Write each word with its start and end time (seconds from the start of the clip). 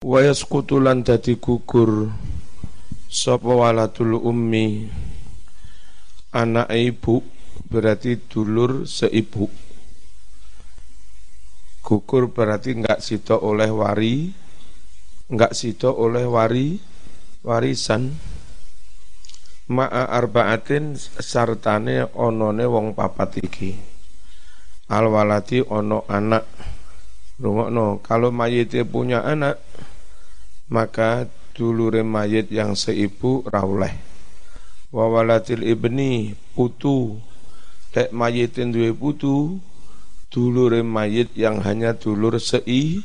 wa 0.00 0.24
yasqutulan 0.24 1.04
dadi 1.04 1.36
gugur 1.36 2.08
sapa 3.12 3.52
walatul 3.52 4.16
ummi. 4.16 4.88
Anak 6.32 6.72
ibu 6.72 7.20
berarti 7.68 8.16
dulur 8.16 8.88
seibu. 8.88 9.44
Gugur 11.84 12.32
berarti 12.32 12.80
enggak 12.80 13.04
sito 13.04 13.36
oleh 13.44 13.68
wari 13.68 14.32
enggak 15.28 15.52
sito 15.52 15.92
oleh 15.92 16.24
wari 16.24 16.80
warisan. 17.44 18.16
Ma'a 19.68 20.16
arbaatin 20.16 20.96
sartane 20.96 22.08
onone 22.16 22.64
wong 22.64 22.96
papat 22.96 23.36
iki. 23.44 23.76
Al 24.88 25.12
walati 25.12 25.60
ono 25.60 26.08
anak. 26.08 26.48
Rungokno 27.36 28.00
kalau 28.00 28.32
mayite 28.32 28.80
punya 28.88 29.24
anak 29.28 29.69
maka 30.70 31.26
dulure 31.52 32.06
mayit 32.06 32.48
yang 32.48 32.78
seibu 32.78 33.42
rauleh 33.50 34.10
wa 34.90 35.06
walatil 35.06 35.62
ibni 35.66 36.34
putu. 36.54 37.18
Tek 37.90 38.14
mayitin 38.14 38.70
duwe 38.70 38.94
putu 38.94 39.58
dulure 40.30 40.86
mayit 40.86 41.34
yang 41.34 41.58
hanya 41.66 41.98
dulur 41.98 42.38
sei 42.38 43.02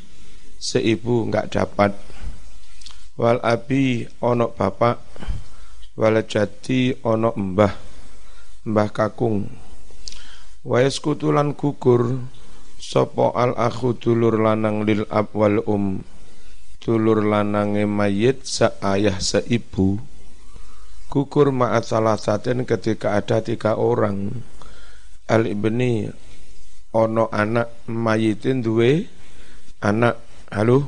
seibu 0.62 1.26
enggak 1.26 1.50
dapat. 1.50 1.98
Wal 3.18 3.42
abi 3.42 4.06
ono 4.22 4.54
bapak. 4.54 5.02
Wal 5.98 6.22
jati 6.22 6.94
ono 7.02 7.34
mbah. 7.34 7.74
Mbah 8.66 8.88
kakung. 8.94 9.50
Wa 10.62 10.82
yaskutulan 10.82 11.54
gugur 11.58 12.22
sopo 12.78 13.34
al 13.34 13.58
akhu 13.58 13.98
dulur 13.98 14.38
lanang 14.38 14.86
lil 14.86 15.02
ab 15.10 15.34
wal 15.34 15.62
um 15.66 16.02
dulur 16.80 17.24
lanange 17.24 17.88
mayit 17.88 18.44
seayah 18.46 19.18
seibu. 19.18 19.98
Gugur 21.06 21.54
ma'at 21.54 21.86
salah 21.86 22.18
saten 22.18 22.66
ketika 22.66 23.16
ada 23.16 23.40
tiga 23.40 23.78
orang. 23.78 24.42
Al 25.26 25.46
ibni 25.50 26.06
ono 26.94 27.26
anak 27.30 27.86
mayitin 27.90 28.62
duwe 28.62 29.06
anak. 29.82 30.22
Halo? 30.50 30.86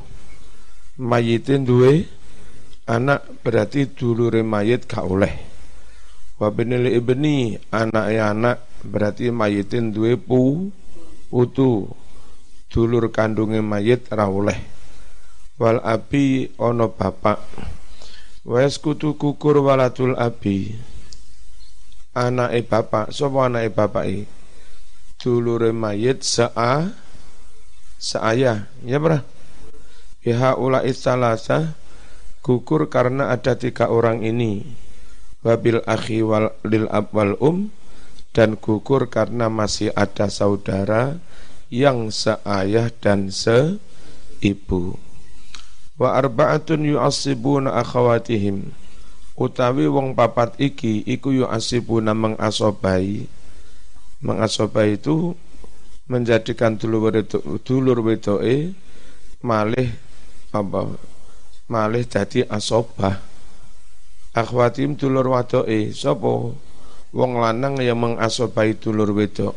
Mayitin 0.99 1.67
duwe 1.67 2.07
anak 2.87 3.27
berarti 3.43 3.91
dulure 3.91 4.43
mayit 4.47 4.87
gak 4.87 5.07
oleh. 5.07 5.35
Wa 6.39 6.51
binil 6.55 6.87
ibni 6.91 7.59
anak 7.75 8.07
anak 8.15 8.59
berarti 8.87 9.31
mayitin 9.35 9.91
duwe 9.91 10.15
pu 10.15 10.71
putu. 11.31 11.91
Dulur 12.69 13.09
kandunge 13.11 13.65
mayit 13.65 14.13
ra 14.13 14.29
oleh 14.29 14.78
wal 15.59 15.83
abi 15.83 16.55
ono 16.57 16.95
bapak. 16.95 17.43
Wes 18.47 18.79
kutu 18.81 19.19
kukur 19.19 19.61
walatul 19.61 20.15
abi. 20.15 20.73
Anake 22.15 22.65
bapak 22.65 23.13
sapa 23.13 23.51
anake 23.51 23.69
bapak 23.75 24.05
i 24.09 24.19
dulure 25.19 25.75
mayit 25.75 26.23
saa 26.23 26.95
seayah 27.99 28.71
ya 28.87 28.99
bra 29.03 29.27
biha 30.23 30.55
ula 30.55 30.87
istalasa 30.87 31.75
gugur 32.47 32.87
karena 32.87 33.35
ada 33.35 33.59
tiga 33.59 33.91
orang 33.91 34.23
ini. 34.23 34.65
Wabil 35.39 35.83
akhi 35.87 36.23
wal 36.23 36.51
lil 36.67 36.91
ab 36.91 37.15
wal 37.15 37.39
um 37.39 37.71
dan 38.35 38.59
gugur 38.59 39.07
karena 39.11 39.47
masih 39.47 39.95
ada 39.95 40.27
saudara 40.31 41.19
yang 41.71 42.11
seayah 42.11 42.91
dan 42.99 43.31
seibu 43.31 45.08
wa 45.99 46.15
arba'atun 46.15 46.87
yu'assibuna 46.95 47.75
akhawatihim. 47.83 48.71
Utawi 49.39 49.87
wong 49.87 50.15
papat 50.19 50.59
iki 50.59 51.03
iku 51.07 51.35
yu'assibuna 51.35 52.15
mengasobai. 52.15 53.27
Mengasobai 54.19 54.99
itu 54.99 55.35
menjadikan 56.11 56.75
dulur 56.75 57.13
wedok 57.13 57.63
dulur 57.63 58.01
wedoke 58.01 58.73
malih 59.45 59.93
apa 60.51 60.97
malih 61.71 62.03
jadi 62.03 62.49
asobah. 62.51 63.21
Akhwatim 64.35 64.95
dulur 64.99 65.35
wadoke 65.35 65.95
sapa? 65.95 66.55
Wong 67.09 67.33
lanang 67.41 67.79
yang 67.79 67.99
mengasobai 67.99 68.75
dulur 68.79 69.15
wedok. 69.15 69.55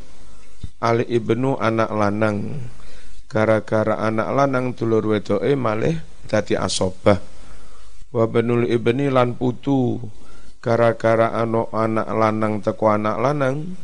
Ali 0.82 1.06
ibnu 1.10 1.58
anak 1.58 1.90
lanang. 1.90 2.70
Gara-gara 3.30 3.98
anak 3.98 4.30
lanang 4.30 4.66
dulur 4.78 5.06
wedoke 5.10 5.50
malih 5.58 6.11
dadi 6.32 6.56
asobah. 6.56 7.20
Wa 8.16 8.24
benul 8.32 8.64
ibni 8.72 9.12
lan 9.12 9.36
putu 9.36 10.00
gara-gara 10.64 11.36
ano 11.36 11.68
anak 11.76 12.08
lanang 12.08 12.64
teko 12.64 12.96
anak 12.96 13.20
lanang 13.20 13.76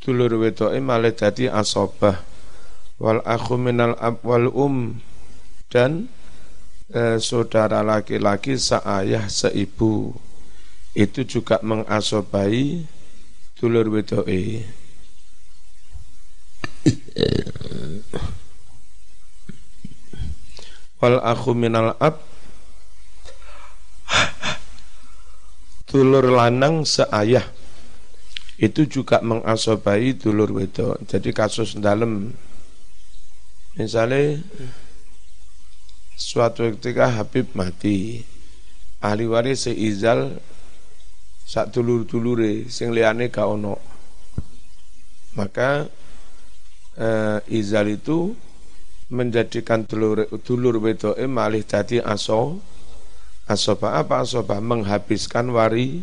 dulur 0.00 0.40
wedoke 0.40 0.80
malah 0.80 1.12
dadi 1.12 1.52
asobah. 1.52 2.16
Wal 2.96 3.20
akhu 3.28 3.60
minal 3.60 3.92
ab 4.00 4.24
wal 4.24 4.48
um 4.48 4.96
dan 5.68 6.08
eh, 6.88 7.20
saudara 7.20 7.84
laki-laki 7.84 8.56
seayah 8.56 9.28
seibu. 9.28 10.16
Itu 10.96 11.24
juga 11.28 11.60
mengasobai 11.60 12.88
dulur 13.60 13.88
wedoke 13.92 14.64
wal 21.02 21.18
akhu 21.18 21.50
minal 21.58 21.98
ab 21.98 22.22
dulur 25.90 26.30
lanang 26.30 26.86
seayah 26.86 27.42
itu 28.62 28.86
juga 28.86 29.18
mengasobai 29.18 30.14
dulur 30.14 30.54
wedok. 30.54 31.02
Jadi 31.10 31.34
kasus 31.34 31.74
dalam 31.74 32.30
misalnya 33.74 34.38
suatu 36.14 36.70
ketika 36.78 37.10
Habib 37.10 37.50
mati, 37.58 38.22
ahli 39.02 39.26
waris 39.26 39.66
seizal 39.66 40.38
sak 41.42 41.74
dulur-dulure 41.74 42.70
sing 42.70 42.94
liyane 42.94 43.26
gak 43.26 43.50
ono. 43.50 43.74
Maka 45.34 45.90
eh, 46.94 47.38
izal 47.50 47.98
itu 47.98 48.38
menjadikan 49.12 49.84
dulur 49.84 50.24
dulur 50.40 50.80
wedoke 50.80 51.20
malih 51.28 51.60
dadi 51.68 52.00
aso 52.00 52.64
asoba 53.44 54.00
apa 54.00 54.24
asoba 54.24 54.56
menghabiskan 54.64 55.52
wari 55.52 56.00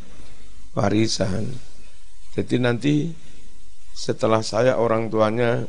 warisan. 0.78 1.50
Jadi 2.38 2.56
nanti 2.62 2.96
setelah 3.97 4.46
saya 4.46 4.78
orang 4.78 5.09
tuanya 5.09 5.66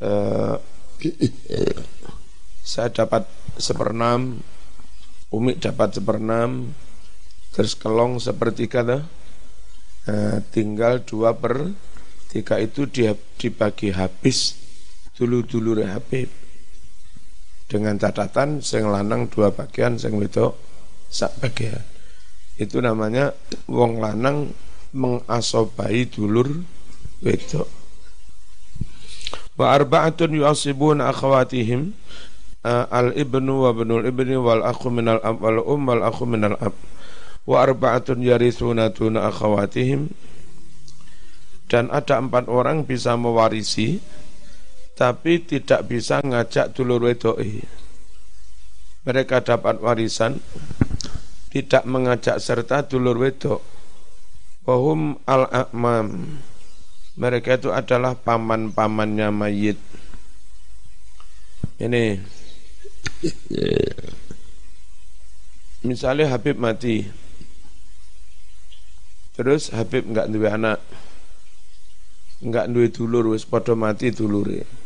eh, 0.00 0.56
saya 2.62 2.88
dapat 2.88 3.28
seperenam, 3.60 4.40
Umi 5.28 5.60
dapat 5.60 6.00
seperenam, 6.00 6.72
terus 7.52 7.76
kelong 7.76 8.16
sepertiga 8.16 8.80
dah, 8.80 9.02
eh, 10.08 10.38
tinggal 10.48 11.04
dua 11.04 11.36
per 11.36 11.68
tiga 12.32 12.56
itu 12.56 12.88
dia 12.88 13.12
dibagi 13.36 13.92
habis 13.92 14.61
dulu-dulu 15.16 15.84
Habib 15.84 16.28
dengan 17.68 17.96
catatan 17.96 18.60
sing 18.60 18.84
lanang 18.84 19.32
dua 19.32 19.48
bagian 19.48 19.96
sing 19.96 20.16
wedok 20.20 20.56
sak 21.08 21.40
bagian. 21.40 21.80
Itu 22.60 22.84
namanya 22.84 23.32
wong 23.68 24.00
lanang 24.00 24.52
mengasobai 24.92 26.04
dulur 26.08 26.48
wedok. 27.24 27.68
Wa 29.56 29.76
arba'atun 29.76 30.36
yu'asibun 30.36 31.00
akhawatihim 31.00 31.96
uh, 32.64 32.88
al 32.88 33.16
ibnu 33.16 33.68
wa 33.68 33.72
ibnul 33.72 34.04
ibni 34.04 34.36
wal 34.36 34.64
akhu 34.64 34.88
minal 34.92 35.20
ab 35.20 35.40
wal 35.40 35.60
um 35.64 35.80
wal 35.88 36.04
akhu 36.04 36.24
minal 36.28 36.56
ab. 36.60 36.76
Wa 37.48 37.64
arba'atun 37.64 38.20
yarithuna 38.20 38.92
akhawatihim. 38.92 40.12
Dan 41.72 41.88
ada 41.88 42.20
empat 42.20 42.52
orang 42.52 42.84
bisa 42.84 43.16
mewarisi 43.16 43.96
tapi 44.92 45.40
tidak 45.42 45.88
bisa 45.88 46.20
ngajak 46.20 46.76
dulur 46.76 47.08
wedoi. 47.08 47.64
Mereka 49.02 49.42
dapat 49.42 49.82
warisan, 49.82 50.38
tidak 51.50 51.82
mengajak 51.88 52.38
serta 52.38 52.86
dulur 52.86 53.18
wedok. 53.18 53.60
Wahum 54.62 55.18
al-a'mam. 55.26 56.38
Mereka 57.18 57.60
itu 57.60 57.74
adalah 57.74 58.14
paman-pamannya 58.14 59.28
mayit. 59.34 59.76
Ini 61.82 62.22
misalnya 65.82 66.30
Habib 66.30 66.62
mati, 66.62 67.02
terus 69.34 69.74
Habib 69.74 70.06
nggak 70.06 70.30
duwe 70.30 70.46
anak, 70.46 70.78
nggak 72.38 72.70
duwe 72.70 72.86
dulur, 72.86 73.34
wis 73.34 73.42
padha 73.42 73.74
mati 73.74 74.14
dulure. 74.14 74.81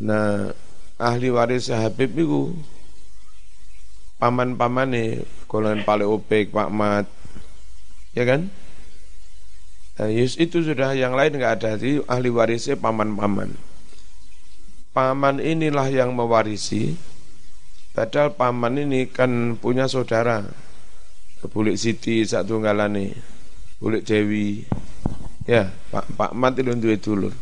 Nah, 0.00 0.56
ahli 0.96 1.28
waris 1.28 1.68
Habib 1.68 2.16
itu 2.16 2.56
paman-paman 4.16 4.88
nih 4.94 5.08
golongan 5.50 5.84
paling 5.84 6.08
opek 6.08 6.48
Pak 6.54 6.70
Mat. 6.72 7.06
Ya 8.16 8.24
kan? 8.24 8.48
Nah, 10.00 10.08
itu 10.08 10.64
sudah 10.64 10.96
yang 10.96 11.12
lain 11.12 11.36
nggak 11.36 11.54
ada. 11.60 11.76
Di 11.76 12.00
ahli 12.08 12.32
warisnya 12.32 12.80
paman-paman. 12.80 13.52
Paman 14.96 15.40
inilah 15.40 15.88
yang 15.92 16.16
mewarisi. 16.16 16.96
Padahal 17.92 18.32
paman 18.32 18.80
ini 18.80 19.04
kan 19.08 19.60
punya 19.60 19.84
saudara. 19.84 20.48
Bulik 21.42 21.74
Siti 21.74 22.22
satu 22.22 22.62
nih 22.62 23.12
Bulik 23.82 24.06
Dewi. 24.06 24.64
Ya 25.44 25.74
Pak 25.90 26.16
Pak 26.16 26.32
Mat 26.32 26.56
itu 26.56 26.72
dulur. 27.02 27.34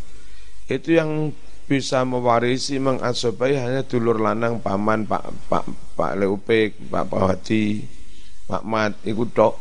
Itu 0.67 0.97
yang 0.97 1.31
bisa 1.71 2.03
mewarisi 2.03 2.83
mengasobai 2.83 3.55
hanya 3.55 3.87
dulur 3.87 4.19
lanang 4.19 4.59
paman 4.59 5.07
Pak 5.07 5.47
Pak 5.47 5.65
Pak 5.95 6.19
Leupek, 6.19 6.75
Pak 6.91 7.07
Pawati, 7.07 7.87
Pak 8.51 8.67
Mat 8.67 8.99
ikut 9.07 9.31
tok. 9.31 9.55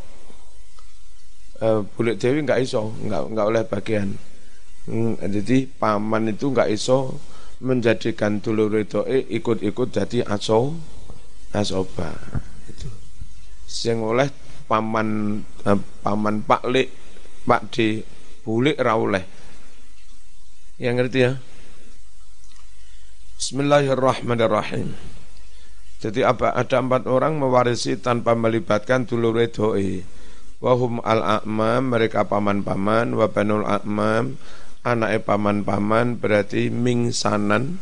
E, 1.61 1.85
Bulik 1.85 2.17
Dewi 2.17 2.41
nggak 2.41 2.65
iso, 2.65 2.89
nggak 3.05 3.29
nggak 3.29 3.45
oleh 3.45 3.61
bagian. 3.69 4.09
Hmm, 4.89 5.21
jadi 5.21 5.69
paman 5.69 6.33
itu 6.33 6.49
nggak 6.49 6.73
iso 6.73 7.21
menjadikan 7.61 8.41
dulur 8.41 8.73
itu 8.81 9.05
eh, 9.05 9.29
ikut-ikut 9.29 9.93
jadi 9.93 10.25
aso 10.25 10.81
asoba 11.53 12.09
itu. 12.65 12.89
Sing 13.69 14.01
oleh 14.01 14.33
paman 14.65 15.37
eh, 15.61 15.77
paman 16.01 16.41
Pak 16.41 16.65
Lek, 16.73 16.89
Pak 17.45 17.69
D, 17.69 18.01
Bulik 18.41 18.81
rauleh. 18.81 19.21
Yang 20.81 20.95
ngerti 20.97 21.19
ya? 21.21 21.33
Bismillahirrahmanirrahim. 23.39 24.99
Jadi 26.03 26.27
apa 26.27 26.51
ada 26.51 26.83
empat 26.83 27.07
orang 27.07 27.39
mewarisi 27.39 27.95
tanpa 27.95 28.35
melibatkan 28.35 29.07
dulur 29.07 29.39
doi. 29.47 30.03
Wahum 30.59 30.99
al-a'mam 30.99 31.87
mereka 31.87 32.27
paman-paman 32.27 33.15
wa 33.15 33.31
banul 33.31 33.63
a'mam 33.63 34.35
anak 34.83 35.23
paman-paman 35.23 36.19
berarti 36.19 36.67
mingsanan 36.67 37.79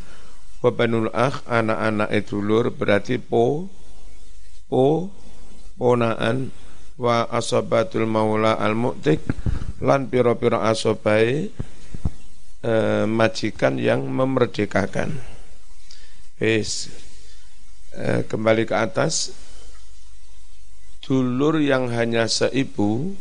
wa 0.62 0.69
banul 0.69 1.09
akh 1.09 1.42
anak-anak 1.50 2.13
dulur 2.30 2.69
berarti 2.69 3.18
po 3.18 3.65
po 4.69 5.10
ponaan 5.74 6.53
wa 7.01 7.25
asabatul 7.33 8.06
maula 8.06 8.62
al 8.62 8.77
mu'tik 8.77 9.25
lan 9.81 10.06
piro-piro 10.06 10.62
asobai 10.62 11.50
eh, 12.62 13.06
majikan 13.10 13.81
yang 13.81 14.06
memerdekakan. 14.06 15.37
Wis 16.38 16.94
eh, 17.98 18.22
kembali 18.30 18.69
ke 18.69 18.78
atas 18.78 19.34
dulur 21.01 21.57
yang 21.57 21.89
hanya 21.89 22.30
seibu 22.30 23.18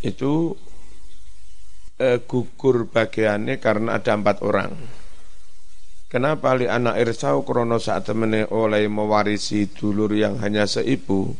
itu 0.00 0.56
eh, 2.00 2.24
gugur 2.24 2.88
bagiannya 2.88 3.60
karena 3.60 4.00
ada 4.00 4.16
empat 4.16 4.40
orang. 4.40 4.72
Kenapa 6.08 6.56
li 6.56 6.64
anak 6.64 7.04
irsau 7.04 7.44
krono 7.44 7.76
saat 7.76 8.08
temene 8.08 8.48
oleh 8.48 8.88
mewarisi 8.88 9.68
dulur 9.68 10.08
yang 10.16 10.40
hanya 10.40 10.64
seibu? 10.64 11.36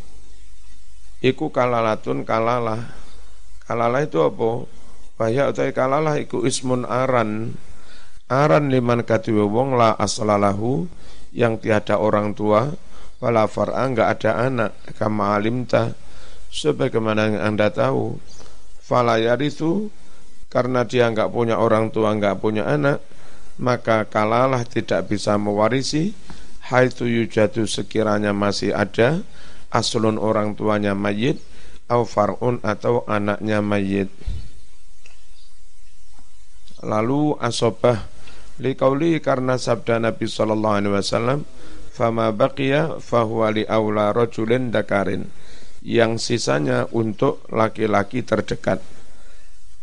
Iku 1.24 1.48
kalalatun 1.48 2.28
kalalah. 2.28 2.84
Kalalah 3.64 4.04
itu 4.04 4.20
apa? 4.20 4.68
Bahaya 5.16 5.48
atau 5.48 5.64
kalalah 5.72 6.20
iku 6.20 6.44
ismun 6.44 6.84
aran 6.84 7.56
aran 8.28 8.68
liman 8.68 9.02
katiwa 9.02 9.48
wong 9.48 9.80
la 9.80 9.96
aslalahu 9.96 10.84
yang 11.32 11.56
tiada 11.56 11.96
orang 11.96 12.36
tua 12.36 12.68
wala 13.18 13.48
far'a 13.48 13.88
enggak 13.88 14.20
ada 14.20 14.46
anak 14.46 14.72
kama 14.94 15.34
alimta 15.34 15.96
sebagaimana 16.52 17.34
yang 17.34 17.56
anda 17.56 17.68
tahu. 17.72 18.20
Fala 18.84 19.20
yarithu 19.20 19.92
karena 20.48 20.84
dia 20.84 21.08
enggak 21.08 21.28
punya 21.28 21.60
orang 21.60 21.92
tua 21.92 22.12
enggak 22.14 22.40
punya 22.40 22.64
anak 22.64 23.04
maka 23.58 24.06
kalalah 24.06 24.62
tidak 24.64 25.10
bisa 25.10 25.34
mewarisi 25.34 26.14
haitsu 26.70 27.04
yujadu 27.10 27.66
sekiranya 27.66 28.30
masih 28.30 28.70
ada 28.72 29.20
aslun 29.68 30.16
orang 30.16 30.54
tuanya 30.54 30.94
mayit 30.94 31.42
au 31.88 32.04
far'un 32.04 32.60
atau 32.60 33.02
anaknya 33.08 33.64
mayit. 33.64 34.12
Lalu 36.78 37.34
asobah 37.42 38.06
liqauli 38.58 39.22
karena 39.22 39.56
sabda 39.56 40.02
Nabi 40.02 40.26
sallallahu 40.26 40.76
alaihi 40.82 40.94
wasallam 40.94 41.38
fama 41.94 42.30
baqiya 42.34 42.98
fahuwa 43.02 43.54
li 43.54 43.64
aula 43.66 44.14
dakarin. 44.70 45.30
Yang 45.78 46.34
sisanya 46.34 46.90
untuk 46.90 47.46
laki-laki 47.54 48.26
terdekat. 48.26 48.82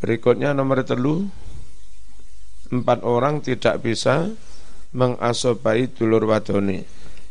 Berikutnya 0.04 0.51
nomor 0.51 0.83
telu 0.83 1.31
empat 2.68 3.00
orang 3.07 3.39
tidak 3.39 3.80
bisa 3.80 4.27
mengasobai 4.92 5.88
dulur 5.95 6.28
wadoni. 6.28 6.83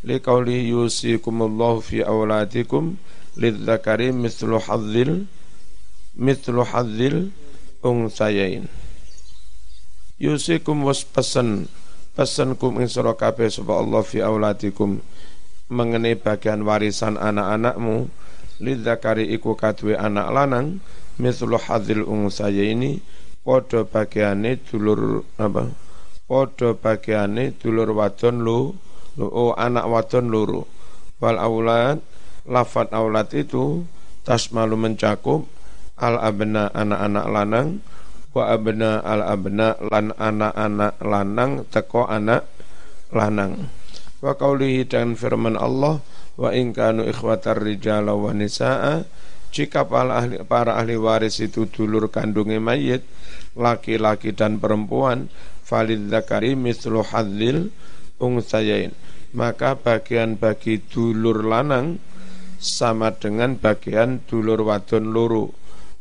Liqauli 0.04 0.72
yusikumullahu 0.72 1.84
fi 1.84 2.00
auladikum 2.00 2.96
lidzakari 3.36 4.16
mithlu 4.16 4.56
hadzil 4.60 5.28
mithlu 6.16 6.64
hadzil 6.64 7.32
ungsayain 7.84 8.68
yusikum 10.18 10.86
was 10.86 11.02
pesen 11.02 11.66
pesen 12.14 12.54
kum 12.54 12.78
ing 12.78 12.86
sira 12.86 13.14
kabeh 13.18 13.50
sapa 13.50 13.78
Allah 13.78 14.02
fi 14.06 14.22
auladikum 14.22 15.02
mengenai 15.72 16.14
bagian 16.18 16.62
warisan 16.62 17.16
anak-anakmu. 17.18 18.10
Lidzakari 18.62 19.34
iku 19.34 19.58
kadue 19.58 19.98
anak 19.98 20.30
lanang 20.30 20.78
mithlu 21.18 21.58
hadzil 21.58 22.06
unsaya 22.06 22.62
ini 22.62 23.02
padha 23.42 23.82
bagiane 23.82 24.62
dulur 24.62 25.26
apa? 25.42 25.74
Padha 26.30 26.78
bagiane 26.78 27.50
dulur 27.58 27.90
wadon 27.90 28.46
lu 28.46 28.70
oh 29.18 29.58
anak 29.58 29.90
wadon 29.90 30.30
loro 30.30 30.70
wal 31.18 31.34
aulad 31.34 31.98
lafat 32.46 32.94
aulad 32.94 33.26
itu 33.34 33.82
tasmalu 34.22 34.78
mencakup 34.78 35.50
al 35.98 36.22
abna 36.22 36.70
anak-anak 36.70 37.26
lanang 37.26 37.68
wa 38.34 38.50
abna 38.50 38.98
al 39.00 39.22
abna 39.22 39.78
lan 39.78 40.10
anak-anak 40.10 40.94
lanang 41.00 41.52
teko 41.70 42.10
anak 42.10 42.44
lanang. 43.14 43.70
Wa 44.18 44.34
qaulihi 44.34 44.90
dan 44.90 45.14
firman 45.14 45.54
Allah 45.54 46.02
wa 46.34 46.50
in 46.50 46.74
ikhwatar 46.74 47.62
rijala 47.62 48.18
wa 48.18 48.34
nisaa 48.34 49.06
jika 49.54 49.86
para 49.86 50.18
ahli, 50.18 50.42
para 50.42 50.74
ahli 50.74 50.98
waris 50.98 51.38
itu 51.38 51.70
dulur 51.70 52.10
kandungnya 52.10 52.58
mayit 52.58 53.06
laki-laki 53.54 54.34
dan 54.34 54.58
perempuan 54.58 55.30
falid 55.62 56.10
zakari 56.10 56.58
mislu 56.58 57.06
hadzil 57.06 57.70
ungsayain 58.18 58.90
maka 59.30 59.78
bagian 59.78 60.34
bagi 60.38 60.82
dulur 60.82 61.46
lanang 61.46 62.02
sama 62.62 63.12
dengan 63.12 63.58
bagian 63.58 64.22
dulur 64.24 64.62
wadon 64.62 65.10
luru. 65.10 65.50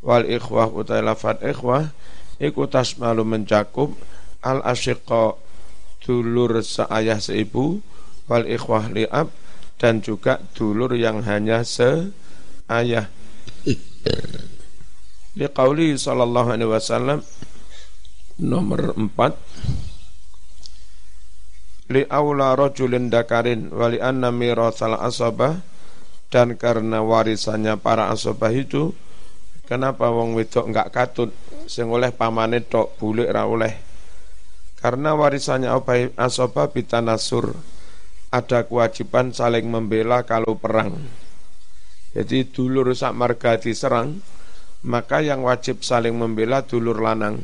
Wal 0.00 0.24
ikhwah 0.30 0.70
utai 0.70 1.02
lafat 1.02 1.42
ikhwah 1.42 1.92
iku 2.38 2.66
tasmalu 2.66 3.22
mencakup 3.22 3.94
al 4.44 4.60
asyiqa 4.64 5.38
dulur 6.04 6.60
seayah 6.60 7.16
seibu 7.16 7.80
wal 8.28 8.44
ikhwah 8.44 8.92
li'ab 8.92 9.32
dan 9.80 10.00
juga 10.04 10.40
dulur 10.54 10.92
yang 10.94 11.24
hanya 11.24 11.64
seayah. 11.64 13.08
Liqauli 15.34 15.98
sallallahu 15.98 16.48
alaihi 16.54 16.70
wasallam 16.70 17.20
nomor 18.38 18.94
empat. 18.94 19.34
Li 21.90 22.00
aula 22.08 22.56
rajulin 22.56 23.12
dakarin 23.12 23.68
wali 23.68 24.00
anna 24.00 24.32
mirathal 24.32 24.96
asabah 24.96 25.60
dan 26.32 26.56
karena 26.56 27.04
warisannya 27.04 27.76
para 27.76 28.08
asabah 28.08 28.48
itu 28.56 28.96
kenapa 29.68 30.08
wong 30.08 30.32
wedok 30.32 30.64
enggak 30.72 30.88
katut 30.96 31.30
sing 31.66 31.88
oleh 31.88 32.12
pamane 32.12 32.64
tok 32.64 32.96
bulik 33.00 33.28
ra 33.28 33.48
oleh. 33.48 33.74
Karena 34.78 35.16
warisannya 35.16 35.72
asoba 36.20 36.68
bitanasur 36.68 37.56
ada 38.28 38.66
kewajiban 38.68 39.32
saling 39.32 39.70
membela 39.70 40.28
kalau 40.28 40.60
perang. 40.60 40.98
Jadi 42.12 42.46
dulur 42.52 42.92
sak 42.94 43.16
marga 43.16 43.56
diserang 43.56 44.20
maka 44.84 45.24
yang 45.24 45.40
wajib 45.40 45.80
saling 45.80 46.12
membela 46.12 46.60
dulur 46.62 47.00
lanang. 47.00 47.40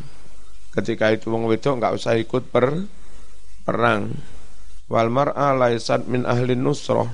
Ketika 0.70 1.10
itu 1.10 1.32
wong 1.32 1.48
wedok 1.48 1.80
nggak 1.80 1.96
usah 1.96 2.20
ikut 2.20 2.52
per 2.52 2.86
perang. 3.64 4.12
Wal 4.90 5.08
mar'a 5.08 5.56
laisat 5.56 6.04
min 6.10 6.28
ahli 6.28 6.54
nusroh 6.58 7.08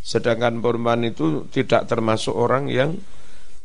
sedangkan 0.00 0.64
perempuan 0.64 1.04
itu 1.04 1.44
tidak 1.52 1.84
termasuk 1.86 2.32
orang 2.32 2.72
yang 2.72 2.96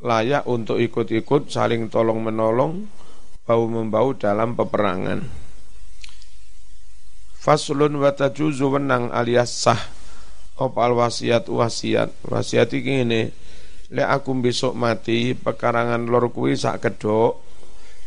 layak 0.05 0.45
untuk 0.45 0.77
ikut-ikut 0.77 1.49
saling 1.49 1.89
tolong 1.89 2.21
menolong 2.21 2.85
bau 3.45 3.65
membau 3.65 4.13
dalam 4.13 4.53
peperangan. 4.53 5.25
Faslun 7.41 7.97
wa 7.97 8.13
tajuzu 8.13 8.77
wenang 8.77 9.09
alias 9.09 9.53
sah. 9.53 9.81
Opal 10.61 10.93
wasiat 10.97 11.49
wasiat. 11.49 12.13
Wasiat 12.25 12.69
iki 12.73 13.01
ngene 13.01 13.21
lek 13.93 14.09
aku 14.09 14.33
besok 14.41 14.73
mati 14.73 15.37
pekarangan 15.37 16.09
lor 16.09 16.33
kuwi 16.33 16.57
sak 16.57 16.81
kedok 16.81 17.37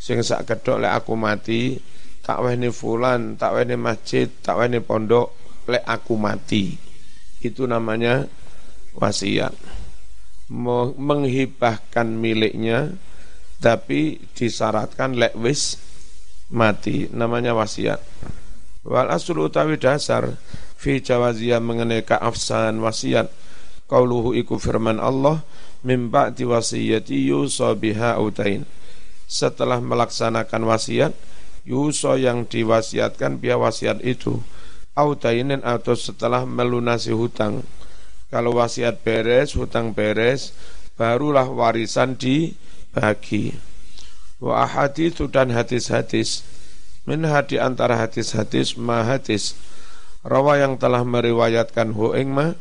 sing 0.03 0.19
sak 0.27 0.43
kedok 0.43 0.83
lek 0.83 0.91
aku 0.91 1.15
mati 1.15 1.79
tak 2.19 2.43
wehne 2.43 2.75
fulan 2.75 3.39
tak 3.39 3.55
wehne 3.55 3.79
masjid 3.79 4.27
tak 4.43 4.59
wehne 4.59 4.83
pondok 4.83 5.35
lek 5.71 5.87
aku 5.87 6.19
mati. 6.19 6.75
Itu 7.39 7.71
namanya 7.71 8.27
wasiat 8.99 9.55
menghibahkan 10.49 12.09
miliknya 12.09 12.97
tapi 13.59 14.23
disyaratkan 14.33 15.19
lek 15.19 15.35
wis 15.37 15.77
mati 16.49 17.11
namanya 17.13 17.53
wasiat. 17.53 18.01
Wal 18.87 19.13
aslu 19.13 19.51
utawi 19.51 19.77
dasar 19.77 20.39
fi 20.79 21.03
jawaziyah 21.03 21.61
mengenai 21.61 22.07
keafsahan 22.07 22.79
wasiat. 22.81 23.29
Qauluhu 23.89 24.37
iku 24.37 24.61
firman 24.61 25.01
Allah 25.01 25.41
min 25.81 26.13
ba'di 26.13 26.45
wasiyati 26.45 27.29
yusa 27.29 27.73
biha 27.73 28.21
utain. 28.21 28.69
Setelah 29.29 29.81
melaksanakan 29.81 30.63
wasiat 30.65 31.13
yusa 31.69 32.17
yang 32.17 32.49
diwasiatkan 32.49 33.37
biha 33.37 33.61
wasiat 33.61 34.01
itu 34.01 34.41
autainin 34.97 35.61
atau 35.63 35.95
setelah 35.95 36.49
melunasi 36.49 37.13
hutang 37.13 37.63
kalau 38.29 38.61
wasiat 38.61 39.01
beres 39.01 39.57
hutang 39.57 39.97
beres 39.97 40.53
barulah 41.01 41.49
warisan 41.49 42.19
dibagi. 42.19 43.57
Wa 44.39 44.69
ahaditsu 44.69 45.33
dan 45.33 45.55
hadis-hadis. 45.55 46.45
Min 47.09 47.25
hadi 47.25 47.57
antara 47.57 47.97
hadis-hadis 47.97 48.77
ma 48.77 49.01
hadis. 49.01 49.57
Rawa 50.27 50.61
yang 50.61 50.77
telah 50.77 51.07
meriwayatkan 51.09 51.97
hu 51.97 52.13
ing 52.13 52.35
ma 52.35 52.53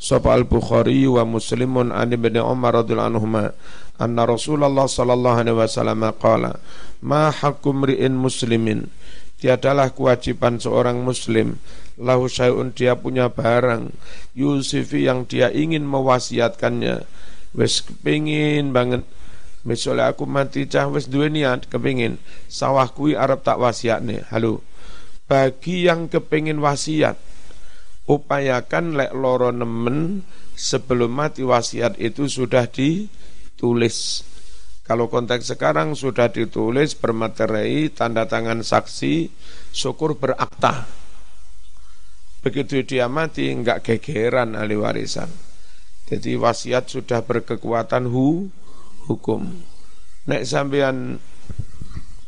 sapa 0.00 0.34
al 0.34 0.42
bukhari 0.42 1.06
wa 1.06 1.22
muslimun 1.22 1.94
an 1.94 2.10
ibnu 2.10 2.42
umar 2.42 2.82
radhiyallahu 2.82 3.14
anhuma 3.14 3.44
anna 4.00 4.26
rasulullah 4.26 4.90
sallallahu 4.90 5.38
alaihi 5.46 5.54
wasallam 5.54 6.02
qala 6.18 6.58
ma 6.98 7.30
hakum 7.30 7.86
ri'in 7.86 8.18
muslimin? 8.18 8.90
Tiadalah 9.38 9.92
kewajiban 9.92 10.58
seorang 10.58 11.04
muslim 11.04 11.60
lahu 12.00 12.26
syai'un 12.26 12.74
dia 12.74 12.98
punya 12.98 13.30
barang 13.30 13.94
yusifi 14.34 15.06
yang 15.06 15.26
dia 15.26 15.50
ingin 15.54 15.86
mewasiatkannya 15.86 17.06
wis 17.54 17.86
kepingin 17.86 18.74
banget 18.74 19.06
Misalnya 19.64 20.12
aku 20.12 20.28
mati 20.28 20.68
cah 20.68 20.92
wis 20.92 21.08
duwe 21.08 21.32
niat 21.32 21.72
kepingin 21.72 22.20
sawah 22.52 22.84
kui 22.92 23.16
arep 23.16 23.40
tak 23.40 23.56
nih. 24.04 24.20
Halo. 24.28 24.60
Bagi 25.24 25.88
yang 25.88 26.12
kepingin 26.12 26.60
wasiat 26.60 27.16
upayakan 28.04 28.92
lek 29.00 29.16
loro 29.16 29.48
nemen 29.48 30.20
sebelum 30.52 31.08
mati 31.16 31.40
wasiat 31.40 31.96
itu 31.96 32.28
sudah 32.28 32.68
ditulis. 32.68 34.20
Kalau 34.84 35.08
konteks 35.08 35.56
sekarang 35.56 35.96
sudah 35.96 36.28
ditulis 36.28 36.92
bermaterai 36.92 37.88
tanda 37.88 38.28
tangan 38.28 38.60
saksi 38.60 39.32
syukur 39.72 40.20
berakta. 40.20 41.03
Begitu 42.44 42.84
dia 42.84 43.08
mati 43.08 43.48
enggak 43.48 43.80
gegeran 43.80 44.52
ahli 44.52 44.76
warisan. 44.76 45.32
Jadi 46.04 46.36
wasiat 46.36 46.92
sudah 46.92 47.24
berkekuatan 47.24 48.04
hu 48.04 48.52
hukum. 49.08 49.48
Nek 50.28 50.44
sampean 50.44 51.16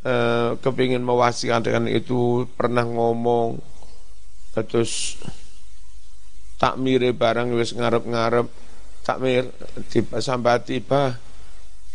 eh, 0.01 0.51
kepingin 0.57 1.05
mewasikan 1.05 1.61
dengan 1.61 1.85
itu 1.85 2.49
pernah 2.57 2.89
ngomong 2.89 3.61
terus 4.57 5.21
takmir 6.57 7.05
barang 7.13 7.53
wis 7.53 7.77
ngarep-ngarep 7.77 8.49
takmir 9.05 9.53
tiba 9.93 10.25
sampai 10.25 10.65
tiba 10.65 11.21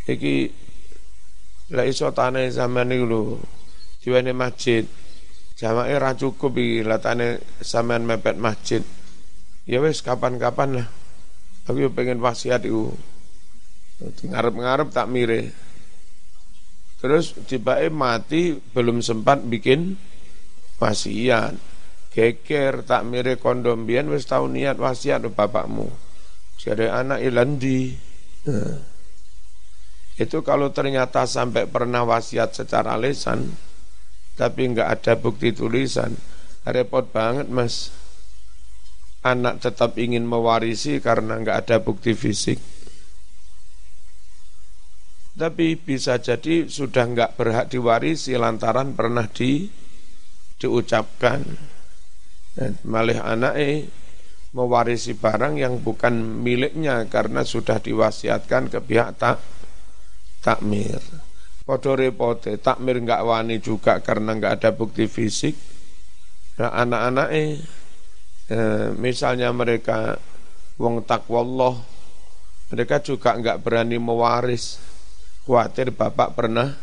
iki 0.05 0.53
la 1.73 1.89
iso 1.89 2.13
tanah 2.13 2.45
sampean 2.53 2.93
niku 2.93 3.05
lho 3.09 3.21
diwene 4.05 4.29
masjid 4.37 4.85
jamaah 5.61 5.93
ra 6.01 6.17
cukup 6.17 6.57
iki 6.57 6.81
latane 6.81 7.37
sampean 7.61 8.09
mepet 8.09 8.41
masjid. 8.41 8.81
Ya 9.69 9.77
wis 9.77 10.01
kapan-kapan 10.01 10.81
lah. 10.81 10.87
Aku 11.69 11.93
pengen 11.93 12.17
wasiat 12.17 12.65
iku. 12.65 12.89
Ngarep-ngarep 14.01 14.89
tak 14.89 15.05
mire. 15.05 15.53
Terus 16.97 17.37
tiba 17.45 17.77
mati 17.93 18.57
belum 18.57 19.05
sempat 19.05 19.45
bikin 19.45 19.93
wasiat. 20.81 21.53
Geger 22.09 22.81
tak 22.81 23.05
mire 23.05 23.37
kondom 23.37 23.85
bian 23.85 24.09
wis 24.09 24.25
tau 24.25 24.49
niat 24.49 24.81
wasiat 24.81 25.21
bapakmu. 25.29 25.85
Jadi 26.57 26.89
anak 26.89 27.21
ilandi 27.21 27.89
nah. 28.49 28.77
itu 30.17 30.45
kalau 30.45 30.69
ternyata 30.69 31.25
sampai 31.25 31.65
pernah 31.65 32.05
wasiat 32.05 32.53
secara 32.53 32.93
lesan 33.01 33.70
tapi 34.41 34.73
nggak 34.73 34.89
ada 34.89 35.13
bukti 35.21 35.53
tulisan. 35.53 36.17
Repot 36.65 37.05
banget 37.05 37.45
mas. 37.53 37.93
Anak 39.21 39.61
tetap 39.61 40.01
ingin 40.01 40.25
mewarisi 40.25 40.97
karena 40.97 41.37
nggak 41.37 41.57
ada 41.61 41.77
bukti 41.77 42.17
fisik. 42.17 42.57
Tapi 45.37 45.77
bisa 45.77 46.17
jadi 46.17 46.65
sudah 46.65 47.05
nggak 47.05 47.37
berhak 47.37 47.69
diwarisi 47.69 48.33
lantaran 48.33 48.97
pernah 48.97 49.29
di 49.29 49.69
diucapkan. 50.57 51.45
Malih 52.89 53.21
anak 53.21 53.53
eh 53.61 53.85
mewarisi 54.57 55.13
barang 55.13 55.61
yang 55.61 55.85
bukan 55.85 56.41
miliknya 56.41 57.05
karena 57.05 57.45
sudah 57.45 57.77
diwasiatkan 57.77 58.73
ke 58.73 58.79
pihak 58.81 59.21
tak 59.21 59.37
takmir. 60.41 60.99
Podo 61.71 61.95
repote. 61.95 62.59
Takmir 62.59 62.99
nggak 62.99 63.23
wani 63.23 63.63
juga 63.63 64.03
karena 64.03 64.35
nggak 64.35 64.59
ada 64.59 64.75
bukti 64.75 65.07
fisik. 65.07 65.55
Nah 66.59 66.67
anak-anak 66.67 67.29
eh, 67.31 68.91
misalnya 68.99 69.55
mereka 69.55 70.19
wong 70.75 71.07
takwallah 71.07 71.79
mereka 72.75 72.99
juga 72.99 73.39
nggak 73.39 73.63
berani 73.63 73.95
mewaris. 74.03 74.83
Khawatir 75.47 75.95
bapak 75.95 76.35
pernah 76.35 76.75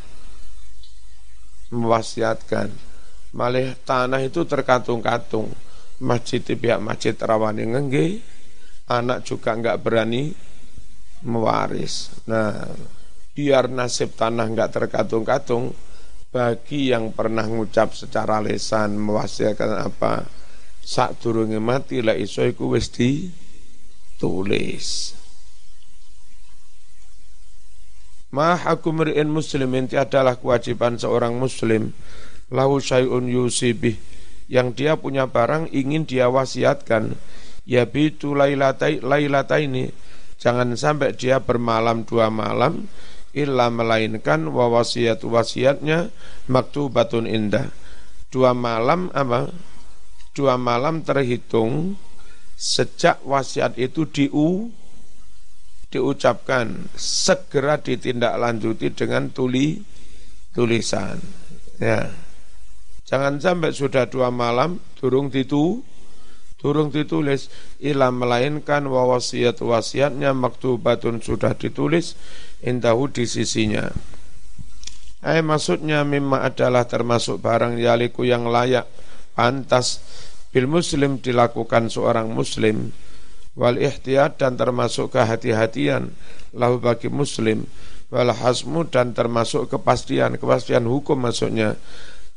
mewasiatkan. 1.68 2.73
Malih 3.37 3.76
tanah 3.85 4.25
itu 4.25 4.49
terkatung-katung. 4.49 5.52
Masjid 6.00 6.40
di 6.40 6.57
pihak 6.57 6.80
masjid 6.80 7.12
rawani 7.12 7.76
ngengge 7.76 8.25
anak 8.88 9.21
juga 9.28 9.52
nggak 9.52 9.85
berani 9.85 10.33
mewaris. 11.28 12.25
Nah 12.25 12.57
biar 13.38 13.71
nasib 13.71 14.18
tanah 14.18 14.50
nggak 14.50 14.75
terkatung-katung 14.75 15.71
bagi 16.35 16.90
yang 16.90 17.14
pernah 17.14 17.47
ngucap 17.47 17.95
secara 17.95 18.42
lesan 18.42 18.99
mewasiatkan 18.99 19.78
apa 19.78 20.26
saat 20.83 21.23
turunnya 21.23 21.62
mati 21.62 22.02
lah 22.02 22.18
iso 22.18 22.42
iku 22.42 22.75
wis 22.75 22.90
ditulis. 22.90 23.47
Ma 28.35 28.59
hakum 28.59 29.07
ri'in 29.07 29.30
muslimin 29.30 29.87
adalah 29.95 30.35
kewajiban 30.35 30.99
seorang 30.99 31.38
muslim. 31.38 31.95
Lahu 32.50 32.83
syai'un 32.83 33.30
yusibih 33.30 33.95
yang 34.50 34.75
dia 34.75 34.99
punya 34.99 35.30
barang 35.30 35.71
ingin 35.71 36.11
dia 36.11 36.26
wasiatkan. 36.26 37.14
Ya 37.62 37.87
bitu 37.87 38.35
lailatai 38.35 38.99
ini 39.62 39.95
jangan 40.42 40.75
sampai 40.75 41.14
dia 41.14 41.38
bermalam 41.38 42.02
dua 42.02 42.35
malam 42.35 42.88
illa 43.37 43.68
melainkan 43.68 44.49
wa 44.49 44.68
wasiat 44.73 45.20
wasiatnya 45.25 46.08
maktubatun 46.49 47.28
indah. 47.28 47.68
Dua 48.28 48.52
malam 48.52 49.08
apa? 49.12 49.52
Dua 50.37 50.61
malam 50.61 51.02
terhitung 51.02 51.97
sejak 52.58 53.23
wasiat 53.25 53.78
itu 53.78 54.04
diu 54.08 54.70
diucapkan 55.88 56.92
segera 56.92 57.80
ditindaklanjuti 57.80 58.92
dengan 58.92 59.32
tuli 59.32 59.80
tulisan. 60.52 61.16
Ya. 61.80 62.12
Jangan 63.08 63.40
sampai 63.40 63.73
sudah 63.73 64.04
dua 64.04 64.28
malam 64.28 64.85
turung 65.00 65.32
ditu 65.32 65.80
turung 66.61 66.92
ditulis. 66.92 67.49
Ilam 67.80 68.20
melainkan 68.20 68.85
wa 68.90 69.16
wasiat 69.16 69.62
wasiatnya 69.64 70.37
maktubatun 70.37 71.25
sudah 71.25 71.56
ditulis 71.56 72.18
indahu 72.62 73.11
di 73.11 73.25
sisinya. 73.27 73.91
Eh 75.19 75.43
maksudnya 75.43 76.07
mimma 76.07 76.47
adalah 76.47 76.87
termasuk 76.87 77.43
barang 77.43 77.79
yaliku 77.79 78.23
yang 78.23 78.47
layak. 78.47 78.87
Pantas 79.35 80.03
bil 80.50 80.71
muslim 80.71 81.19
dilakukan 81.19 81.91
seorang 81.91 82.31
muslim. 82.31 82.95
Wal 83.59 83.83
ihtiyat 83.83 84.38
dan 84.38 84.55
termasuk 84.55 85.15
kehati-hatian 85.15 86.15
lahu 86.55 86.79
bagi 86.79 87.11
muslim. 87.11 87.67
Wal 88.15 88.31
hasmu 88.31 88.87
dan 88.87 89.15
termasuk 89.15 89.71
kepastian. 89.75 90.38
Kepastian 90.38 90.87
hukum 90.87 91.19
maksudnya. 91.19 91.75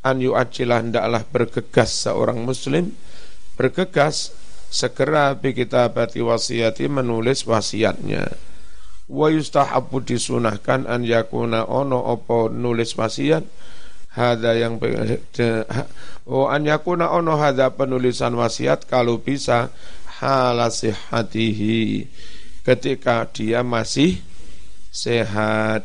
An 0.02 0.18
yu'ajilah 0.18 0.82
hendaklah 0.82 1.22
bergegas 1.30 2.10
seorang 2.10 2.42
muslim. 2.42 2.98
Bergegas 3.54 4.34
segera 4.74 5.38
bi 5.38 5.54
kitabati 5.54 6.26
wasiyati 6.26 6.90
menulis 6.90 7.46
wasiatnya 7.46 8.51
wa 9.12 9.28
yustahabu 9.28 10.00
disunahkan 10.00 10.88
an 10.88 11.04
yakuna 11.04 11.68
ono 11.68 12.00
opo 12.00 12.48
nulis 12.48 12.96
wasiat 12.96 13.44
hada 14.16 14.56
yang 14.56 14.80
oh 16.32 16.48
an 16.48 16.64
yakuna 16.64 17.12
ono 17.12 17.36
hada 17.36 17.76
penulisan 17.76 18.32
wasiat 18.40 18.88
kalau 18.88 19.20
bisa 19.20 19.68
halasihatihi 20.24 22.08
ketika 22.64 23.28
dia 23.36 23.66
masih 23.68 24.24
sehat. 24.94 25.84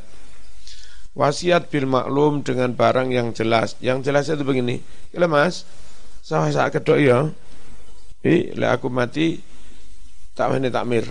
Wasiat 1.17 1.73
bil 1.73 1.89
maklum 1.89 2.45
dengan 2.45 2.77
barang 2.77 3.09
yang 3.09 3.33
jelas. 3.33 3.73
Yang 3.81 3.99
jelas 4.13 4.29
itu 4.29 4.45
begini. 4.45 4.85
Kalau 5.09 5.33
mas? 5.33 5.65
Saya 6.21 6.53
saat 6.53 6.77
kedok 6.77 7.01
ya 7.01 7.33
tapi 8.27 8.51
le 8.59 8.67
aku 8.67 8.91
mati 8.91 9.39
tak 10.35 10.59
ini 10.59 10.67
takmir. 10.67 11.07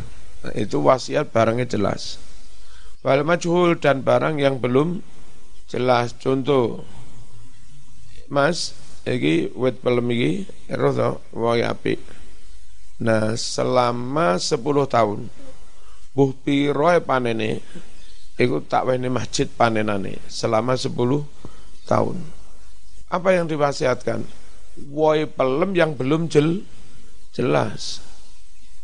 Itu 0.53 0.85
wasiat 0.85 1.33
barangnya 1.33 1.65
jelas. 1.65 2.21
Wal 3.01 3.25
majhul 3.25 3.81
dan 3.81 4.05
barang 4.05 4.37
yang 4.37 4.61
belum 4.61 5.01
jelas. 5.65 6.13
Contoh, 6.21 6.85
Mas, 8.29 8.77
iki 9.05 9.53
wet 9.53 9.81
pelem 9.81 10.09
iki 10.13 10.31
ero 10.69 10.93
to 10.93 11.09
apik. 11.65 12.01
Nah, 13.01 13.35
selama 13.35 14.39
10 14.39 14.61
tahun 14.87 15.27
buh 16.15 16.31
piro 16.31 16.87
e 16.95 17.03
panene 17.03 17.59
iku 18.39 18.63
tak 18.63 18.87
wene 18.87 19.11
masjid 19.11 19.51
panenane 19.51 20.23
selama 20.31 20.79
10 20.79 20.95
tahun. 21.85 22.17
Apa 23.11 23.35
yang 23.35 23.51
diwasiatkan? 23.51 24.23
Woi 24.91 25.27
pelem 25.27 25.71
yang 25.75 25.91
belum 25.95 26.27
jel 26.31 26.63
Jelas. 27.35 27.99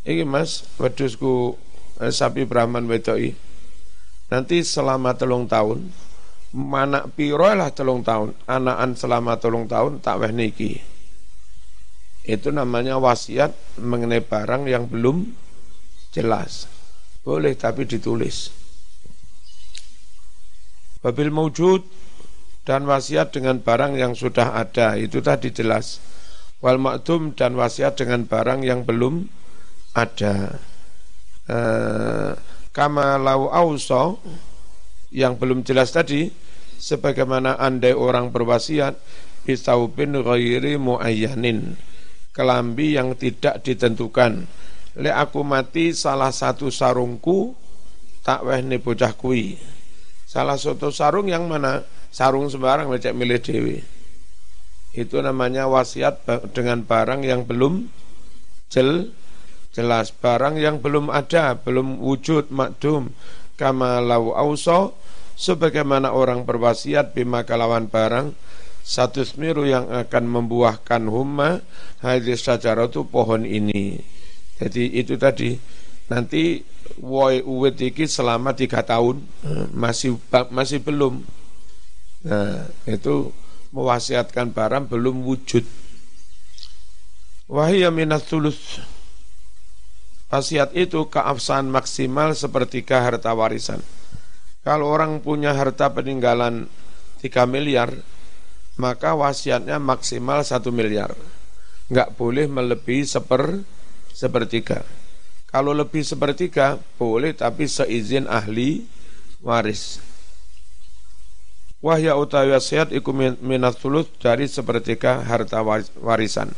Ini 0.01 0.25
mas, 0.25 0.65
wedusku 0.81 1.53
eh, 2.01 2.09
sapi 2.09 2.49
Brahman 2.49 2.89
wedoi. 2.89 3.37
Nanti 4.33 4.65
selama 4.65 5.13
telung 5.13 5.45
tahun, 5.45 5.93
mana 6.55 7.05
piro 7.05 7.45
lah 7.51 7.69
telung 7.69 8.01
tahun, 8.01 8.33
anakan 8.49 8.97
selama 8.97 9.37
telung 9.37 9.69
tahun 9.69 10.01
tak 10.01 10.25
weh 10.25 10.33
niki. 10.33 10.81
Itu 12.25 12.49
namanya 12.49 12.97
wasiat 12.97 13.53
mengenai 13.81 14.25
barang 14.25 14.65
yang 14.65 14.89
belum 14.89 15.35
jelas. 16.13 16.65
Boleh 17.21 17.53
tapi 17.53 17.85
ditulis. 17.85 18.49
Babil 21.01 21.33
mewujud 21.33 21.81
dan 22.65 22.85
wasiat 22.85 23.33
dengan 23.33 23.57
barang 23.61 23.97
yang 23.97 24.13
sudah 24.13 24.53
ada 24.53 24.93
itu 24.97 25.17
tadi 25.17 25.49
jelas 25.49 25.97
wal 26.61 26.77
maktum 26.77 27.33
dan 27.33 27.57
wasiat 27.57 27.97
dengan 27.97 28.29
barang 28.29 28.61
yang 28.61 28.85
belum 28.85 29.40
ada 29.91 30.59
e, 31.47 31.59
kama 32.71 33.19
lau 33.19 33.51
auso 33.51 34.19
yang 35.11 35.35
belum 35.35 35.67
jelas 35.67 35.91
tadi 35.91 36.31
sebagaimana 36.79 37.59
andai 37.59 37.91
orang 37.91 38.31
berwasiat 38.31 38.95
bisaubin 39.43 40.15
ghairi 40.17 40.79
muayyanin 40.79 41.75
kelambi 42.31 42.95
yang 42.95 43.13
tidak 43.19 43.61
ditentukan. 43.61 44.47
Le 44.99 45.11
aku 45.11 45.43
mati 45.43 45.95
salah 45.95 46.31
satu 46.35 46.67
sarungku 46.67 47.55
tak 48.23 48.43
weh 48.43 48.59
bocah 48.79 49.13
kui. 49.15 49.55
Salah 50.27 50.55
satu 50.55 50.91
sarung 50.91 51.27
yang 51.27 51.47
mana? 51.47 51.83
Sarung 52.11 52.47
sembarang 52.47 52.91
lecek 52.91 53.15
milih 53.15 53.39
dewi. 53.39 53.77
Itu 54.91 55.23
namanya 55.23 55.71
wasiat 55.71 56.27
dengan 56.51 56.83
barang 56.83 57.23
yang 57.23 57.47
belum 57.47 57.87
jel, 58.67 59.15
jelas 59.71 60.11
barang 60.11 60.59
yang 60.59 60.83
belum 60.83 61.07
ada 61.07 61.55
belum 61.55 61.99
wujud 62.03 62.51
makdum. 62.51 63.15
Kama 63.55 64.01
lau 64.01 64.33
auso 64.33 64.97
sebagaimana 65.37 66.11
orang 66.11 66.43
berwasiat 66.43 67.13
bima 67.13 67.45
kalawan 67.45 67.87
barang 67.87 68.33
satu 68.81 69.21
smiru 69.21 69.69
yang 69.69 69.87
akan 69.93 70.25
membuahkan 70.25 71.05
humma 71.05 71.61
hadis 72.01 72.45
itu 72.45 73.01
pohon 73.05 73.45
ini. 73.45 74.01
Jadi 74.57 74.97
itu 74.97 75.17
tadi. 75.17 75.57
Nanti 76.09 76.59
woi 76.99 77.39
uwit 77.45 77.79
iki 77.79 78.09
selama 78.09 78.57
tiga 78.57 78.81
tahun. 78.81 79.21
Masih 79.71 80.17
masih 80.49 80.81
belum. 80.81 81.21
Nah 82.25 82.67
itu 82.89 83.29
mewasiatkan 83.71 84.51
barang 84.51 84.89
belum 84.89 85.23
wujud. 85.23 85.63
Wahia 87.47 87.93
minat 87.93 88.25
tulus. 88.25 88.81
Wasiat 90.31 90.71
itu 90.79 91.11
keabsahan 91.11 91.67
maksimal 91.67 92.31
sepertiga 92.31 93.03
harta 93.03 93.35
warisan. 93.35 93.83
Kalau 94.63 94.87
orang 94.87 95.19
punya 95.19 95.51
harta 95.51 95.91
peninggalan 95.91 96.71
3 97.19 97.43
miliar, 97.51 97.91
maka 98.79 99.11
wasiatnya 99.11 99.75
maksimal 99.75 100.39
1 100.47 100.71
miliar. 100.71 101.11
Enggak 101.91 102.15
boleh 102.15 102.47
melebihi 102.47 103.03
seper, 103.03 103.59
sepertiga. 104.15 104.87
Kalau 105.51 105.75
lebih 105.75 105.99
sepertiga, 106.07 106.79
boleh 106.95 107.35
tapi 107.35 107.67
seizin 107.67 108.23
ahli 108.31 108.87
waris. 109.43 109.99
Wahya 111.83 112.15
utawi 112.15 112.55
wasiat 112.55 112.95
iku 112.95 113.11
minat 113.43 113.75
sulut 113.83 114.07
dari 114.15 114.47
sepertiga 114.47 115.27
harta 115.27 115.59
warisan. 115.99 116.55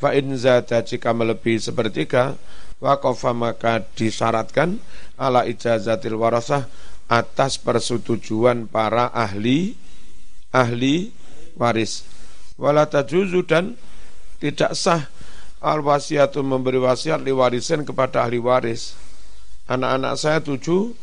Fa 0.00 0.16
in 0.16 0.32
jika 0.32 1.12
melebihi 1.12 1.60
sepertiga 1.60 2.40
waqafa 2.82 3.32
maka 3.32 3.84
disyaratkan 3.96 4.80
ala 5.16 5.48
ijazatil 5.48 6.16
warasah 6.16 6.68
atas 7.06 7.56
persetujuan 7.60 8.66
para 8.66 9.08
ahli 9.12 9.78
ahli 10.50 11.12
waris. 11.54 12.04
Wala 12.56 12.88
tajuzu 12.88 13.44
dan 13.44 13.76
tidak 14.40 14.72
sah 14.76 15.08
al 15.60 15.80
wasiatu 15.84 16.40
memberi 16.44 16.80
wasiat 16.80 17.20
li 17.24 17.32
warisin 17.32 17.84
kepada 17.84 18.24
ahli 18.24 18.40
waris. 18.40 18.96
Anak-anak 19.66 20.14
saya 20.16 20.38
tujuh 20.40 20.94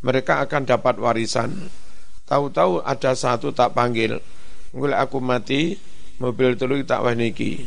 mereka 0.00 0.40
akan 0.40 0.62
dapat 0.64 0.96
warisan 0.96 1.68
Tahu-tahu 2.28 2.84
ada 2.84 3.16
satu 3.16 3.56
tak 3.56 3.72
panggil. 3.72 4.20
Mulai 4.76 5.00
aku 5.00 5.16
mati, 5.16 5.80
mobil 6.20 6.60
telu 6.60 6.76
tak 6.84 7.00
waniki. 7.00 7.64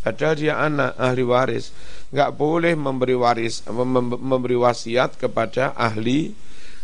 Padahal 0.00 0.38
dia 0.38 0.54
anak 0.62 0.94
ahli 0.94 1.26
waris, 1.26 1.74
nggak 2.10 2.34
boleh 2.34 2.74
memberi 2.74 3.14
waris, 3.14 3.62
memberi 3.70 4.58
wasiat 4.58 5.18
kepada 5.18 5.74
ahli 5.78 6.34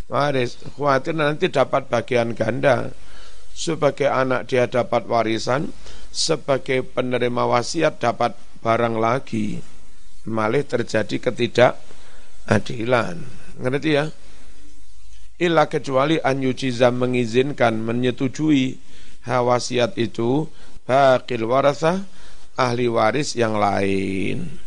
waris. 0.06 0.58
Khawatir 0.74 1.14
nanti 1.18 1.50
dapat 1.50 1.90
bagian 1.90 2.34
ganda. 2.34 2.90
Sebagai 3.56 4.12
anak 4.12 4.52
dia 4.52 4.68
dapat 4.68 5.08
warisan, 5.08 5.72
sebagai 6.12 6.84
penerima 6.84 7.48
wasiat 7.48 7.98
dapat 7.98 8.36
barang 8.60 9.00
lagi. 9.00 9.58
Malah 10.28 10.66
terjadi 10.66 11.16
ketidakadilan. 11.22 13.16
Ngerti 13.56 13.90
ya? 13.90 14.12
illa 15.36 15.68
kecuali 15.68 16.16
an 16.20 16.40
yujiza 16.40 16.88
mengizinkan 16.88 17.84
menyetujui 17.84 18.80
hawasiat 19.28 20.00
itu 20.00 20.48
bakil 20.88 21.44
warasah 21.44 22.08
ahli 22.56 22.88
waris 22.88 23.36
yang 23.36 23.60
lain 23.60 24.65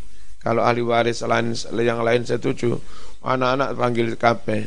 kalau 0.50 0.66
ahli 0.66 0.82
waris 0.82 1.22
lain 1.22 1.54
yang 1.78 2.02
lain 2.02 2.26
setuju 2.26 2.74
anak-anak 3.22 3.78
panggil 3.78 4.10
kabeh 4.18 4.66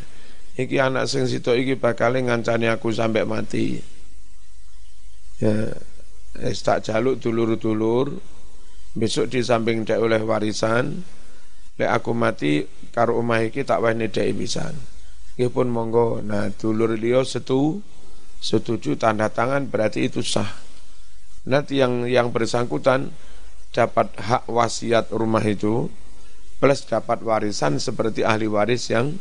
iki 0.55 0.79
anak 0.79 1.11
sing 1.11 1.27
situ 1.27 1.51
iki 1.59 1.75
bakal 1.75 2.15
ngancani 2.15 2.71
aku 2.71 2.95
sampai 2.95 3.27
mati 3.27 3.83
ya 5.43 5.75
es 6.39 6.63
tak 6.63 6.87
jaluk 6.87 7.19
dulur-dulur 7.19 8.15
besok 8.95 9.27
di 9.35 9.43
samping 9.43 9.83
dek 9.83 9.99
oleh 9.99 10.23
warisan 10.23 11.03
lek 11.75 11.91
aku 11.91 12.15
mati 12.15 12.63
karo 12.95 13.19
omah 13.19 13.43
iki 13.43 13.67
tak 13.67 13.83
wene 13.83 14.07
dek 14.07 14.39
pisan 14.39 14.93
Nggih 15.33 15.49
pun 15.49 15.69
monggo. 15.73 16.21
Nah, 16.21 16.53
dulur 16.53 16.93
dia 17.01 17.25
setu 17.25 17.81
setuju 18.43 19.01
tanda 19.01 19.33
tangan 19.33 19.65
berarti 19.65 20.05
itu 20.05 20.21
sah. 20.21 20.49
Nanti 21.49 21.81
yang 21.81 22.05
yang 22.05 22.29
bersangkutan 22.31 23.09
dapat 23.73 24.13
hak 24.21 24.47
wasiat 24.47 25.09
rumah 25.11 25.43
itu 25.43 25.89
plus 26.61 26.87
dapat 26.87 27.25
warisan 27.25 27.81
seperti 27.83 28.23
ahli 28.23 28.47
waris 28.47 28.93
yang 28.93 29.17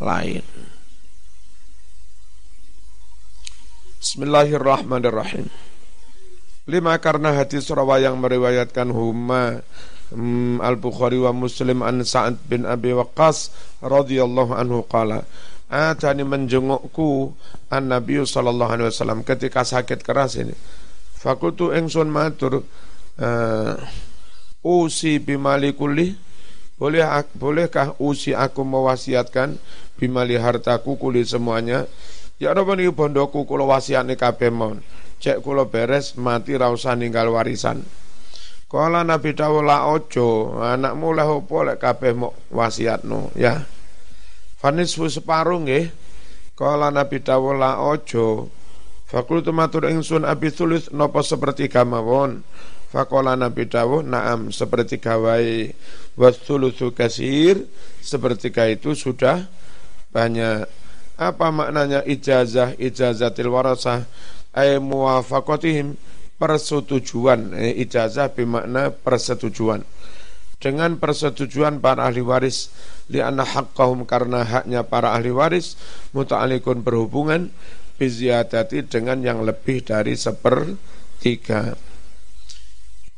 lain. 0.00 0.46
Bismillahirrahmanirrahim. 3.98 5.50
Lima 6.70 6.94
karena 7.02 7.34
hadis 7.34 7.66
rawa 7.68 7.98
yang 7.98 8.16
meriwayatkan 8.16 8.88
huma 8.94 9.60
Hmm, 10.08 10.56
Al-Bukhari 10.64 11.20
wa 11.20 11.36
Muslim 11.36 11.84
an 11.84 12.00
Sa'ad 12.00 12.40
bin 12.48 12.64
Abi 12.64 12.96
Waqqas 12.96 13.52
radhiyallahu 13.84 14.56
anhu 14.56 14.80
qala 14.88 15.28
Atani 15.68 16.24
menjengukku 16.24 17.36
an 17.68 17.92
Nabi 17.92 18.16
sallallahu 18.24 18.72
alaihi 18.72 18.88
wasallam 18.88 19.20
ketika 19.20 19.68
sakit 19.68 20.00
keras 20.00 20.40
ini. 20.40 20.56
Fakultu 21.12 21.76
engsun 21.76 22.08
matur 22.08 22.64
uh, 23.18 23.74
usi 24.62 25.18
bimali 25.18 25.74
kulli 25.74 26.14
boleh 26.78 27.02
bolehkah 27.34 27.98
usi 27.98 28.38
aku 28.38 28.62
mewasiatkan 28.62 29.58
bimali 29.98 30.38
hartaku 30.38 30.94
kuli 30.94 31.26
semuanya? 31.26 31.90
Ya 32.38 32.54
apa 32.54 32.78
nih 32.78 32.94
bondoku 32.94 33.42
kulo 33.50 33.66
wasiatne 33.66 34.14
kabeh 34.14 34.54
mon 34.54 34.78
cek 35.18 35.42
kulo 35.42 35.66
beres 35.66 36.14
mati 36.14 36.54
ra 36.54 36.70
usah 36.70 36.94
ninggal 36.94 37.34
warisan. 37.34 37.82
Kala 38.70 39.02
Nabi 39.02 39.34
dawuh 39.34 39.64
ojo 39.90 40.60
anakmu 40.62 41.18
lah 41.18 41.26
opo 41.26 41.66
lek 41.66 41.82
kabeh 41.82 42.14
mok 42.14 42.54
wasiatno? 42.54 43.34
Ya. 43.34 43.66
Fanis 44.62 44.94
separuh 44.94 45.66
nggih. 45.66 45.90
Kala 46.54 46.94
Nabi 46.94 47.18
dawuh 47.18 47.58
ojo 47.82 48.54
Fakultu 49.08 49.56
matur 49.56 49.88
ingsun 49.88 50.28
abi 50.28 50.52
tulis 50.52 50.92
nopo 50.92 51.24
seperti 51.24 51.72
mawon 51.72 52.44
Fakola 52.88 53.36
Nabi 53.36 53.68
Dawuh 53.68 54.00
naam 54.00 54.48
seperti 54.48 54.96
kawai 54.96 55.76
wasulusu 56.16 56.96
kasir 56.96 57.68
seperti 58.00 58.48
itu 58.48 58.96
sudah 58.96 59.44
banyak. 60.08 60.64
Apa 61.18 61.52
maknanya 61.52 62.00
ijazah 62.08 62.78
ijazatil 62.80 63.52
warasah? 63.52 64.08
Ay 64.56 64.80
muwafaqatihim 64.80 66.00
persetujuan. 66.40 67.52
Eh, 67.52 67.84
ijazah 67.84 68.32
bermakna 68.32 68.94
persetujuan. 68.94 69.84
Dengan 70.58 70.96
persetujuan 70.96 71.84
para 71.84 72.08
ahli 72.08 72.24
waris 72.24 72.72
li'anna 73.12 73.44
haqqahum 73.46 74.08
karena 74.08 74.42
haknya 74.42 74.82
para 74.82 75.14
ahli 75.14 75.30
waris 75.30 75.78
muta'alikun 76.16 76.82
berhubungan 76.82 77.52
biziadati 77.98 78.86
dengan 78.86 79.22
yang 79.22 79.46
lebih 79.46 79.86
dari 79.86 80.18
sepertiga 80.18 81.78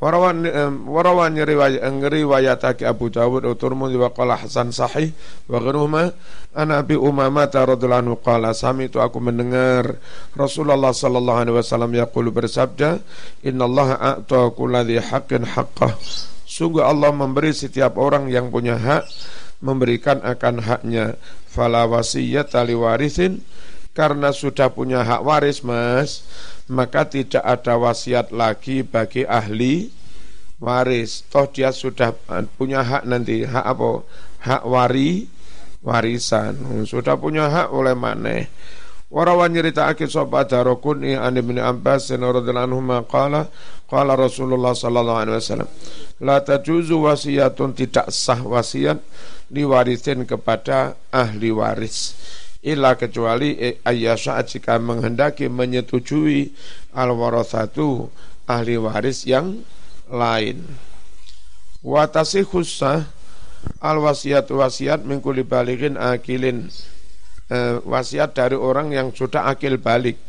Warawan 0.01 1.37
riwayat 1.37 1.85
riwayatake 1.85 2.89
Abu 2.89 3.13
Dawud 3.13 3.45
wa 3.45 4.09
qala 4.09 4.41
Hasan 4.41 4.73
sahih 4.73 5.13
wa 5.45 5.61
ghairuhuma 5.61 6.17
ana 6.57 6.81
Abi 6.81 6.97
Umamah 6.97 7.53
radhiyallahu 7.53 8.03
anhu 8.09 8.17
qala 8.25 8.57
sami 8.57 8.89
itu 8.89 8.97
aku 8.97 9.21
mendengar 9.21 10.01
Rasulullah 10.33 10.97
sallallahu 10.97 11.39
alaihi 11.45 11.57
wasallam 11.61 11.93
yaqulu 11.93 12.33
bersabda 12.33 12.97
innallaha 13.45 14.01
a'ta 14.17 14.49
kulli 14.57 14.97
haqqin 14.97 15.45
haqqah 15.45 15.93
sungguh 16.49 16.81
Allah 16.81 17.13
memberi 17.13 17.53
setiap 17.53 18.01
orang 18.01 18.33
yang 18.33 18.49
punya 18.49 18.81
hak 18.81 19.05
memberikan 19.61 20.25
akan 20.25 20.65
haknya. 20.65 21.21
Fala 21.51 21.85
wasiyata 21.85 22.63
liwarisin 22.65 23.43
karena 23.91 24.31
sudah 24.31 24.71
punya 24.71 25.03
hak 25.03 25.21
waris 25.27 25.67
mas 25.67 26.23
maka 26.71 27.03
tidak 27.11 27.43
ada 27.43 27.75
wasiat 27.75 28.31
lagi 28.31 28.87
bagi 28.87 29.27
ahli 29.27 29.91
waris. 30.63 31.27
Toh 31.27 31.51
dia 31.51 31.75
sudah 31.75 32.15
punya 32.55 32.87
hak 32.87 33.11
nanti. 33.11 33.43
Hak 33.43 33.67
apa? 33.67 34.07
Hak 34.47 34.63
wari 34.71 35.27
warisan. 35.83 36.87
Sudah 36.87 37.19
punya 37.19 37.51
hak 37.51 37.75
oleh 37.75 37.99
maneh. 37.99 38.47
Warawan 39.11 39.51
nyerita 39.51 39.91
akid 39.91 40.07
sopa 40.07 40.47
darokuni 40.47 41.19
an 41.19 41.35
ibn 41.35 41.59
Abbas 41.59 42.15
radhiyallahu 42.15 42.71
anhu 42.71 43.03
qala 43.11 43.51
qala 43.91 44.15
Rasulullah 44.15 44.71
sallallahu 44.71 45.21
alaihi 45.27 45.35
wasallam 45.35 45.71
la 46.23 46.39
tajuzu 46.39 47.11
wasiyatun 47.11 47.75
tidak 47.75 48.15
sah 48.15 48.39
wasiat 48.39 49.03
diwarisin 49.51 50.31
kepada 50.31 50.95
ahli 51.11 51.51
waris 51.51 52.15
illa 52.61 52.97
kecuali 52.97 53.57
eh, 53.57 53.81
saat 54.17 54.53
jika 54.53 54.77
menghendaki 54.77 55.49
menyetujui 55.49 56.53
al 56.93 57.17
warathatu 57.17 58.13
ahli 58.45 58.77
waris 58.77 59.25
yang 59.25 59.65
lain. 60.13 60.67
Watasi 61.81 62.45
khussah 62.45 63.09
al 63.81 63.99
wasiat 64.05 64.53
wasiat 64.53 65.05
mengkuli 65.09 65.47
balikin 65.47 65.97
akilin. 65.97 66.69
Eh, 67.51 67.83
wasiat 67.83 68.37
dari 68.37 68.55
orang 68.55 68.93
yang 68.93 69.11
sudah 69.11 69.49
akil 69.49 69.81
balik. 69.81 70.21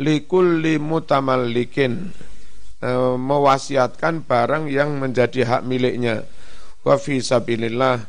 Likulli 0.00 0.80
mutamallikin. 0.80 2.10
Eh, 2.82 3.14
mewasiatkan 3.14 4.24
barang 4.24 4.72
yang 4.72 4.96
menjadi 4.98 5.46
hak 5.46 5.62
miliknya. 5.68 6.24
Wa 6.82 6.96
fi 6.96 7.20
sabilillah. 7.20 8.08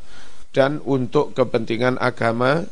Dan 0.54 0.82
untuk 0.86 1.34
kepentingan 1.34 1.98
agama 1.98 2.66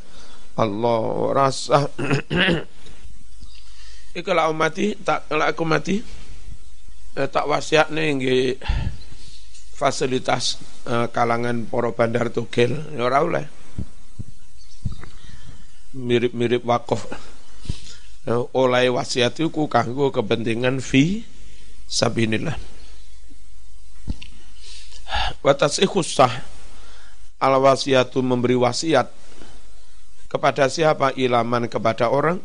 Allah 0.58 1.02
rasa. 1.32 1.88
Iku 4.20 4.32
lah 4.36 4.52
mati 4.52 4.92
tak 5.00 5.32
lah 5.32 5.52
aku 5.52 5.64
mati. 5.64 6.04
Eh, 7.12 7.28
tak 7.28 7.48
wasiat 7.48 7.92
nih 7.92 8.56
fasilitas 9.76 10.64
eh, 10.88 11.08
kalangan 11.12 11.68
poro 11.68 11.92
bandar 11.92 12.32
tugel 12.32 12.76
ya 12.96 13.08
ora 13.08 13.24
oleh. 13.24 13.46
Mirip-mirip 15.92 16.64
wakaf. 16.64 17.08
Eh, 18.28 18.44
oleh 18.56 18.92
wasiat 18.92 19.40
itu 19.42 19.66
kanggo 19.66 20.14
kepentingan 20.14 20.78
fi 20.78 21.26
sabinillah 21.90 22.54
Watasi 25.42 25.90
khusah 25.90 26.30
al 27.42 27.58
wasiatu 27.58 28.22
memberi 28.22 28.54
wasiat 28.54 29.10
kepada 30.32 30.72
siapa 30.72 31.12
ilaman 31.20 31.67
kepada 31.67 32.08
orang 32.08 32.39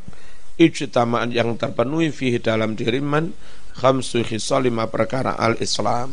ijtama'an 0.59 1.31
yang 1.31 1.55
terpenuhi 1.55 2.11
fihi 2.11 2.42
dalam 2.42 2.75
diri 2.75 2.99
man 2.99 3.31
khamsu 3.79 4.27
lima 4.59 4.90
perkara 4.90 5.38
al-Islam. 5.38 6.11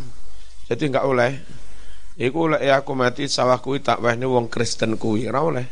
Jadi 0.70 0.84
enggak 0.94 1.08
oleh 1.10 1.32
Iku 2.14 2.46
oleh 2.46 2.62
ya 2.62 2.86
aku 2.86 2.94
mati 2.94 3.26
sawah 3.26 3.58
kuwi 3.58 3.82
tak 3.82 3.98
wehne 3.98 4.30
wong 4.30 4.46
Kristen 4.46 5.02
kuwi 5.02 5.26
ora 5.26 5.42
oleh. 5.42 5.66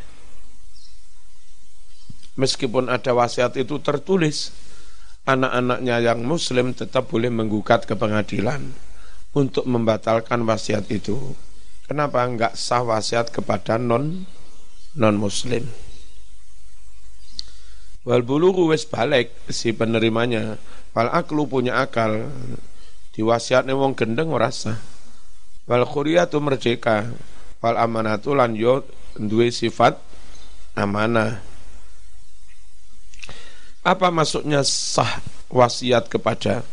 Meskipun 2.33 2.89
ada 2.89 3.13
wasiat 3.13 3.53
itu 3.61 3.77
tertulis, 3.77 4.49
anak-anaknya 5.29 6.01
yang 6.01 6.25
muslim 6.25 6.73
tetap 6.73 7.13
boleh 7.13 7.29
menggugat 7.29 7.85
ke 7.85 7.93
pengadilan 7.93 8.73
untuk 9.37 9.69
membatalkan 9.69 10.41
wasiat 10.41 10.89
itu. 10.89 11.37
Kenapa 11.85 12.25
enggak 12.25 12.57
sah 12.57 12.81
wasiat 12.81 13.29
kepada 13.29 13.77
non 13.77 14.25
non 14.97 15.15
muslim? 15.21 15.69
Wal 18.01 18.25
bulugu 18.25 18.65
wis 18.69 18.89
balik 18.89 19.29
si 19.53 19.77
penerimanya. 19.77 20.57
Wal 20.97 21.09
aklu 21.13 21.45
punya 21.45 21.85
akal. 21.85 22.29
Diwasiatnya 23.13 23.77
wong 23.77 23.93
gendeng 23.93 24.33
merasa. 24.33 24.81
Wal 25.69 25.85
khuriyatu 25.85 26.41
merdeka. 26.41 27.05
Wal 27.61 27.77
amanatu 27.77 28.33
lan 28.33 28.57
yo 28.57 28.81
duwe 29.13 29.53
sifat 29.53 30.01
amanah. 30.73 31.43
Apa 33.81 34.09
maksudnya 34.09 34.65
sah 34.65 35.21
wasiat 35.49 36.09
kepada? 36.09 36.65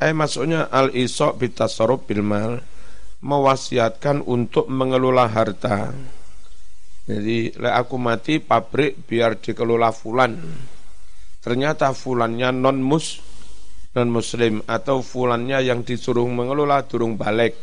Eh 0.00 0.16
maksudnya 0.16 0.68
al 0.72 0.92
isok 0.96 1.44
bitasarruf 1.44 2.08
bil 2.08 2.24
mal 2.24 2.64
mewasiatkan 3.20 4.24
untuk 4.24 4.64
mengelola 4.72 5.28
harta. 5.28 5.92
Jadi 7.10 7.58
le 7.58 7.70
aku 7.74 7.98
mati 7.98 8.38
pabrik 8.38 9.02
biar 9.10 9.42
dikelola 9.42 9.90
fulan. 9.90 10.38
Ternyata 11.42 11.90
fulannya 11.90 12.54
non 12.54 12.78
mus 12.78 13.18
non 13.98 14.14
muslim 14.14 14.62
atau 14.70 15.02
fulannya 15.02 15.58
yang 15.66 15.82
disuruh 15.82 16.22
mengelola 16.30 16.86
durung 16.86 17.18
balik, 17.18 17.58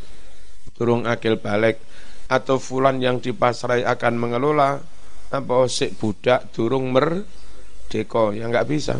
durung 0.75 1.07
akil 1.07 1.39
balik 1.39 1.79
atau 2.27 2.59
fulan 2.59 2.99
yang 2.99 3.23
dipasrai 3.23 3.87
akan 3.87 4.13
mengelola 4.19 4.83
apa 5.31 5.55
sik 5.71 5.95
budak 5.95 6.51
durung 6.51 6.91
merdeka 6.91 8.35
ya 8.35 8.51
nggak 8.51 8.67
bisa. 8.67 8.99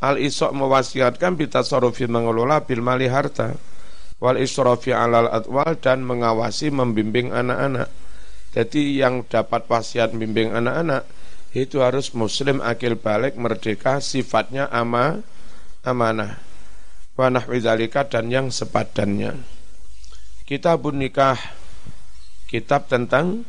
Al 0.00 0.16
isok 0.16 0.56
mewasiatkan 0.56 1.36
bitasarrufi 1.36 2.08
mengelola 2.08 2.64
bil 2.64 2.80
mali 2.80 3.04
harta 3.04 3.52
wal 4.16 4.40
israfi 4.40 4.96
alal 4.96 5.28
atwal 5.28 5.76
dan 5.76 6.00
mengawasi 6.00 6.72
membimbing 6.72 7.36
anak-anak 7.36 8.05
jadi 8.56 9.04
yang 9.04 9.28
dapat 9.28 9.68
wasiat 9.68 10.16
bimbing 10.16 10.56
anak-anak 10.56 11.04
itu 11.52 11.84
harus 11.84 12.16
muslim 12.16 12.64
akil 12.64 12.96
balik 12.96 13.36
merdeka 13.36 14.00
sifatnya 14.00 14.64
ama 14.72 15.20
amanah. 15.84 16.40
Wanah 17.20 17.44
widzalika 17.48 18.08
dan 18.08 18.32
yang 18.32 18.48
sepadannya. 18.48 19.36
Kitabun 20.48 21.04
nikah 21.04 21.36
kitab 22.48 22.88
tentang 22.88 23.44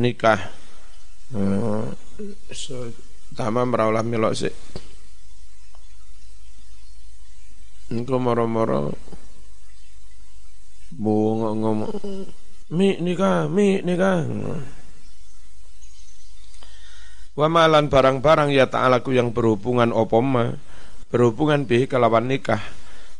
nikah. 0.00 0.48
Hmm, 1.32 1.92
meraulah 3.40 4.04
melok 4.04 4.36
sih 4.36 4.52
Engkau 7.88 8.20
moro-moro 8.20 8.92
bunga 10.92 11.56
ngomong 11.56 11.96
mi 12.72 12.96
nikah, 12.96 13.46
mi 13.52 13.84
nikah. 13.84 14.24
Wa 17.32 17.48
malan 17.48 17.92
barang-barang 17.92 18.52
ya 18.52 18.68
ta'alaku 18.68 19.12
yang 19.12 19.32
berhubungan 19.32 19.92
opoma, 19.92 20.56
berhubungan 21.12 21.68
bi 21.68 21.84
kelawan 21.84 22.28
nikah. 22.28 22.60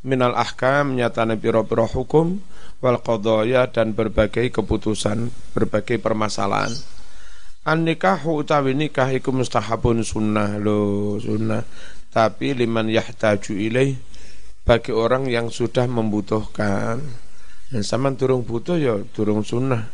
minal 0.02 0.34
ahkam 0.34 0.98
nyatane 0.98 1.38
piro-piro 1.38 1.86
hukum 1.86 2.42
wal 2.82 2.98
qadaya 2.98 3.70
dan 3.70 3.94
berbagai 3.94 4.50
keputusan, 4.50 5.30
berbagai 5.54 6.02
permasalahan. 6.02 6.74
An 7.62 7.86
nikahu 7.86 8.42
utawi 8.42 8.74
nikah 8.74 9.14
iku 9.14 9.30
mustahabun 9.30 10.02
sunnah 10.02 10.58
lo 10.58 11.14
sunnah 11.22 11.62
tapi 12.10 12.58
liman 12.58 12.90
yahtaju 12.90 13.54
ilaih 13.54 13.94
bagi 14.66 14.90
orang 14.90 15.30
yang 15.30 15.46
sudah 15.46 15.86
membutuhkan. 15.86 17.21
Dan 17.72 17.80
sama 17.80 18.12
turung 18.12 18.44
butuh 18.44 18.76
ya 18.76 19.00
turung 19.16 19.40
sunnah. 19.40 19.88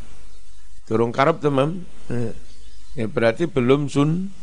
Turung 0.90 1.14
karep 1.14 1.38
teman. 1.38 1.86
Ya 2.98 3.06
berarti 3.06 3.46
belum 3.46 3.86
sun 3.86 4.34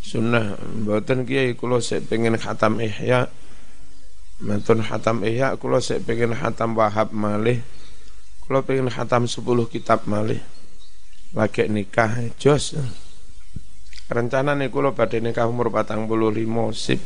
sunnah. 0.00 0.56
Mboten 0.56 1.28
kiai 1.28 1.52
kula 1.52 1.84
sik 1.84 2.08
pengen 2.08 2.40
khatam 2.40 2.80
ihya. 2.80 3.28
Mantun 4.40 4.80
khatam 4.80 5.20
ihya 5.20 5.60
kula 5.60 5.84
sik 5.84 6.08
pengen 6.08 6.32
khatam 6.32 6.72
wahab 6.72 7.12
malih. 7.12 7.60
Kalau 8.48 8.64
pengen 8.64 8.88
khatam 8.88 9.28
10 9.28 9.44
kitab 9.68 10.08
malih 10.08 10.40
lagi 11.36 11.68
nikah 11.68 12.32
jos 12.40 12.72
rencana 14.08 14.56
nih 14.56 14.72
kalau 14.72 14.96
pada 14.96 15.20
nikah 15.20 15.44
umur 15.44 15.68
patang 15.68 16.08
puluh 16.08 16.32
lima 16.32 16.72
sip 16.72 16.96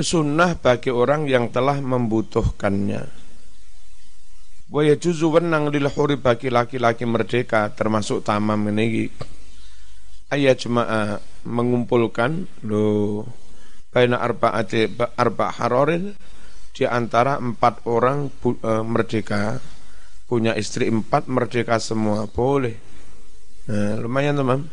sunnah 0.00 0.56
bagi 0.56 0.88
orang 0.88 1.28
yang 1.28 1.52
telah 1.52 1.80
membutuhkannya. 1.80 3.02
Wa 4.66 4.82
juzu 4.82 5.30
wenang 5.30 5.70
lil 5.70 5.86
huri 5.86 6.18
bagi 6.18 6.50
laki-laki 6.50 7.06
merdeka 7.06 7.70
termasuk 7.70 8.26
tamam 8.26 8.58
ini. 8.74 9.06
Ayat 10.26 10.66
jemaah 10.66 11.22
mengumpulkan 11.46 12.50
lo 12.66 13.22
baina 13.94 14.18
arba'ati 14.18 14.98
arba 15.14 15.54
harorin 15.54 16.18
di 16.74 16.82
antara 16.82 17.38
empat 17.38 17.86
orang 17.86 18.26
e, 18.42 18.72
merdeka. 18.82 19.62
Punya 20.26 20.58
istri 20.58 20.90
empat 20.90 21.30
merdeka 21.30 21.78
semua 21.78 22.26
boleh. 22.26 22.74
Nah, 23.70 24.02
lumayan 24.02 24.34
teman 24.34 24.66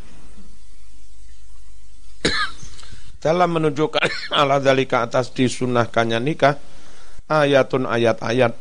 dalam 3.24 3.56
menunjukkan 3.56 4.04
ala 4.44 4.60
dalika 4.60 5.08
atas 5.08 5.32
disunahkannya 5.32 6.20
nikah 6.20 6.60
ayatun 7.24 7.88
ayat-ayat 7.88 8.52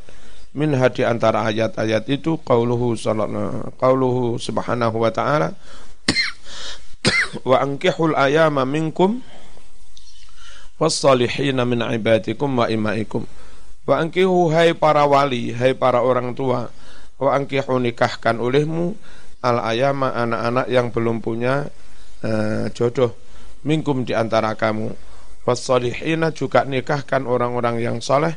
min 0.56 0.72
hadi 0.80 1.04
antara 1.04 1.52
ayat-ayat 1.52 2.08
itu 2.08 2.40
qauluhu 2.48 2.96
sallallahu 2.96 3.76
qauluhu 3.76 4.40
subhanahu 4.40 5.04
wa 5.04 5.12
ta'ala 5.12 5.52
wa 7.50 7.60
ankihul 7.60 8.16
ayama 8.16 8.64
minkum 8.64 9.20
wassalihina 10.80 11.64
min 11.64 11.80
ibadikum 11.80 12.60
wa 12.60 12.68
imaikum. 12.68 13.24
Wa 13.84 14.00
ankihu 14.00 14.52
hai 14.52 14.72
para 14.76 15.04
wali 15.04 15.52
hai 15.52 15.76
para 15.76 16.00
orang 16.04 16.32
tua 16.36 16.72
wa 17.20 17.30
ankihu 17.36 17.80
nikahkan 17.84 18.40
olehmu 18.40 18.96
al 19.44 19.60
ayama 19.60 20.12
anak-anak 20.12 20.68
yang 20.72 20.88
belum 20.92 21.20
punya 21.20 21.68
uh, 22.24 22.68
jodoh 22.72 23.23
minkum 23.64 24.04
di 24.08 24.16
antara 24.16 24.56
kamu 24.56 24.92
wassalihina 25.44 26.32
juga 26.32 26.64
nikahkan 26.64 27.28
orang-orang 27.28 27.84
yang 27.84 27.98
soleh 28.00 28.36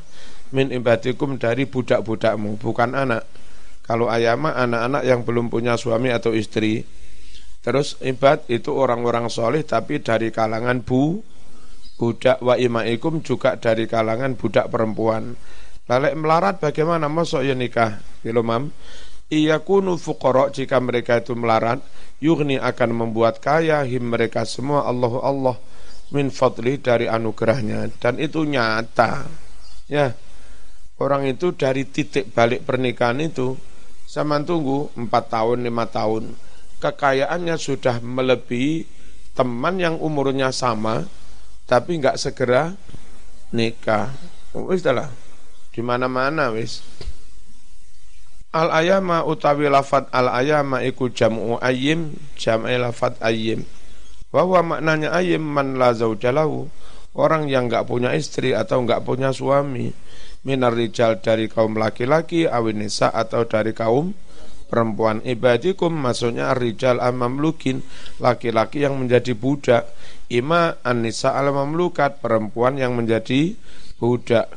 min 0.51 0.71
ibadikum 0.71 1.39
dari 1.39 1.67
budak-budakmu 1.67 2.59
bukan 2.59 2.95
anak 2.95 3.27
kalau 3.87 4.11
ayama 4.11 4.55
anak-anak 4.55 5.03
yang 5.07 5.23
belum 5.23 5.51
punya 5.51 5.79
suami 5.79 6.11
atau 6.11 6.35
istri 6.35 6.83
terus 7.63 7.99
ibad 8.03 8.47
itu 8.51 8.71
orang-orang 8.75 9.31
soleh 9.31 9.63
tapi 9.67 10.03
dari 10.03 10.31
kalangan 10.31 10.83
bu 10.83 11.23
budak 11.97 12.45
wa 12.45 12.55
imaikum 12.61 13.25
juga 13.25 13.57
dari 13.57 13.89
kalangan 13.89 14.37
budak 14.37 14.69
perempuan. 14.69 15.35
Lalek 15.89 16.15
melarat 16.19 16.57
bagaimana 16.61 17.09
masuk 17.09 17.43
ya 17.43 17.57
nikah? 17.57 18.03
Gitu 18.21 18.43
mam. 18.45 18.71
Iya 19.27 19.59
kunu 19.59 19.99
fuqara 19.99 20.55
jika 20.55 20.79
mereka 20.79 21.19
itu 21.19 21.35
melarat, 21.35 21.83
yugni 22.23 22.63
akan 22.63 22.95
membuat 22.95 23.43
kaya 23.43 23.83
him 23.83 24.15
mereka 24.15 24.47
semua 24.47 24.87
Allah 24.87 25.19
Allah 25.19 25.57
min 26.15 26.31
fadli 26.31 26.79
dari 26.79 27.11
anugerahnya 27.11 27.91
dan 27.99 28.23
itu 28.23 28.47
nyata. 28.47 29.27
Ya. 29.91 30.15
Orang 30.97 31.29
itu 31.29 31.53
dari 31.53 31.85
titik 31.85 32.33
balik 32.33 32.65
pernikahan 32.65 33.21
itu 33.21 33.53
sama 34.09 34.41
tunggu 34.41 34.89
empat 34.97 35.29
tahun 35.29 35.61
lima 35.61 35.85
tahun 35.85 36.33
kekayaannya 36.81 37.57
sudah 37.57 38.01
melebihi 38.01 38.89
teman 39.37 39.77
yang 39.77 40.01
umurnya 40.01 40.53
sama 40.53 41.05
tapi 41.69 42.01
nggak 42.01 42.17
segera 42.17 42.73
nikah. 43.53 44.13
Wis 44.57 44.87
lah. 44.87 45.11
Di 45.75 45.85
mana-mana 45.85 46.49
wis. 46.55 46.81
Al 48.57 48.73
ayama 48.73 49.21
utawi 49.29 49.69
lafat 49.69 50.09
al 50.17 50.33
ayama 50.33 50.81
iku 50.81 51.13
jam'u 51.13 51.61
ayyim, 51.61 52.17
jam'i 52.41 52.81
lafat 52.81 53.21
ayyim. 53.21 53.69
Bahwa 54.33 54.65
maknanya 54.65 55.13
ayyim 55.13 55.45
man 55.45 55.77
la 55.77 55.93
zaujalahu, 55.93 56.73
orang 57.13 57.53
yang 57.53 57.69
nggak 57.69 57.85
punya 57.85 58.17
istri 58.17 58.57
atau 58.57 58.81
nggak 58.81 59.05
punya 59.05 59.29
suami. 59.37 59.93
Minar 60.49 60.73
rijal 60.73 61.21
dari 61.21 61.53
kaum 61.53 61.77
laki-laki, 61.77 62.49
awinisa 62.49 63.13
atau 63.13 63.45
dari 63.45 63.77
kaum 63.77 64.17
perempuan 64.67 65.23
ibadikum 65.23 65.95
maksudnya 65.95 66.51
rijal 66.59 66.99
amamlukin 66.99 67.87
laki-laki 68.19 68.83
yang 68.83 68.99
menjadi 68.99 69.33
budak 69.39 69.87
ima 70.27 70.75
anisa 70.83 71.39
al 71.39 71.55
mamlukat 71.55 72.19
perempuan 72.19 72.75
yang 72.75 72.99
menjadi 72.99 73.55
budak 74.03 74.51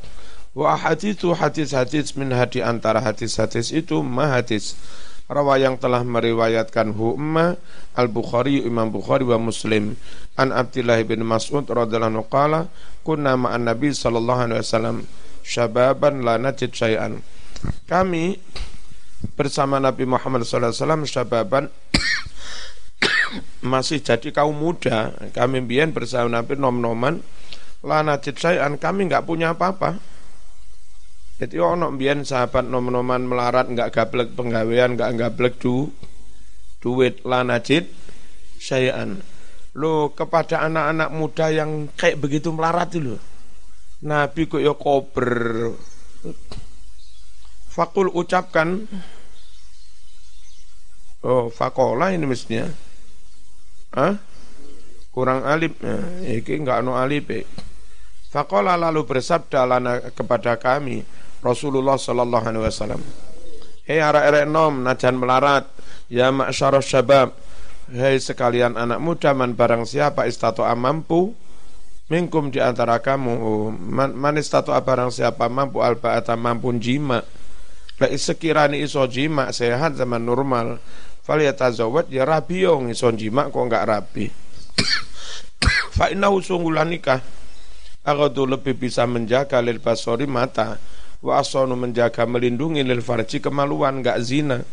wa 0.59 0.75
hadithu 0.75 1.31
hadis-hadis 1.39 2.19
min 2.19 2.35
hadi 2.35 2.59
antara 2.59 2.99
hadis-hadis 2.99 3.71
itu 3.71 4.03
ma 4.03 4.35
hadis 4.35 4.75
rawa 5.31 5.55
yang 5.55 5.79
telah 5.79 6.03
meriwayatkan 6.03 6.99
hu 6.99 7.15
al 7.95 8.07
Bukhari 8.11 8.59
Imam 8.67 8.91
Bukhari 8.91 9.23
wa 9.23 9.39
Muslim. 9.39 9.95
An 10.35 10.51
Abdullah 10.51 10.99
bin 11.07 11.23
Mas'ud 11.23 11.63
radhiyallahu 11.63 12.27
qala 12.27 12.67
kunna 13.07 13.39
ma'an 13.39 13.63
Nabi 13.63 13.95
sallallahu 13.95 14.51
alaihi 14.51 14.59
wasallam 14.59 14.97
syababan 15.47 16.27
la 16.27 16.35
najid 16.35 16.75
syai'an. 16.75 17.23
Kami 17.87 18.35
bersama 19.39 19.79
Nabi 19.79 20.07
Muhammad 20.07 20.47
SAW 20.47 21.03
syababan 21.07 21.71
masih 23.71 24.03
jadi 24.03 24.31
kaum 24.35 24.55
muda. 24.59 25.15
Kami 25.31 25.63
bian 25.63 25.95
bersama 25.95 26.27
Nabi 26.39 26.59
nom-noman 26.59 27.23
lana 27.79 28.19
sayan 28.19 28.75
kami 28.75 29.07
nggak 29.07 29.23
punya 29.23 29.55
apa-apa 29.55 29.99
jadi 31.39 31.55
ono 31.63 31.87
bian 31.95 32.27
sahabat 32.27 32.67
nom-noman 32.67 33.23
melarat 33.23 33.71
nggak 33.71 33.95
gablek 33.95 34.35
penggawean 34.35 34.99
nggak 34.99 35.15
gablek 35.15 35.55
du 35.63 35.87
duit 36.83 37.23
lana 37.23 37.63
sayan. 38.59 39.23
Lo 39.79 40.11
kepada 40.11 40.67
anak-anak 40.67 41.09
muda 41.15 41.47
yang 41.47 41.87
kayak 41.95 42.19
begitu 42.19 42.51
melarat 42.51 42.91
itu 42.91 43.15
Nabi 44.03 44.51
kok 44.51 44.59
ya 44.59 44.75
kober. 44.75 45.31
Fakul 47.71 48.11
ucapkan 48.11 48.83
Oh 51.19 51.51
fakola 51.51 52.15
ini 52.15 52.23
mestinya. 52.27 52.67
Hah? 53.95 54.15
Kurang 55.11 55.43
alif. 55.43 55.75
Ya, 55.83 55.99
Iki 56.39 56.63
enggak 56.63 56.79
no 56.79 56.95
alif 56.95 57.27
eh. 57.31 57.43
Fakola 58.31 58.79
lalu 58.79 59.03
bersabda 59.03 59.67
lana 59.67 59.99
kepada 60.15 60.55
kami 60.55 61.03
Rasulullah 61.39 61.95
sallallahu 61.95 62.45
alaihi 62.51 62.65
wasallam. 62.67 63.01
Hei 63.87 64.03
arek-arek 64.03 64.45
nom 64.45 64.83
najan 64.83 65.15
melarat. 65.15 65.65
Ya 66.11 66.33
ma'syarah 66.33 66.83
syabab. 66.83 67.33
Hei 67.89 68.21
sekalian 68.21 68.77
anak 68.77 69.01
muda 69.01 69.33
man 69.33 69.57
barang 69.57 69.87
siapa 69.89 70.29
istato'a 70.29 70.77
mampu 70.77 71.33
Minkum 72.09 72.49
di 72.49 72.57
antara 72.57 72.97
kamu. 72.97 73.69
Man, 73.77 74.17
man 74.17 74.33
istato'a 74.33 74.81
barang 74.81 75.13
siapa 75.13 75.45
mampu 75.45 75.85
alba'ata 75.85 76.33
mampu 76.33 76.73
jima 76.81 77.21
Lek 78.01 78.17
sekiranya 78.17 78.79
iso 78.79 79.03
jima 79.11 79.51
sehat 79.51 79.99
zaman 79.99 80.23
normal, 80.23 80.79
fal 81.19 81.43
yatazawwad 81.43 82.07
ya 82.07 82.23
rabi 82.23 82.63
yo 82.63 82.79
iso 82.87 83.11
jima 83.11 83.51
kok 83.51 83.59
enggak 83.59 83.85
rabi. 83.85 84.31
Fa 85.99 86.07
innahu 86.07 86.39
sungguh 86.39 86.71
nikah. 86.87 87.19
Agadu 88.07 88.47
lebih 88.47 88.79
bisa 88.79 89.03
menjaga 89.03 89.59
lil 89.59 89.83
basori 89.83 90.23
mata 90.23 90.79
wa 91.19 91.43
asonu 91.43 91.75
menjaga 91.75 92.23
melindungi 92.23 92.83
lil 92.83 93.03
farji 93.03 93.43
kemaluan 93.43 93.99
enggak 93.99 94.19
zina. 94.23 94.63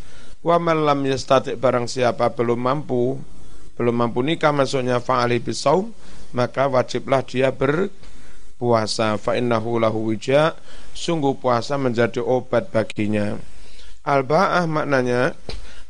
Wa 0.45 0.61
man 0.61 0.85
lam 0.85 1.03
yastati 1.03 1.57
barang 1.57 1.89
siapa 1.89 2.31
belum 2.31 2.61
mampu 2.61 3.17
belum 3.77 3.93
mampu 3.93 4.25
nikah 4.25 4.49
maksudnya 4.49 4.97
fa'ali 4.97 5.37
bisaum 5.37 5.93
maka 6.33 6.65
wajiblah 6.65 7.21
dia 7.21 7.53
ber 7.53 7.93
puasa 8.57 9.21
fa 9.21 9.37
innahu 9.37 9.77
lahu 9.77 10.09
wija 10.09 10.57
sungguh 10.97 11.37
puasa 11.37 11.77
menjadi 11.77 12.21
obat 12.21 12.73
baginya. 12.73 13.37
Al 14.07 14.25
baah 14.25 14.65
maknanya 14.65 15.37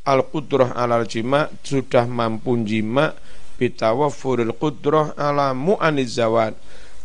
al 0.03 0.23
qudrah 0.27 0.75
alal 0.75 1.07
jima 1.07 1.47
sudah 1.63 2.07
mampu 2.07 2.55
jima 2.67 3.15
bitawafuril 3.55 4.55
qudrah 4.55 5.15
ala 5.15 5.55
mu'aniz 5.55 6.19
zawad 6.19 6.55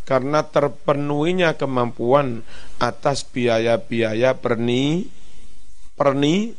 karena 0.03 0.43
terpenuhinya 0.43 1.55
kemampuan 1.55 2.43
atas 2.79 3.23
biaya-biaya 3.27 4.35
perni 4.35 5.07
perni 5.95 6.51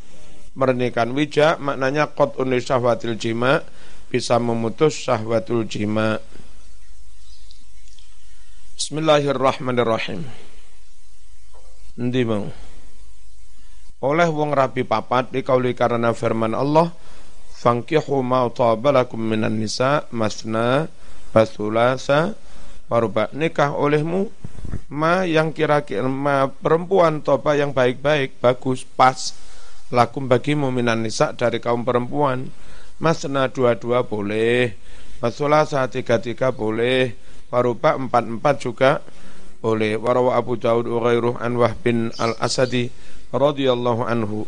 mernikahan 0.54 1.12
wija 1.12 1.60
maknanya 1.60 2.14
kot 2.14 2.38
syahwatil 2.40 3.18
jima 3.20 3.60
bisa 4.14 4.38
memutus 4.38 4.94
syahwatul 4.94 5.66
jima. 5.66 6.22
Bismillahirrahmanirrahim. 8.78 10.22
Nanti 11.98 12.22
mau? 12.22 12.46
Oleh 14.04 14.28
wong 14.30 14.54
rapi 14.54 14.86
papat 14.86 15.34
dikauli 15.34 15.74
karena 15.74 16.14
firman 16.14 16.54
Allah 16.54 16.94
fankihu 17.58 18.22
ma 18.22 18.46
tabalakum 18.52 19.18
minan 19.18 19.58
nisa 19.58 20.06
masna 20.14 20.86
basulasa 21.34 22.38
waruba 22.94 23.26
nikah 23.34 23.74
olehmu 23.74 24.30
ma 24.94 25.26
yang 25.26 25.50
kira-kira 25.50 26.06
ma 26.06 26.46
perempuan 26.46 27.26
toba 27.26 27.58
yang 27.58 27.74
baik-baik 27.74 28.38
bagus 28.38 28.86
pas 28.86 29.34
lakum 29.90 30.30
bagimu 30.30 30.70
minan 30.70 31.02
nisa 31.02 31.34
dari 31.34 31.58
kaum 31.58 31.82
perempuan. 31.82 32.46
Masna 33.02 33.50
dua-dua 33.50 34.06
boleh 34.06 34.78
basulasa 35.18 35.82
tiga-tiga 35.90 36.54
boleh 36.54 37.18
waruba 37.50 37.98
empat-empat 37.98 38.54
juga 38.62 39.02
boleh. 39.58 39.98
Warawa 39.98 40.38
Abu 40.38 40.54
Daud 40.54 40.86
Ghairuh 40.86 41.42
Anwah 41.42 41.74
bin 41.74 42.14
Al-Asadi 42.14 42.86
radhiyallahu 43.34 44.06
anhu. 44.06 44.46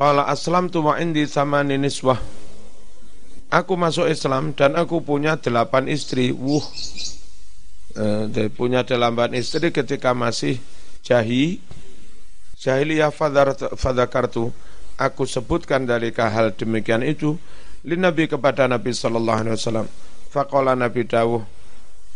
Qala 0.00 0.24
aslamtu 0.24 0.80
wa 0.80 0.96
indi 0.96 1.28
samani 1.28 1.76
niswah 1.76 2.16
Aku 3.48 3.80
masuk 3.80 4.12
Islam 4.12 4.52
dan 4.52 4.76
aku 4.76 5.00
punya 5.00 5.40
delapan 5.40 5.88
istri. 5.88 6.32
Wuh. 6.36 6.64
Eh, 7.96 8.48
Punya 8.52 8.84
delapan 8.84 9.32
istri 9.32 9.72
ketika 9.72 10.12
masih 10.12 10.60
jahi. 11.00 11.58
Jahiliyah 12.58 13.14
fadakartu. 13.78 14.52
Aku 14.98 15.24
sebutkan 15.24 15.86
dari 15.86 16.10
hal 16.10 16.58
demikian 16.58 17.06
itu 17.06 17.38
Linabi 17.86 18.26
kepada 18.26 18.66
Nabi 18.66 18.90
Sallallahu 18.90 19.38
Alaihi 19.46 19.54
Wasallam. 19.54 19.86
Faqala 20.28 20.74
Nabi 20.74 21.06
Dawuh 21.06 21.46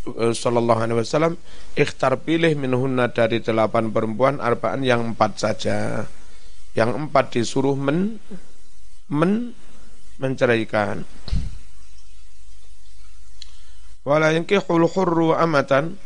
Eh, 0.02 0.34
Sallallahu 0.34 0.82
Alaihi 0.82 0.98
Wasallam 0.98 1.38
ikhtar 1.78 2.18
pilih 2.26 2.58
minhunna 2.58 3.14
dari 3.14 3.38
delapan 3.38 3.94
perempuan 3.94 4.42
arbaan 4.42 4.82
yang 4.82 5.14
empat 5.14 5.38
saja. 5.38 6.02
Yang 6.74 7.06
empat 7.06 7.38
disuruh 7.38 7.78
men 7.78 8.18
men 9.06 9.54
menceraikan. 10.18 11.06
Wala 14.02 14.34
yankihul 14.34 14.90
hurru 14.90 15.32
amatan. 15.38 15.96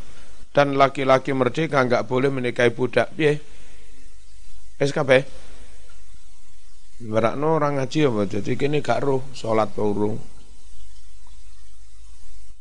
Dan 0.55 0.73
laki-laki 0.73 1.37
merdeka 1.37 1.85
enggak 1.85 2.09
boleh 2.09 2.33
menikahi 2.33 2.73
budak. 2.73 3.13
Piye? 3.13 3.37
SKP 4.81 5.21
Berakno 6.97 7.61
orang 7.61 7.77
ngaji 7.77 8.09
apa? 8.09 8.21
Jadi 8.25 8.57
kini 8.57 8.81
gak 8.81 9.05
roh 9.05 9.21
salat 9.37 9.69
urung 9.77 10.17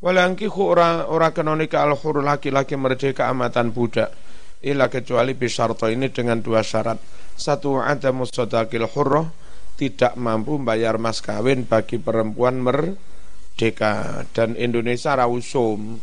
Walangkihu 0.04 0.60
ora 0.60 1.08
ora 1.08 1.32
kena 1.32 1.56
nikah 1.56 1.88
al 1.88 1.96
laki-laki 1.96 2.76
merdeka 2.76 3.32
amatan 3.32 3.72
budak. 3.72 4.12
Ila 4.60 4.92
kecuali 4.92 5.32
bisarto 5.32 5.88
ini 5.88 6.12
dengan 6.12 6.44
dua 6.44 6.60
syarat. 6.60 7.00
Satu 7.32 7.80
ada 7.80 8.12
musodakil 8.12 8.84
hurroh 8.92 9.45
tidak 9.76 10.16
mampu 10.16 10.56
bayar 10.58 10.96
mas 10.96 11.20
kawin 11.20 11.68
bagi 11.68 12.00
perempuan 12.00 12.58
merdeka. 12.64 14.24
Dan 14.32 14.56
Indonesia 14.56 15.12
rausum 15.14 16.00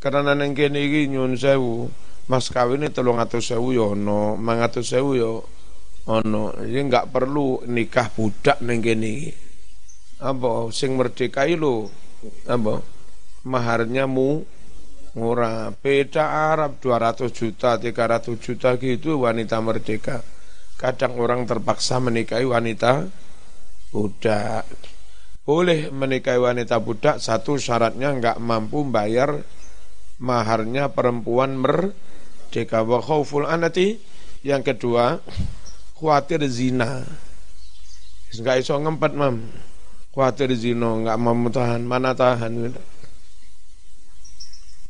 karena 0.00 0.32
neng 0.32 0.56
kene 0.56 0.80
iki 0.80 1.12
nyun 1.12 1.36
sewu 1.36 1.92
mas 2.30 2.48
kawin 2.48 2.88
telung 2.88 3.20
atau 3.20 3.42
sewu 3.42 3.76
yo 3.76 3.92
no 3.92 4.38
mangatus 4.38 4.94
sewu 4.94 5.18
yo 5.18 5.44
ono. 6.06 6.54
Jadi 6.56 6.80
nggak 6.86 7.10
perlu 7.10 7.66
nikah 7.68 8.08
budak 8.14 8.62
neng 8.64 8.80
kene 8.80 9.34
apa? 10.20 10.68
Sing 10.70 10.94
merdeka 10.94 11.44
lo 11.52 11.90
apa? 12.46 12.80
Maharnya 13.44 14.04
mu 14.04 14.44
murah. 15.16 15.72
Beda 15.74 16.52
Arab 16.52 16.78
200 16.78 17.32
juta, 17.32 17.80
300 17.80 18.36
juta 18.36 18.76
gitu 18.76 19.24
wanita 19.24 19.58
merdeka. 19.58 20.20
Kadang 20.80 21.20
orang 21.20 21.44
terpaksa 21.44 22.00
menikahi 22.00 22.48
wanita 22.48 23.04
budak. 23.92 24.64
Boleh 25.44 25.92
menikahi 25.92 26.40
wanita 26.40 26.80
budak, 26.80 27.20
satu 27.20 27.60
syaratnya 27.60 28.16
nggak 28.16 28.40
mampu 28.40 28.88
bayar 28.88 29.44
maharnya 30.16 30.88
perempuan 30.88 31.60
merdeka. 31.60 32.80
Wa 32.80 32.96
khawful 33.04 33.44
anati, 33.44 34.00
yang 34.40 34.64
kedua, 34.64 35.20
khawatir 36.00 36.48
zina. 36.48 37.04
Nggak 38.40 38.64
iso 38.64 38.80
ngempet, 38.80 39.12
mam. 39.12 39.52
Khawatir 40.16 40.48
zina, 40.56 40.96
nggak 40.96 41.18
mau 41.20 41.36
tahan, 41.52 41.84
mana 41.84 42.16
tahan. 42.16 42.72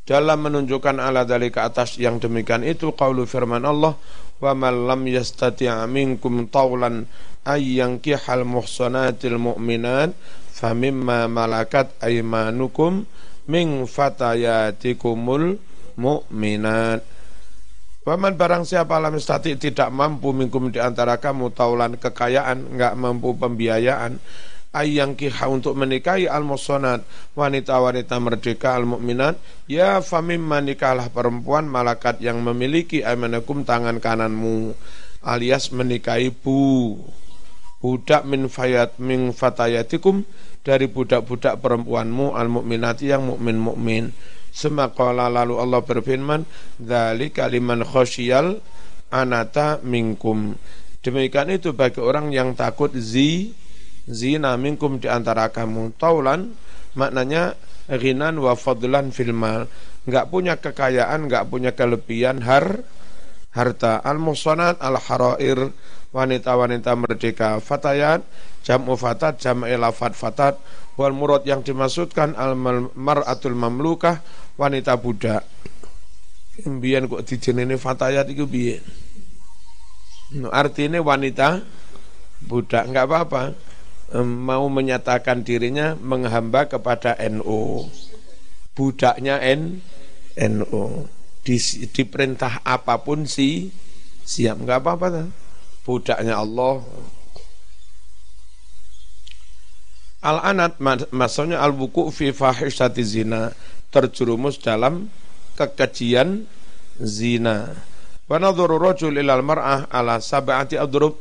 Dalam 0.07 0.39
menunjukkan 0.39 1.03
ala 1.03 1.27
dari 1.27 1.51
ke 1.51 1.63
atas 1.63 1.99
yang 1.99 2.23
demikian 2.23 2.63
itu 2.63 2.95
qaulu 2.95 3.27
firman 3.27 3.63
Allah 3.63 3.95
wa 4.41 4.53
man 4.57 4.89
lam 4.89 5.05
yastati' 5.05 5.69
minkum 5.87 6.49
tawlan 6.49 7.05
ay 7.45 7.81
yankihal 7.81 8.49
muhsanatil 8.49 9.37
mu'minat 9.37 10.17
famimma 10.53 11.29
malakat 11.29 11.93
aymanukum 12.01 13.05
min 13.49 13.85
fatayatikumul 13.89 15.57
mu'minat. 15.97 17.01
Waman 18.01 18.33
barang 18.33 18.65
siapa 18.65 18.97
alam 18.97 19.21
stati 19.21 19.61
tidak 19.61 19.93
mampu 19.93 20.33
minkum 20.33 20.73
di 20.73 20.81
antara 20.81 21.21
kamu 21.21 21.53
taulan 21.53 22.01
kekayaan, 22.01 22.73
enggak 22.73 22.97
mampu 22.97 23.37
pembiayaan, 23.37 24.17
ayang 24.71 25.19
kiha 25.19 25.51
untuk 25.51 25.75
menikahi 25.75 26.31
al 26.31 26.47
musonat 26.47 27.03
wanita-wanita 27.35 28.17
merdeka 28.23 28.79
al 28.79 28.87
mukminat 28.87 29.39
ya 29.67 29.99
famim 29.99 30.43
menikahlah 30.43 31.11
perempuan 31.11 31.67
malakat 31.67 32.23
yang 32.23 32.39
memiliki 32.43 33.03
amanakum 33.03 33.67
tangan 33.67 33.99
kananmu 33.99 34.75
alias 35.27 35.75
menikahi 35.75 36.31
bu. 36.33 36.97
Budak 37.81 38.29
min 38.29 38.53
fayat 38.53 39.01
min 39.01 39.33
fatayatikum 39.33 40.29
dari 40.61 40.85
budak-budak 40.85 41.65
perempuanmu 41.65 42.37
al 42.37 42.53
mukminati 42.53 43.09
yang 43.09 43.25
mukmin 43.25 43.57
mukmin 43.57 44.13
semakala 44.53 45.33
lalu 45.33 45.57
Allah 45.57 45.81
berfirman 45.81 46.45
dari 46.77 47.33
kaliman 47.33 47.81
khosyal 47.81 48.61
anata 49.09 49.81
minkum. 49.81 50.55
Demikian 51.01 51.49
itu 51.49 51.73
bagi 51.73 52.05
orang 52.05 52.29
yang 52.29 52.53
takut 52.53 52.93
zi 52.93 53.57
zina 54.11 54.59
minkum 54.59 54.99
di 54.99 55.07
antara 55.07 55.49
kamu. 55.49 55.95
Taulan 55.97 56.53
maknanya 56.99 57.55
ghinan 57.87 58.39
wa 58.43 58.59
fadlan 58.59 59.15
fil 59.15 59.33
mal. 59.33 59.71
Enggak 60.05 60.29
punya 60.29 60.55
kekayaan 60.59 61.31
enggak 61.31 61.47
punya 61.47 61.71
kelebihan 61.73 62.43
har 62.43 62.83
harta. 63.55 64.03
Al 64.03 64.19
musanat 64.19 64.79
al 64.83 64.99
harair 64.99 65.71
wanita-wanita 66.11 66.93
merdeka. 66.99 67.63
Fatayat 67.63 68.27
jamu 68.67 68.99
fatat 68.99 69.39
jam 69.39 69.63
elafat 69.63 70.13
fatat. 70.19 70.59
Wal 70.99 71.17
murad 71.17 71.47
yang 71.49 71.65
dimaksudkan 71.65 72.37
al 72.37 72.59
maratul 72.93 73.57
mamlukah 73.57 74.21
wanita 74.61 74.99
budak. 75.01 75.47
Biyen 76.61 77.09
kok 77.09 77.25
dijenenge 77.25 77.81
fatayat 77.81 78.29
itu 78.29 78.45
biyen? 78.45 78.85
Artinya 80.53 81.01
wanita 81.01 81.65
budak 82.45 82.85
enggak 82.87 83.09
apa-apa 83.09 83.70
mau 84.19 84.67
menyatakan 84.67 85.47
dirinya 85.47 85.95
menghamba 85.99 86.67
kepada 86.67 87.15
NU. 87.31 87.87
Budaknya 88.75 89.39
N 89.39 89.83
NU. 90.39 91.07
Di, 91.41 91.57
diperintah 91.89 92.61
apa 92.67 93.01
pun 93.01 93.25
si 93.25 93.73
siap 94.29 94.61
nggak 94.61 94.85
apa-apa 94.85 95.33
budaknya 95.89 96.37
Allah 96.37 96.85
Al-anat 100.21 100.77
maksudnya 101.17 101.65
al-buku 101.65 102.13
fi 102.13 102.29
fahishati 102.29 103.01
zina 103.01 103.57
terjerumus 103.89 104.61
dalam 104.61 105.09
kekejian 105.57 106.45
zina. 107.01 107.73
Wa 108.29 108.37
nadhuru 108.37 108.77
rajul 108.77 109.17
ilal 109.17 109.41
mar'ah 109.41 109.89
ala 109.89 110.21
sab'ati 110.21 110.77
adrub 110.77 111.17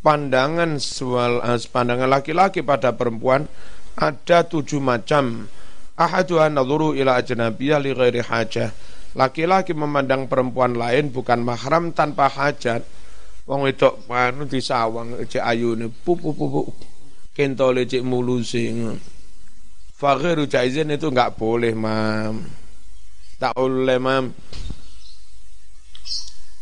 pandangan 0.00 0.80
sual, 0.80 1.44
eh, 1.44 1.60
pandangan 1.68 2.08
laki-laki 2.08 2.64
pada 2.64 2.96
perempuan 2.96 3.44
ada 3.96 4.44
tujuh 4.44 4.80
macam. 4.80 5.48
Ahaduha 6.00 6.48
nadhuru 6.48 6.96
ila 6.96 7.20
ajnabiyah 7.20 7.78
li 7.80 7.92
ghairi 7.92 8.24
hajah. 8.24 8.72
Laki-laki 9.12 9.76
memandang 9.76 10.30
perempuan 10.30 10.72
lain 10.72 11.12
bukan 11.12 11.44
mahram 11.44 11.92
tanpa 11.92 12.32
hajat. 12.32 12.80
Wong 13.44 13.66
wedok 13.66 14.06
anu 14.08 14.46
disawang 14.46 15.26
cek 15.26 15.42
ayune 15.42 15.90
pupu 15.90 16.32
pupu 16.32 16.70
kentole 17.34 17.84
cek 17.84 18.00
mulusi. 18.06 18.70
Fakhiru 20.00 20.48
jaizin 20.48 20.88
itu 20.96 21.12
enggak 21.12 21.36
boleh, 21.36 21.76
Mam. 21.76 22.40
Tak 23.36 23.52
boleh, 23.52 24.00
Mam. 24.00 24.32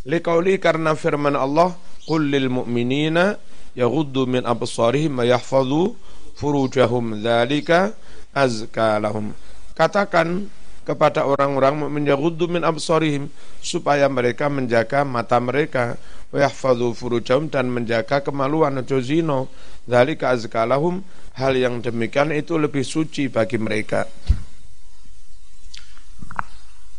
Liqauli 0.02 0.58
karena 0.58 0.98
firman 0.98 1.38
Allah, 1.38 1.70
"Qul 2.08 2.32
lil 2.32 2.48
mu'minina 2.48 3.36
yaghuddu 3.76 4.24
min 4.24 4.48
absarihim 4.48 5.20
wa 5.20 5.28
yahfazu 5.28 5.92
furujahum 6.40 7.20
dzalika 7.20 7.92
azka 8.32 8.96
lahum." 8.96 9.36
Katakan 9.76 10.48
kepada 10.88 11.28
orang-orang 11.28 11.84
mukmin 11.84 12.08
yaghuddu 12.08 12.48
min 12.48 12.64
absarihim 12.64 13.28
supaya 13.60 14.08
mereka 14.08 14.48
menjaga 14.48 15.04
mata 15.04 15.36
mereka 15.36 16.00
wa 16.32 16.40
yahfazu 16.40 16.96
furujahum 16.96 17.52
dan 17.52 17.68
menjaga 17.68 18.24
kemaluan 18.24 18.80
aja 18.80 18.96
zina. 19.04 19.44
Dzalika 19.84 20.32
azka 20.32 20.64
lahum. 20.64 21.04
Hal 21.36 21.54
yang 21.54 21.84
demikian 21.84 22.32
itu 22.32 22.56
lebih 22.56 22.82
suci 22.82 23.28
bagi 23.28 23.60
mereka. 23.60 24.08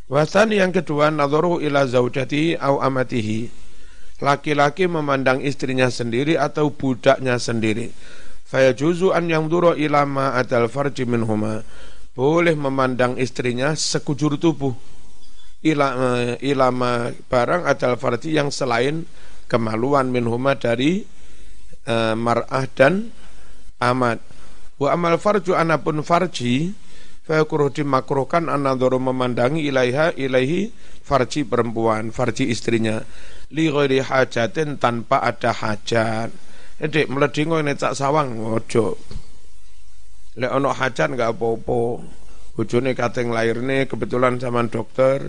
Wasani 0.10 0.58
yang 0.58 0.74
kedua 0.74 1.14
nadharu 1.14 1.62
ila 1.62 1.86
zaujati 1.86 2.58
au 2.58 2.82
amatihi. 2.82 3.69
Laki-laki 4.20 4.84
memandang 4.84 5.40
istrinya 5.40 5.88
sendiri 5.88 6.36
atau 6.36 6.76
budaknya 6.76 7.40
sendiri. 7.40 7.96
Fayajuzu 8.50 9.16
an 9.16 9.32
yang 9.32 9.48
duro 9.48 9.78
ilama 9.80 10.36
adal 10.36 10.68
farji 10.68 11.08
minhuma. 11.08 11.64
Boleh 12.12 12.52
memandang 12.52 13.16
istrinya 13.16 13.72
sekujur 13.72 14.36
tubuh. 14.36 14.76
Ilama, 15.64 16.36
eh, 16.36 16.36
ilama 16.52 17.16
barang 17.32 17.64
adal 17.64 17.96
farji 17.96 18.36
yang 18.36 18.52
selain 18.52 19.08
kemaluan 19.48 20.12
minhuma 20.12 20.56
dari 20.56 21.04
uh, 21.88 22.16
mar'ah 22.16 22.68
dan 22.76 23.12
amat. 23.80 24.20
Wa 24.80 24.96
amal 24.96 25.16
farju 25.20 25.56
anapun 25.56 26.04
farji 26.04 26.76
Fayakruh 27.30 27.70
dimakruhkan 27.70 28.50
anadoro 28.50 28.98
memandangi 28.98 29.62
ilaiha 29.70 30.18
ilaihi 30.18 30.74
farji 31.06 31.46
perempuan, 31.46 32.10
farji 32.10 32.50
istrinya. 32.50 33.06
Li 33.50 33.66
ghairi 33.70 34.00
hajatin 34.02 34.78
tanpa 34.78 35.26
ada 35.26 35.50
hajat. 35.50 36.30
Edek 36.80 37.10
meledingo 37.10 37.60
ini 37.60 37.76
cak 37.76 37.98
sawang, 37.98 38.40
ojo. 38.40 38.96
Lek 40.38 40.52
ono 40.54 40.70
hajat 40.72 41.12
enggak 41.12 41.34
apa-apa. 41.36 41.82
Bojone 42.56 42.92
kateng 42.92 43.32
lahirne 43.32 43.88
kebetulan 43.88 44.38
sama 44.38 44.68
dokter 44.68 45.24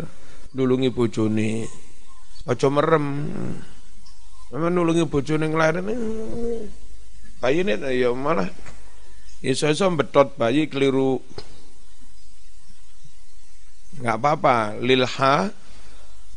nulungi 0.53 0.91
bojone. 0.93 1.65
Ojo 2.45 2.67
merem. 2.69 3.07
Memang 4.53 4.73
nulungi 4.75 5.07
bojone. 5.09 5.47
Bayi 7.41 7.65
ini 7.65 7.73
ya 7.97 8.13
malah 8.13 8.53
iso-iso 9.41 9.89
betot 9.97 10.37
bayi 10.37 10.69
keliru 10.69 11.17
nggak 14.01 14.17
apa-apa 14.21 14.77
lilha 14.85 15.49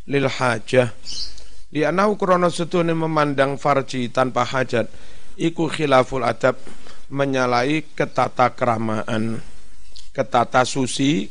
lil 0.08 0.28
hajah 0.28 0.88
li'annahu 1.74 2.14
krana 2.14 2.48
setune 2.48 2.94
memandang 2.94 3.58
farji 3.58 4.08
tanpa 4.08 4.46
hajat. 4.46 4.86
Iku 5.34 5.66
khilaful 5.66 6.22
adab 6.22 6.54
menyalahi 7.10 7.90
ketata 7.98 8.54
keramaan 8.54 9.42
ketata 10.14 10.62
susi 10.62 11.26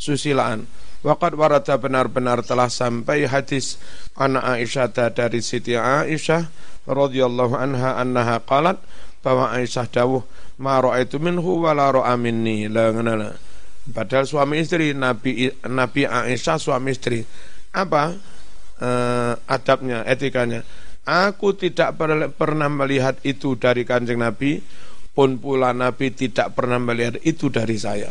susilaan. 0.00 0.64
Waqad 1.04 1.36
warada 1.36 1.76
benar-benar 1.76 2.40
telah 2.42 2.72
sampai 2.72 3.28
hadis 3.28 3.76
anak 4.16 4.58
Aisyah 4.58 5.12
dari 5.12 5.44
Siti 5.44 5.76
Aisyah 5.76 6.48
radhiyallahu 6.88 7.54
anha 7.54 8.00
annaha 8.00 8.40
qalat 8.42 8.80
bahwa 9.20 9.52
Aisyah 9.52 9.86
dawuh 9.92 10.24
ma 10.56 10.80
ra'aitu 10.80 11.20
minhu 11.20 11.62
wa 11.62 11.76
la 11.76 11.92
ra'a 11.92 12.16
minni. 12.16 12.66
La 12.72 12.90
ngenala 12.90 13.36
Padahal 13.86 14.26
suami 14.26 14.58
istri 14.58 14.96
Nabi 14.96 15.46
Nabi 15.68 16.02
Aisyah 16.08 16.58
suami 16.58 16.90
istri. 16.90 17.22
Apa 17.70 18.16
eh, 18.80 19.32
adabnya, 19.46 20.02
etikanya? 20.04 20.62
Aku 21.06 21.54
tidak 21.54 21.94
per, 21.94 22.34
pernah 22.34 22.66
melihat 22.66 23.16
itu 23.22 23.54
dari 23.54 23.86
kanjeng 23.86 24.18
Nabi, 24.18 24.58
pun 25.14 25.38
pula 25.38 25.70
Nabi 25.70 26.10
tidak 26.12 26.52
pernah 26.58 26.82
melihat 26.82 27.16
itu 27.22 27.46
dari 27.48 27.78
saya. 27.78 28.10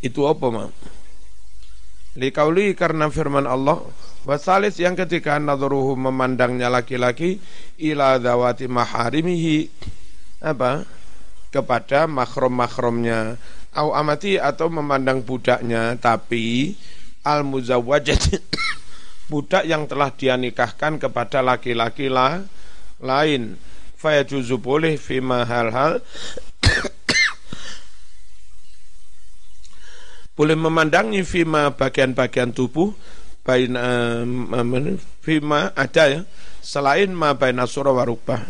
Itu 0.00 0.24
apa, 0.30 0.46
Ma? 0.48 0.64
Likauli 2.16 2.74
karena 2.74 3.06
firman 3.10 3.46
Allah, 3.46 3.84
wasalis 4.24 4.76
yang 4.80 4.98
ketika 4.98 5.38
nadruhu 5.38 5.96
memandangnya 5.96 6.68
laki-laki 6.68 7.40
ila 7.80 8.20
dawati 8.20 8.68
maharimihi 8.68 9.70
apa 10.40 10.84
kepada 11.52 12.04
makrom-makromnya 12.08 13.36
au 13.76 13.94
amati 13.94 14.36
atau 14.36 14.68
memandang 14.72 15.22
budaknya 15.24 15.96
tapi 15.96 16.74
al 17.26 17.44
muzawwajat 17.44 18.40
budak 19.30 19.62
yang 19.68 19.86
telah 19.86 20.10
dia 20.12 20.34
nikahkan 20.34 20.98
kepada 20.98 21.38
laki-laki 21.40 22.10
lah, 22.10 22.42
lain. 22.98 23.56
Fayajuzu 24.00 24.56
boleh 24.56 24.96
fima 24.96 25.44
hal-hal 25.44 26.00
boleh 30.40 30.56
memandangi 30.56 31.20
fima 31.20 31.68
bagian-bagian 31.68 32.56
tubuh 32.56 32.96
bain 33.44 33.76
fima 35.20 35.76
ada 35.76 36.04
ya. 36.08 36.24
Selain 36.64 37.12
ma 37.12 37.36
baina 37.36 37.68
warubah 37.68 38.40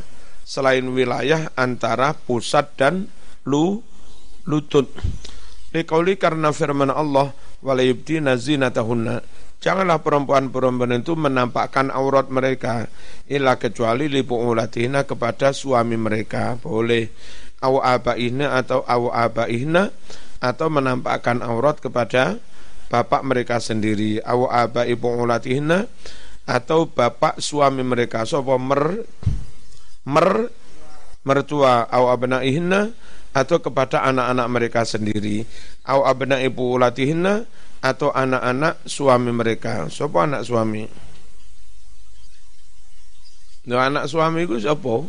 selain 0.51 0.83
wilayah 0.91 1.55
antara 1.55 2.11
pusat 2.15 2.75
dan 2.75 3.07
lu 3.47 3.83
lutut. 4.51 4.91
Liqauli 5.71 6.19
karena 6.19 6.51
firman 6.51 6.91
Allah 6.91 7.31
wala 7.65 7.85
yubdina 7.85 8.37
zinatahunna. 8.37 9.23
Janganlah 9.61 10.01
perempuan-perempuan 10.01 11.05
itu 11.05 11.13
menampakkan 11.21 11.93
aurat 11.93 12.33
mereka 12.33 12.89
illa 13.29 13.61
kecuali 13.61 14.09
lipu 14.09 14.33
ulatina 14.33 15.05
kepada 15.05 15.53
suami 15.53 16.01
mereka. 16.01 16.57
Boleh 16.57 17.13
aw 17.61 17.77
abaihna 17.77 18.57
atau 18.57 18.81
aw 18.89 19.13
abaihna 19.13 19.93
atau 20.41 20.73
menampakkan 20.73 21.45
aurat 21.45 21.77
kepada 21.77 22.41
bapak 22.89 23.21
mereka 23.21 23.61
sendiri. 23.61 24.25
Aw 24.25 24.49
aba 24.49 24.89
ibu 24.89 25.13
ulatihna 25.13 25.85
atau 26.49 26.89
bapak 26.89 27.39
suami 27.45 27.85
mereka. 27.85 28.25
Sopo 28.25 28.57
mer 28.57 29.05
mer 30.09 30.49
mertua 31.21 31.85
aw 31.85 32.17
abnaihna 32.17 32.97
atau 33.31 33.63
kepada 33.63 34.03
anak-anak 34.07 34.47
mereka 34.51 34.81
sendiri 34.83 35.47
au 35.87 36.03
abna 36.03 36.43
ibu 36.43 36.75
latihinna 36.77 37.47
atau 37.81 38.11
anak-anak 38.11 38.83
suami 38.85 39.31
mereka 39.31 39.87
siapa 39.89 40.27
anak 40.27 40.43
suami 40.43 40.85
Nah, 43.61 43.87
anak 43.93 44.09
suami 44.09 44.49
itu 44.49 44.57
siapa? 44.57 45.05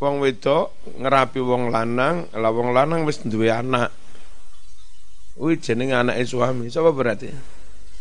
Wong 0.00 0.14
wedok 0.24 0.74
ngerapi 0.98 1.38
wong 1.38 1.70
lanang, 1.70 2.26
lah 2.34 2.50
wong 2.50 2.74
lanang 2.74 3.06
wis 3.06 3.22
duwe 3.22 3.52
anak. 3.52 3.92
Kuwi 5.40 5.56
jenenge 5.56 5.96
anake 5.96 6.26
suami. 6.26 6.68
Siapa 6.68 6.90
berarti? 6.92 7.32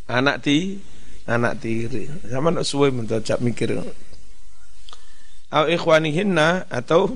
Anak 0.09 0.43
ti, 0.43 0.76
anak 1.30 1.63
tiri. 1.63 2.09
Sama 2.28 2.51
nak 2.51 2.65
suwe 2.65 2.89
mentok 2.89 3.24
mikir. 3.39 3.80
Au 5.49 5.65
ikhwanihinna 5.70 6.67
atau 6.67 7.15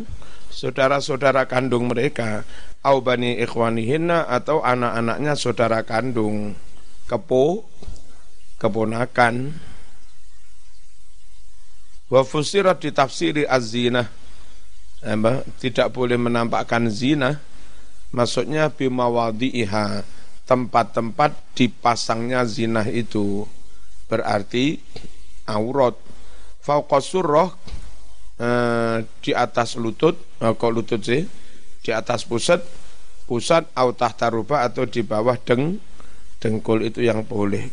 saudara-saudara 0.54 1.50
kandung 1.50 1.90
mereka 1.90 2.46
au 2.86 3.02
bani 3.02 3.42
ikhwanihinna 3.42 4.30
atau 4.30 4.62
anak-anaknya 4.62 5.34
saudara 5.34 5.82
kandung. 5.82 6.54
Kepo 7.10 7.66
keponakan. 8.62 9.52
Wa 12.08 12.22
fusirat 12.22 12.80
ditafsiri 12.86 13.50
az-zina. 13.50 14.08
Tidak 15.60 15.90
boleh 15.92 16.16
menampakkan 16.16 16.88
zina. 16.88 17.42
Maksudnya 18.14 18.70
bimawadi'iha 18.70 20.06
tempat-tempat 20.46 21.58
dipasangnya 21.58 22.46
zina 22.46 22.86
itu. 22.86 23.44
Berarti 24.06 24.78
aurat. 25.50 25.98
Fauqa 26.64 27.04
surrah 27.04 27.52
Eh, 28.34 28.98
di 29.22 29.32
atas 29.38 29.78
lutut, 29.78 30.18
eh, 30.42 30.54
kok 30.58 30.72
lutut 30.74 30.98
sih? 31.06 31.22
Di 31.86 31.94
atas 31.94 32.26
pusat, 32.26 32.66
pusat 33.30 33.70
au 33.78 33.94
tahtaruba 33.94 34.66
atau 34.66 34.90
di 34.90 35.06
bawah 35.06 35.38
deng 35.38 35.78
dengkul 36.42 36.82
itu 36.82 37.06
yang 37.06 37.22
boleh. 37.24 37.70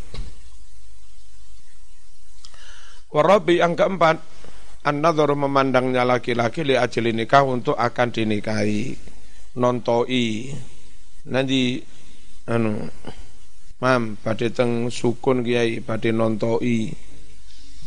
Warabi 3.11 3.58
yang 3.58 3.74
keempat, 3.74 4.22
an 4.86 5.02
memandangnya 5.02 6.06
laki-laki 6.06 6.62
li 6.62 6.78
ajli 6.78 7.11
nikah 7.11 7.42
untuk 7.42 7.74
akan 7.74 8.08
dinikahi. 8.14 8.94
Nontoi. 9.58 10.54
Nanti 11.26 11.82
anu 12.46 12.86
Mam, 13.80 14.20
pada 14.20 14.44
teng 14.52 14.92
sukun 14.92 15.40
kiai, 15.40 15.80
pada 15.80 16.12
nontoi 16.12 16.92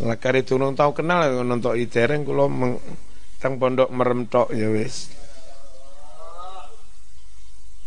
Lakari 0.02 0.42
turun 0.42 0.74
tahu 0.74 0.98
kenal 0.98 1.46
nonton 1.46 1.78
itereng 1.78 2.26
kulo 2.26 2.50
tang 3.38 3.62
pondok 3.62 3.94
merem 3.94 4.26
tok 4.26 4.50
ya 4.50 4.72
wis. 4.74 5.14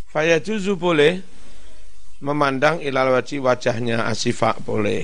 Fayajuzu 0.07 0.79
boleh 0.79 1.19
memandang 2.23 2.79
ilal 2.79 3.11
wajhi 3.11 3.43
wajahnya 3.43 4.07
asifak 4.07 4.63
boleh. 4.63 5.03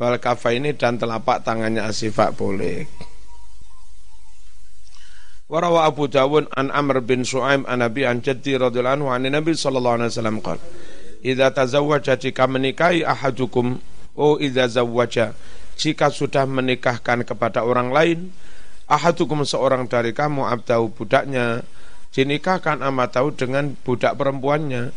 Wal 0.00 0.16
ini 0.56 0.72
dan 0.78 0.96
telapak 0.96 1.44
tangannya 1.44 1.84
asifak 1.84 2.32
boleh. 2.32 2.88
Warawa 5.50 5.90
Abu 5.90 6.06
Dawud 6.06 6.46
an 6.54 6.70
Amr 6.70 7.02
bin 7.02 7.26
Su'aim 7.26 7.66
an 7.66 7.82
Nabi 7.82 8.06
an 8.06 8.22
Jaddi 8.22 8.54
radhiyallahu 8.54 9.02
anhu 9.02 9.10
an 9.10 9.26
Nabi 9.26 9.50
sallallahu 9.50 9.98
alaihi 9.98 10.10
wasallam 10.14 10.38
qala 10.38 10.62
Idza 11.20 11.52
tazawwaja 11.52 12.16
jika 12.16 12.46
menikahi 12.48 13.04
ahadukum 13.04 13.76
oh 14.20 14.36
idza 14.36 14.68
zawwaja. 14.68 15.32
Jika 15.80 16.12
sudah 16.12 16.44
menikahkan 16.44 17.24
kepada 17.24 17.64
orang 17.64 17.88
lain 17.88 18.18
ahadukum 18.84 19.48
seorang 19.48 19.88
dari 19.88 20.12
kamu 20.12 20.44
abdahu 20.44 20.92
budaknya 20.92 21.64
dinikahkan 22.12 22.84
tahu 23.08 23.32
dengan 23.32 23.72
budak 23.80 24.20
perempuannya. 24.20 24.92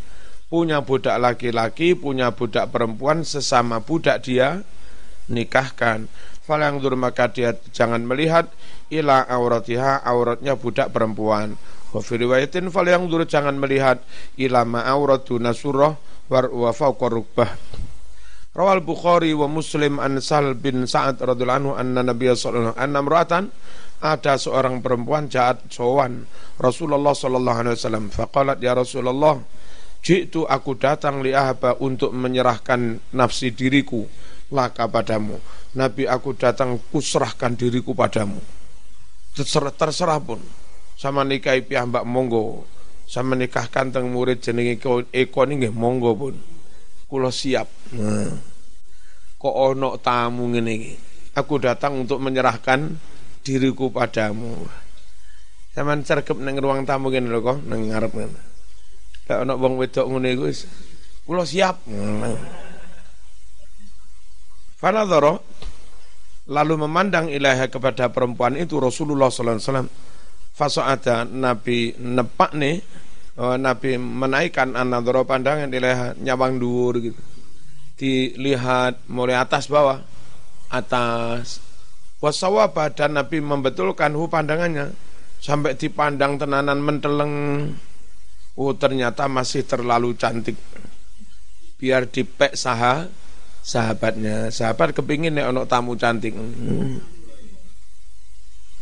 Punya 0.51 0.85
budak 0.85 1.17
laki-laki 1.17 1.97
punya 1.97 2.35
budak 2.35 2.69
perempuan 2.69 3.23
sesama 3.23 3.79
budak 3.79 4.27
dia 4.27 4.61
nikahkan. 5.31 6.11
Fal 6.43 6.59
yang 6.59 6.83
maka 6.99 7.31
dia 7.31 7.55
jangan 7.71 8.03
melihat 8.03 8.51
ila 8.91 9.23
auratiha 9.23 10.03
auratnya 10.03 10.59
budak 10.59 10.91
perempuan. 10.91 11.55
Wa 11.95 12.03
fi 12.03 12.19
riwayatin 12.19 12.69
fal 12.69 12.85
yang 12.85 13.07
dur 13.07 13.23
jangan 13.23 13.55
melihat 13.55 14.03
ila 14.35 14.67
ma 14.67 14.83
auratu 14.83 15.39
nasurah 15.39 15.95
war 16.27 16.51
wa 16.51 16.69
fawqa 16.75 17.07
rukbah 17.07 17.49
Rawal 18.53 18.85
Bukhari 18.85 19.33
wa 19.33 19.49
Muslim 19.49 19.97
an 19.97 20.21
Sal 20.21 20.53
bin 20.53 20.85
Sa'ad 20.85 21.17
radhiyallahu 21.17 21.57
anhu 21.57 21.71
anna 21.73 22.05
Nabiy 22.05 22.37
sallallahu 22.37 22.77
alaihi 22.77 23.09
wasallam 23.09 23.49
ada 23.97 24.33
seorang 24.37 24.77
perempuan 24.77 25.25
jahat 25.25 25.65
sowan 25.73 26.29
Rasulullah 26.61 27.17
sallallahu 27.17 27.59
alaihi 27.65 27.73
wasallam. 27.81 28.13
Faqalat 28.13 28.61
ya 28.61 28.77
Rasulullah 28.77 29.41
jitu 30.05 30.45
aku 30.45 30.77
datang 30.77 31.25
li 31.25 31.33
ahba 31.33 31.81
untuk 31.81 32.13
menyerahkan 32.13 33.01
nafsi 33.17 33.57
diriku 33.57 34.05
laka 34.53 34.85
padamu. 34.85 35.41
Nabi 35.73 36.05
aku 36.05 36.37
datang 36.37 36.77
kuserahkan 36.93 37.57
diriku 37.57 37.97
padamu. 37.97 38.37
Terserah, 39.33 39.73
terserah 39.73 40.21
pun. 40.21 40.37
Sama 40.93 41.25
nikahi 41.25 41.65
piyambak 41.65 42.05
monggo. 42.05 42.69
Sama 43.09 43.33
nikahkan 43.33 43.89
teng 43.89 44.13
murid 44.13 44.45
jenenge 44.45 44.77
Eko 45.09 45.41
nggih 45.41 45.73
monggo 45.73 46.13
pun 46.13 46.37
kula 47.13 47.29
siap. 47.29 47.69
Nah. 47.93 48.33
kok 49.37 49.53
ono 49.53 50.01
tamu 50.01 50.49
ngene 50.49 50.71
iki? 50.73 50.93
Aku 51.37 51.61
datang 51.61 52.01
untuk 52.01 52.17
menyerahkan 52.17 52.89
diriku 53.45 53.93
padamu. 53.93 54.65
Saman 55.77 56.01
cerkep 56.01 56.41
neng 56.41 56.57
ruang 56.57 56.89
tamu 56.89 57.13
ngene 57.13 57.29
lho 57.29 57.45
kok 57.45 57.61
nang 57.69 57.85
ngarep 57.85 58.11
ngene. 58.17 58.39
Lek 59.29 59.37
ono 59.45 59.53
wong 59.61 59.73
wedok 59.77 60.09
ngene 60.09 60.27
iku 60.33 60.45
kula 61.29 61.45
siap. 61.45 61.85
Fanadhara 64.81 65.37
lalu 66.49 66.73
memandang 66.81 67.29
ilaha 67.29 67.69
kepada 67.69 68.09
perempuan 68.09 68.57
itu 68.57 68.81
Rasulullah 68.81 69.29
sallallahu 69.29 69.61
alaihi 69.61 69.69
wasallam. 69.69 69.89
Fasoada 70.53 71.25
Nabi 71.25 71.97
nepak 71.97 72.53
oh, 73.37 73.55
Nabi 73.57 73.97
menaikkan 73.97 74.73
anadoro 74.73 75.23
pandangan 75.23 75.71
ilaha 75.71 76.17
nyawang 76.19 76.59
dhuwur 76.59 76.99
gitu 76.99 77.21
dilihat 77.97 79.05
mulai 79.07 79.37
atas 79.37 79.69
bawah 79.69 80.01
atas 80.73 81.61
wasawaba 82.19 82.89
dan 82.89 83.15
Nabi 83.15 83.39
membetulkan 83.39 84.11
hu 84.17 84.25
pandangannya 84.25 84.91
sampai 85.37 85.77
dipandang 85.77 86.41
tenanan 86.41 86.81
menteleng 86.81 87.33
oh 88.57 88.73
ternyata 88.73 89.29
masih 89.29 89.63
terlalu 89.65 90.17
cantik 90.17 90.57
biar 91.77 92.07
dipek 92.07 92.55
saha 92.55 93.11
sahabatnya. 93.63 94.51
Sahabat 94.51 94.91
kepingin 94.91 95.39
nek 95.39 95.49
ono 95.49 95.63
tamu 95.63 95.95
cantik. 95.95 96.35
Hmm. 96.35 96.99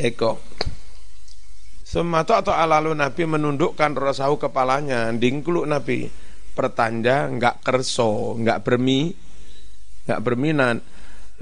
Eko. 0.02 0.42
Semato 1.92 2.32
atau 2.32 2.56
alalu 2.56 2.96
Nabi 2.96 3.28
menundukkan 3.28 3.92
rasahu 4.00 4.40
kepalanya, 4.40 5.12
dingkluk 5.12 5.68
Nabi. 5.68 6.08
Pertanda 6.56 7.28
enggak 7.28 7.60
kerso, 7.60 8.40
enggak 8.40 8.64
bermi, 8.64 9.12
enggak 10.08 10.22
berminat. 10.24 10.80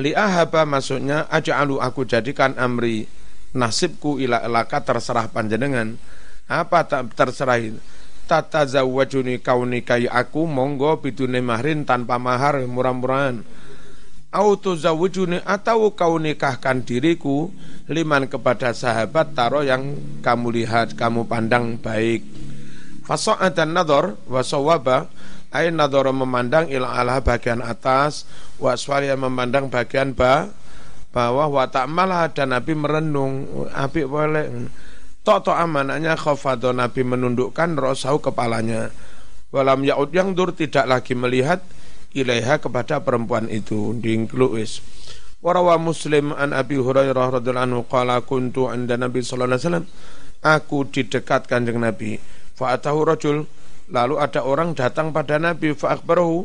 Li'ahaba 0.01 0.65
maksudnya 0.65 1.29
aja'alu 1.29 1.77
aku 1.77 2.01
jadikan 2.09 2.57
amri 2.57 3.05
nasibku 3.53 4.17
ila 4.17 4.41
elaka 4.41 4.81
terserah 4.81 5.29
panjenengan. 5.29 5.93
Apa 6.49 6.81
tak 6.81 7.13
terserah 7.13 7.61
itu? 7.61 7.77
tata 8.29 8.61
zawajuni 8.61 9.41
kau 9.41 9.65
nikahi 9.65 10.05
aku 10.05 10.45
monggo 10.45 11.01
bidune 11.01 11.41
mahrin 11.41 11.81
tanpa 11.81 12.21
mahar 12.21 12.61
murah-murahan 12.61 13.41
auto 14.29 14.77
zawajuni 14.77 15.41
atau 15.41 15.89
kau 15.97 16.21
nikahkan 16.21 16.85
diriku 16.85 17.49
liman 17.89 18.29
kepada 18.29 18.73
sahabat 18.77 19.33
taro 19.33 19.65
yang 19.65 19.97
kamu 20.21 20.61
lihat 20.61 20.93
kamu 20.93 21.25
pandang 21.25 21.81
baik 21.81 22.21
dan 23.57 23.73
nador 23.73 24.21
wasawaba 24.29 25.09
ay 25.49 25.73
nador 25.73 26.13
memandang 26.13 26.69
ila 26.69 27.01
ala 27.01 27.25
bagian 27.25 27.65
atas 27.65 28.29
waswalia 28.61 29.17
memandang 29.17 29.73
bagian 29.73 30.13
ba 30.13 30.53
bawah 31.09 31.49
wa 31.49 31.65
ta'malah 31.65 32.29
dan 32.29 32.53
Nabi 32.53 32.77
merenung 32.77 33.65
api 33.73 34.05
boleh 34.05 34.69
Tok 35.19 35.51
amanahnya 35.51 36.15
khafadho 36.15 36.73
Nabi 36.73 37.05
menundukkan 37.05 37.77
rosau 37.77 38.17
kepalanya. 38.17 38.89
Walam 39.53 39.85
yaud 39.85 40.09
yang 40.09 40.33
dur 40.33 40.55
tidak 40.57 40.89
lagi 40.89 41.13
melihat 41.13 41.61
ilaiha 42.15 42.57
kepada 42.61 43.01
perempuan 43.01 43.49
itu. 43.51 43.97
Dingkluis. 43.97 44.81
Warawa 45.39 45.79
Muslim 45.79 46.35
an 46.35 46.51
Abi 46.51 46.75
Hurairah 46.75 47.39
radhiyallahu 47.39 47.67
anhu 47.71 47.81
qala 47.87 48.19
kuntu 48.27 48.67
anda 48.67 48.99
Nabi 48.99 49.23
sallallahu 49.23 49.55
alaihi 49.55 49.63
wasallam 49.63 49.87
aku 50.43 50.77
didekat 50.91 51.47
kanjeng 51.47 51.79
Nabi 51.79 52.19
fa 52.59 52.75
atahu 52.75 53.07
rajul 53.07 53.47
lalu 53.87 54.19
ada 54.19 54.43
orang 54.43 54.75
datang 54.75 55.15
pada 55.15 55.39
Nabi 55.39 55.71
fa 55.71 55.95
akhbarahu 55.95 56.43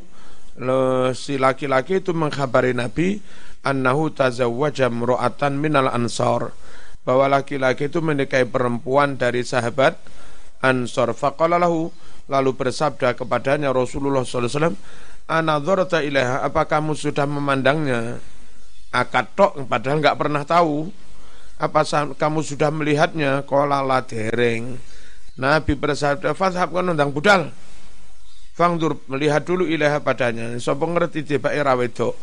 si 1.18 1.42
laki-laki 1.42 2.06
itu 2.06 2.14
mengkhabari 2.14 2.70
Nabi 2.70 3.18
annahu 3.66 4.14
tazawwaja 4.14 4.86
mra'atan 4.94 5.58
minal 5.58 5.90
ansar 5.90 6.54
bahwa 7.02 7.34
laki-laki 7.34 7.90
itu 7.90 7.98
menikahi 7.98 8.46
perempuan 8.46 9.18
dari 9.18 9.42
sahabat 9.42 9.98
Ansor. 10.64 11.12
Faqala 11.12 11.60
lalu 11.60 12.50
bersabda 12.56 13.12
kepadanya 13.12 13.68
Rasulullah 13.68 14.24
SAW, 14.24 14.72
Anadhorta 15.24 16.04
ilaiha, 16.04 16.44
apa 16.44 16.68
kamu 16.68 16.92
sudah 16.92 17.24
memandangnya? 17.24 18.20
Akad 18.92 19.32
tok, 19.32 19.64
padahal 19.64 20.04
nggak 20.04 20.18
pernah 20.20 20.44
tahu. 20.44 20.92
Apa 21.56 21.80
kamu 22.12 22.44
sudah 22.44 22.68
melihatnya? 22.68 23.40
Kola 23.48 23.80
la 23.80 24.04
dereng. 24.04 24.76
Nabi 25.40 25.72
bersabda, 25.74 26.36
Fashab 26.36 26.76
kan 26.76 26.92
undang 26.92 27.10
budal. 27.10 27.50
Fangdur 28.54 29.00
melihat 29.10 29.42
dulu 29.42 29.66
ilaha 29.66 29.98
padanya. 29.98 30.54
Sopo 30.62 30.86
ngerti 30.86 31.26
tiba 31.26 31.50
era 31.50 31.74
wedok. 31.74 32.14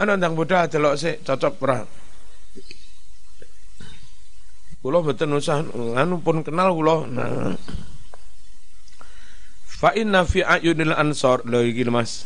Anu 0.00 0.10
undang 0.16 0.32
budal 0.32 0.70
delok 0.70 0.94
sih 0.96 1.20
cocok 1.20 1.54
perang. 1.60 1.84
Kula 4.80 5.00
mboten 5.00 5.32
usah 5.36 5.60
anu 5.96 6.24
pun 6.24 6.40
kenal 6.40 6.72
kula. 6.72 7.04
Nah. 7.08 7.52
Fa 9.84 9.92
inna 9.92 10.24
fi 10.24 10.40
ayunil 10.40 10.96
ansor 10.96 11.44
lho 11.44 11.60
iki 11.60 11.84
Mas. 11.92 12.24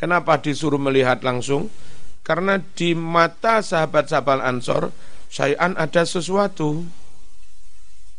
Kenapa 0.00 0.40
disuruh 0.40 0.80
melihat 0.80 1.20
langsung? 1.20 1.68
Karena 2.24 2.56
di 2.56 2.96
mata 2.96 3.60
sahabat-sahabat 3.60 4.40
Ansor 4.40 4.88
sayan 5.28 5.76
ada 5.76 6.08
sesuatu. 6.08 6.88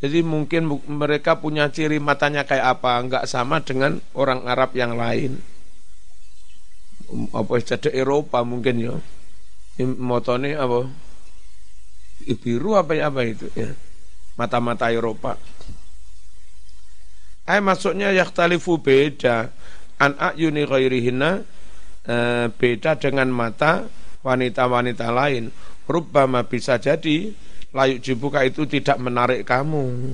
Jadi 0.06 0.22
mungkin 0.22 0.70
mereka 0.86 1.42
punya 1.42 1.74
ciri 1.74 1.98
matanya 1.98 2.46
kayak 2.46 2.78
apa, 2.78 3.02
enggak 3.02 3.26
sama 3.26 3.66
dengan 3.66 3.98
orang 4.14 4.46
Arab 4.46 4.78
yang 4.78 4.94
lain. 4.94 5.42
Apa 7.34 7.58
jadi 7.58 7.90
Eropa 7.90 8.46
mungkin 8.46 8.86
ya. 8.86 8.94
Motone 9.82 10.54
apa? 10.54 10.86
biru 12.26 12.78
apa 12.78 12.94
ya 12.96 13.10
itu 13.26 13.50
ya 13.54 13.74
mata-mata 14.38 14.90
Eropa 14.90 15.38
ay 17.46 17.62
maksudnya 17.62 18.10
yakhtalifu 18.14 18.82
beda. 18.82 19.54
An 19.96 20.18
ayuni 20.20 20.68
ghairihinna 20.68 21.46
e, 22.04 22.16
beda 22.52 23.00
dengan 23.00 23.32
mata 23.32 23.88
wanita-wanita 24.26 25.08
lain. 25.14 25.54
Rubbama 25.86 26.44
bisa 26.44 26.76
jadi 26.82 27.32
layuk 27.72 28.02
jibuka 28.02 28.44
itu 28.44 28.68
tidak 28.68 28.98
menarik 29.00 29.48
kamu. 29.48 30.14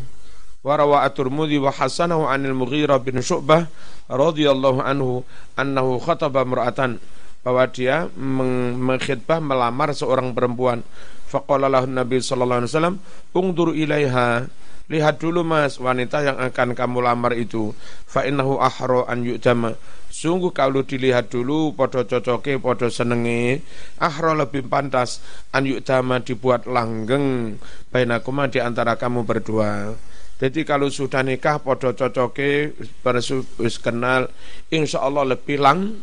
Warawa 0.61 1.09
at-Tirmidzi 1.09 1.57
wa 1.57 1.73
hasanahu 1.73 2.29
anil 2.29 2.53
Mughirah 2.53 3.01
bin 3.01 3.17
Syu'bah 3.17 3.65
radhiyallahu 4.05 4.85
anhu 4.85 5.25
annahu 5.57 5.97
khataba 5.97 6.45
mar'atan 6.45 7.01
bahwa 7.41 7.65
dia 7.73 8.05
mengkhidbah 8.13 9.41
melamar 9.41 9.97
seorang 9.97 10.37
perempuan. 10.37 10.85
Faqala 11.25 11.81
Nabi 11.89 12.21
sallallahu 12.21 12.61
alaihi 12.61 12.71
wasallam, 12.75 12.97
"Ungdur 13.33 13.73
ilaiha." 13.73 14.45
Lihat 14.89 15.21
dulu 15.21 15.45
mas, 15.45 15.77
wanita 15.77 16.25
yang 16.25 16.41
akan 16.41 16.73
kamu 16.73 16.99
lamar 17.05 17.37
itu. 17.37 17.75
Fa'innahu 18.09 18.57
ahro 18.57 19.05
an 19.05 19.21
yu'jama. 19.21 19.77
Sungguh 20.11 20.51
kalau 20.51 20.83
dilihat 20.83 21.31
dulu, 21.31 21.71
podo 21.71 22.03
cocoke, 22.03 22.59
podo 22.59 22.91
senenge, 22.91 23.63
ahro 24.03 24.35
lebih 24.35 24.67
pantas 24.67 25.23
an 25.55 25.63
yu'jama 25.63 26.19
dibuat 26.19 26.67
langgeng. 26.67 27.55
Bainakuma 27.87 28.51
di 28.51 28.59
antara 28.59 28.99
kamu 28.99 29.23
berdua. 29.23 29.95
Jadi 30.41 30.67
kalau 30.67 30.91
sudah 30.91 31.23
nikah, 31.23 31.63
podo 31.63 31.95
cocoke, 31.95 32.75
bersus 33.05 33.77
kenal, 33.79 34.27
insya 34.73 35.05
Allah 35.05 35.37
lebih 35.37 35.61
lang, 35.61 36.01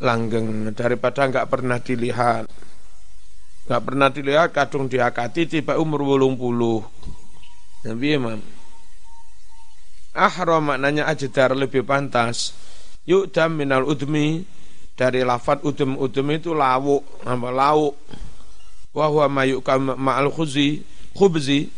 langgeng 0.00 0.72
daripada 0.72 1.28
nggak 1.28 1.48
pernah 1.50 1.76
dilihat. 1.76 2.48
Nggak 3.68 3.82
pernah 3.84 4.08
dilihat, 4.08 4.48
kadung 4.56 4.88
diakati, 4.88 5.44
tiba 5.44 5.76
umur 5.76 6.06
wulung 6.06 6.40
puluh. 6.40 6.80
Nabi 7.80 8.12
Imam. 8.12 8.40
Ahram 10.12 10.68
maknanya 10.68 11.08
ajdar 11.08 11.56
lebih 11.56 11.86
pantas. 11.86 12.52
Yu'dam 13.08 13.56
minal 13.56 13.88
udmi 13.88 14.44
dari 14.92 15.24
lafat 15.24 15.64
udum 15.64 15.96
udum 15.96 16.28
itu 16.34 16.52
lawuk 16.52 17.24
apa 17.24 17.48
lauk. 17.48 17.96
Wahwa 18.90 19.30
mayukam 19.30 19.94
ma'al 19.96 20.28
khuzi 20.28 20.82
khubzi 21.16 21.70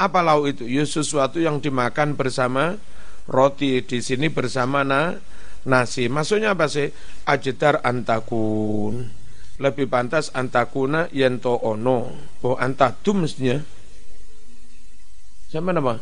apa 0.00 0.24
lauk 0.24 0.48
itu? 0.48 0.64
Ya 0.64 0.86
sesuatu 0.86 1.42
yang 1.42 1.60
dimakan 1.60 2.16
bersama 2.16 2.80
roti 3.28 3.84
di 3.84 4.00
sini 4.00 4.32
bersama 4.32 4.80
na, 4.80 5.20
nasi. 5.68 6.08
Maksudnya 6.08 6.56
apa 6.56 6.72
sih? 6.72 6.88
Ajdar 7.28 7.84
antakun. 7.84 9.12
Lebih 9.60 9.92
pantas 9.92 10.32
antakuna 10.32 11.12
yento 11.12 11.52
ono. 11.52 12.16
Oh 12.40 12.56
antadum 12.56 13.28
mestinya 13.28 13.60
Siapa 15.50 15.74
nama? 15.74 15.98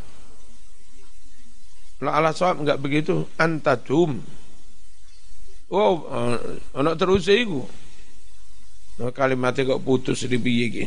Lah 2.04 2.12
ala 2.20 2.36
sawab 2.36 2.62
enggak 2.62 2.84
begitu. 2.84 3.24
Antadum. 3.40 4.20
Oh, 5.72 6.04
uh, 6.04 6.36
anak 6.76 7.00
terus 7.00 7.28
iku. 7.32 7.64
Nah, 9.00 9.08
kalimatnya 9.12 9.76
kok 9.76 9.82
putus 9.84 10.28
di 10.28 10.36
piye 10.36 10.64
iki. 10.68 10.84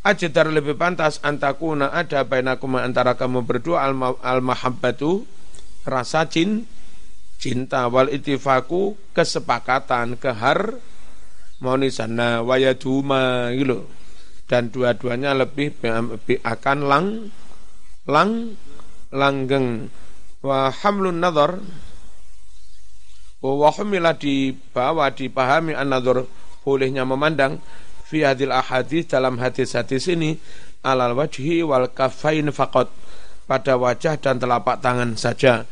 Ajdar 0.00 0.48
lebih 0.48 0.80
pantas 0.80 1.20
antakuna 1.20 1.92
ada 1.92 2.24
bainakum 2.24 2.80
antara 2.80 3.20
kamu 3.20 3.44
berdua 3.44 3.84
al, 3.84 3.92
al 4.24 4.40
mahabbatu 4.40 5.28
rasa 5.84 6.24
cin, 6.24 6.64
cinta 7.36 7.84
wal 7.92 8.08
itifaku 8.08 8.96
kesepakatan 9.12 10.16
kehar 10.16 10.80
monisana 11.60 12.40
wayaduma 12.40 13.52
gitu 13.52 13.84
dan 14.48 14.72
dua-duanya 14.72 15.36
lebih 15.36 15.76
akan 16.42 16.78
lang 16.88 17.06
lang 18.08 18.56
langgeng. 19.12 19.90
Wa 20.40 20.72
hamlun 20.72 21.20
nadhar. 21.20 21.60
Wa 23.40 23.72
humila 23.72 24.12
dibawa 24.16 25.12
dipahami 25.12 25.72
an-nadhar 25.72 26.28
bolehnya 26.60 27.08
memandang 27.08 27.56
fi 28.04 28.20
hadil 28.20 28.52
ahadis 28.52 29.08
dalam 29.08 29.40
hadis-hadis 29.40 30.12
ini 30.12 30.36
alal 30.84 31.16
wajhi 31.16 31.64
wal 31.64 31.88
kafain 31.88 32.52
faqat 32.52 32.92
pada 33.48 33.80
wajah 33.80 34.20
dan 34.20 34.36
telapak 34.36 34.78
tangan 34.84 35.16
saja. 35.16 35.64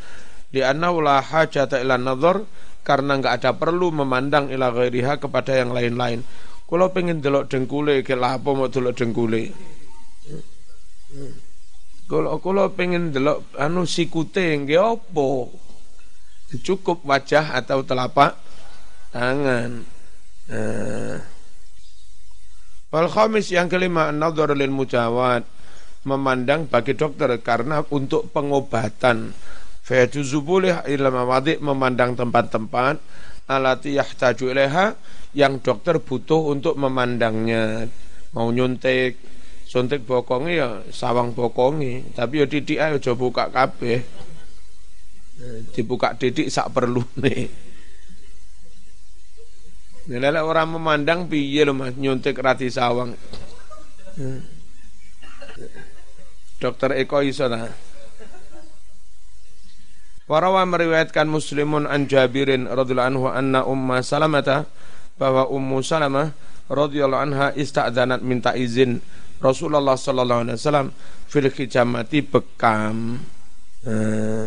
Di 0.49 0.65
la 0.65 1.21
hajata 1.21 1.77
ila 1.85 2.01
nadhar 2.01 2.41
karena 2.81 3.21
enggak 3.21 3.45
ada 3.45 3.53
perlu 3.53 3.93
memandang 3.93 4.49
ila 4.49 4.73
ghairiha 4.73 5.21
kepada 5.21 5.61
yang 5.61 5.77
lain-lain. 5.77 6.25
Kalau 6.65 6.89
pengen 6.93 7.21
delok 7.21 7.53
dengkule 7.53 8.01
ke 8.01 8.17
apa 8.17 8.49
mau 8.53 8.69
delok 8.69 8.97
dengkule 8.97 9.53
kalau 12.09 12.41
kalau 12.41 12.73
pengen 12.73 13.13
delok 13.13 13.45
anu 13.61 13.85
sikute 13.85 14.57
nggih 14.65 14.81
apa? 14.81 15.29
Cukup 16.65 17.05
wajah 17.05 17.53
atau 17.61 17.85
telapak 17.85 18.33
tangan. 19.13 19.85
Nah. 20.49 21.21
Wal 22.89 23.09
khamis 23.13 23.53
yang 23.53 23.69
kelima 23.69 24.09
an-nadhar 24.09 24.57
lil 24.57 24.73
mujawad 24.73 25.45
memandang 26.09 26.65
bagi 26.65 26.97
dokter 26.97 27.29
karena 27.45 27.85
untuk 27.93 28.33
pengobatan 28.33 29.37
fayajuzu 29.85 30.41
boleh 30.41 30.81
ila 30.89 31.13
mawadi 31.13 31.61
memandang 31.61 32.17
tempat-tempat 32.17 32.97
alati 33.45 34.01
yahtaju 34.01 34.45
ilaiha 34.49 34.97
yang 35.37 35.61
dokter 35.61 36.01
butuh 36.01 36.49
untuk 36.49 36.81
memandangnya 36.81 37.93
mau 38.33 38.49
nyuntik 38.49 39.21
suntik 39.69 40.09
bokongi 40.09 40.57
ya 40.57 40.81
sawang 40.89 41.37
bokongi 41.37 42.17
tapi 42.17 42.41
ya 42.41 42.47
titik 42.49 42.81
ayo 42.81 42.97
coba 42.97 43.17
buka 43.21 43.45
kabeh. 43.53 44.01
Dibuka 45.71 46.19
titik 46.19 46.51
sak 46.51 46.75
perlu 46.75 46.99
nih 47.15 47.47
Nilai 50.09 50.41
orang 50.41 50.73
memandang 50.73 51.29
piye 51.29 51.69
lo 51.69 51.77
mas? 51.77 51.93
Nyuntik 51.93 52.41
rati 52.41 52.73
sawang. 52.73 53.13
Dokter 56.57 56.97
Eko 56.97 57.21
iso 57.21 57.45
ta. 57.45 57.69
Warawa 60.25 60.65
meriwayatkan 60.65 61.29
Muslimun 61.29 61.85
an 61.85 62.09
Jabirin 62.09 62.65
radhiyallahu 62.65 63.05
anhu 63.05 63.25
anna 63.29 63.61
Umma 63.69 64.01
Salamata 64.01 64.65
bahwa 65.21 65.45
Ummu 65.49 65.85
Salamah 65.85 66.33
radhiyallahu 66.73 67.25
anha 67.29 67.47
ista'dzanat 67.53 68.25
minta 68.25 68.57
izin 68.57 69.05
Rasulullah 69.39 69.95
sallallahu 69.95 70.41
alaihi 70.47 70.57
wasallam 70.59 70.89
fil 71.31 71.47
hijamati 71.47 72.27
bekam. 72.27 73.23
Eh, 73.87 74.45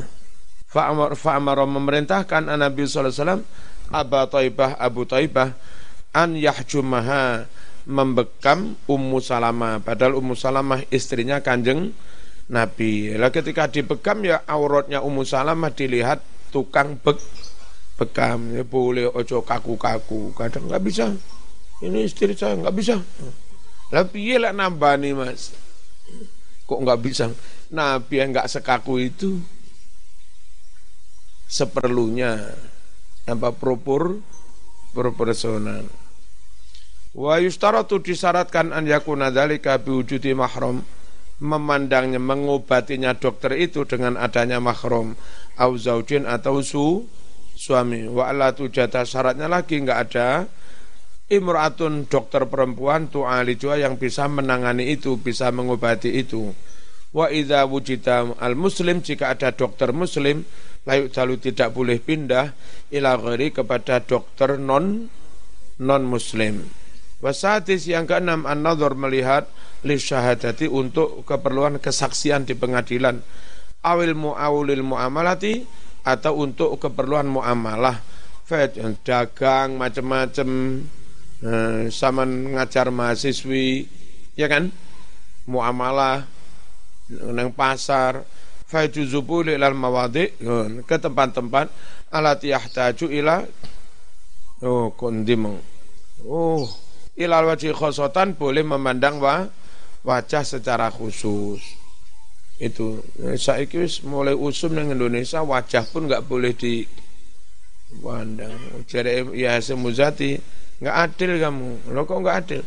fa'amar 0.68 1.16
fa'amar 1.16 1.64
memerintahkan 1.64 2.52
Nabi 2.52 2.84
sallallahu 2.84 3.08
alaihi 3.08 3.24
wasallam 3.24 3.44
Abu 3.92 4.22
Taibah 4.28 4.72
Abu 4.76 5.02
Taibah 5.08 5.50
an 6.12 6.36
yahjumaha 6.36 7.48
membekam 7.88 8.76
Ummu 8.86 9.20
Salamah. 9.24 9.80
Padahal 9.80 10.20
Ummu 10.20 10.36
Salamah 10.36 10.84
istrinya 10.92 11.40
Kanjeng 11.40 11.96
Nabi. 12.52 13.16
Lah 13.16 13.32
ketika 13.32 13.72
dibekam 13.72 14.28
ya 14.28 14.44
auratnya 14.44 15.00
Ummu 15.00 15.24
Salamah 15.24 15.72
dilihat 15.72 16.20
tukang 16.52 17.00
bek 17.00 17.16
bekam. 17.96 18.52
Ya 18.52 18.68
boleh 18.68 19.08
ojo 19.08 19.40
kaku-kaku. 19.42 20.36
Kadang 20.36 20.68
nggak 20.68 20.84
bisa. 20.84 21.16
Ini 21.82 22.06
istri 22.06 22.36
saya 22.36 22.60
nggak 22.60 22.76
bisa 22.76 23.00
lah 23.92 24.08
piye 24.08 24.40
lah 24.40 24.56
nih 24.56 25.14
Mas? 25.14 25.52
Kok 26.66 26.80
nggak 26.88 27.02
bisa? 27.04 27.28
Nabi 27.72 28.20
yang 28.20 28.32
nggak 28.32 28.48
sekaku 28.52 29.00
itu 29.04 29.40
seperlunya 31.52 32.56
apa 33.28 33.52
propor 33.52 34.24
proporsional. 34.96 35.88
Wa 37.12 37.44
yustaratu 37.44 38.00
disyaratkan 38.00 38.72
an 38.72 38.88
yakuna 38.88 39.32
dzalika 39.36 39.80
biwujudi 39.84 40.32
mahram 40.32 40.80
memandangnya 41.44 42.22
mengobatinya 42.22 43.18
dokter 43.18 43.58
itu 43.60 43.84
dengan 43.84 44.16
adanya 44.16 44.64
mahram 44.64 45.18
au 45.60 45.72
zaujin 45.76 46.24
atau 46.24 46.64
su 46.64 47.04
suami 47.58 48.08
wa 48.08 48.30
ala 48.30 48.54
tujata 48.56 49.04
syaratnya 49.04 49.50
lagi 49.50 49.82
enggak 49.82 50.00
ada 50.08 50.30
imra'atun 51.32 52.12
dokter 52.12 52.44
perempuan 52.52 53.08
tu'alijua 53.08 53.80
yang 53.80 53.96
bisa 53.96 54.28
menangani 54.28 54.92
itu, 54.92 55.16
bisa 55.16 55.48
mengobati 55.50 56.12
itu. 56.12 56.52
Wa 57.12 57.32
idza 57.32 57.64
wujida 57.68 58.36
al 58.40 58.56
muslim 58.56 59.04
jika 59.04 59.36
ada 59.36 59.52
dokter 59.52 59.92
muslim 59.92 60.48
layu 60.88 61.12
jalu 61.12 61.36
tidak 61.40 61.76
boleh 61.76 62.00
pindah 62.00 62.56
ila 62.92 63.20
ghairi 63.20 63.52
kepada 63.52 64.00
dokter 64.04 64.56
non 64.56 65.12
non 65.80 66.04
muslim. 66.08 66.68
Wasatis 67.22 67.86
yang 67.86 68.10
keenam 68.10 68.50
an 68.50 68.64
melihat 68.98 69.46
li 69.86 70.00
syahadati 70.00 70.66
untuk 70.66 71.22
keperluan 71.28 71.78
kesaksian 71.78 72.50
di 72.50 72.58
pengadilan 72.58 73.22
awil 73.86 74.18
muawulil 74.18 74.82
muamalati 74.82 75.62
atau 76.02 76.42
untuk 76.42 76.82
keperluan 76.82 77.30
muamalah 77.30 78.02
dagang 79.06 79.80
macam-macam 79.80 80.50
eh, 81.42 81.90
sama 81.90 82.26
ngajar 82.26 82.94
mahasiswi 82.94 83.90
ya 84.38 84.48
kan? 84.48 84.70
Muamalah 85.50 86.24
nang 87.12 87.52
pasar 87.52 88.24
fajuzubu 88.70 89.44
ilal 89.44 89.76
mawadi 89.76 90.32
ke 90.88 90.96
tempat-tempat 90.96 91.68
alat 92.08 92.40
yahtaju 92.40 93.12
ila 93.12 93.44
oh 94.64 94.96
kondim 94.96 95.60
oh 96.24 96.64
ilal 97.20 97.52
wajhi 97.52 97.76
khosotan 97.76 98.40
boleh 98.40 98.64
memandang 98.64 99.20
wa, 99.20 99.44
wajah 100.02 100.42
secara 100.48 100.90
khusus. 100.90 101.62
Itu 102.62 103.02
saya 103.42 103.66
wis 103.66 104.06
mulai 104.06 104.38
usum 104.38 104.78
di 104.78 104.86
Indonesia 104.86 105.42
wajah 105.42 105.82
pun 105.90 106.06
nggak 106.06 106.30
boleh 106.30 106.54
dipandang 106.54 108.54
jadi 108.86 109.26
ya 109.34 109.58
semuzati 109.58 110.38
nggak 110.82 110.96
adil 111.08 111.32
kamu. 111.38 111.70
Lo 111.94 112.04
kok 112.10 112.20
nggak 112.20 112.38
adil? 112.42 112.62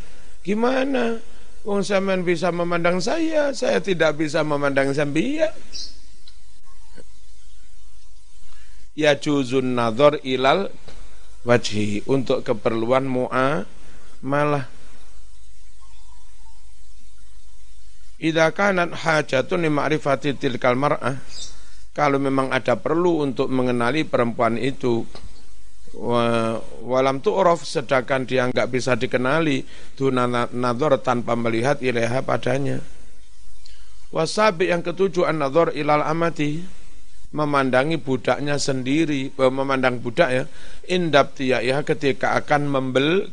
Gimana? 0.46 1.18
Wong 1.64 1.80
sampean 1.80 2.22
bisa 2.22 2.52
memandang 2.52 3.00
saya, 3.00 3.50
saya 3.56 3.80
tidak 3.80 4.20
bisa 4.20 4.44
memandang 4.44 4.92
sambiya. 4.92 5.48
Ya 8.94 9.18
juzun 9.18 9.74
nadhar 9.74 10.22
ilal 10.22 10.70
wajhi. 11.42 12.06
Untuk 12.06 12.46
keperluan 12.46 13.10
mu'a 13.10 13.66
malah 14.22 14.70
Idza 18.24 18.54
kanat 18.56 18.94
hajatun 19.04 19.66
li 19.66 19.70
ma'rifati 19.72 20.38
tilkal 20.40 20.78
mar'ah. 20.80 21.18
Kalau 21.92 22.16
memang 22.16 22.50
ada 22.56 22.78
perlu 22.78 23.20
untuk 23.20 23.52
mengenali 23.52 24.06
perempuan 24.08 24.56
itu 24.56 25.04
walam 25.94 27.22
tu'raf 27.22 27.62
sedangkan 27.62 28.26
dia 28.26 28.50
enggak 28.50 28.66
bisa 28.70 28.98
dikenali 28.98 29.62
duna 29.94 30.26
nadhar 30.50 30.98
tanpa 30.98 31.38
melihat 31.38 31.78
ilaha 31.78 32.20
padanya. 32.26 32.82
Wasabi 34.14 34.70
yang 34.70 34.82
ketujuh 34.82 35.26
an 35.26 35.42
nadhar 35.42 35.74
ilal 35.74 36.02
amati 36.02 36.62
memandangi 37.34 37.98
budaknya 37.98 38.62
sendiri 38.62 39.34
eh, 39.34 39.52
memandang 39.52 39.98
budak 39.98 40.30
ya 40.30 40.44
indab 40.86 41.34
ya 41.42 41.82
ketika 41.82 42.38
akan 42.38 42.70
membel 42.70 43.26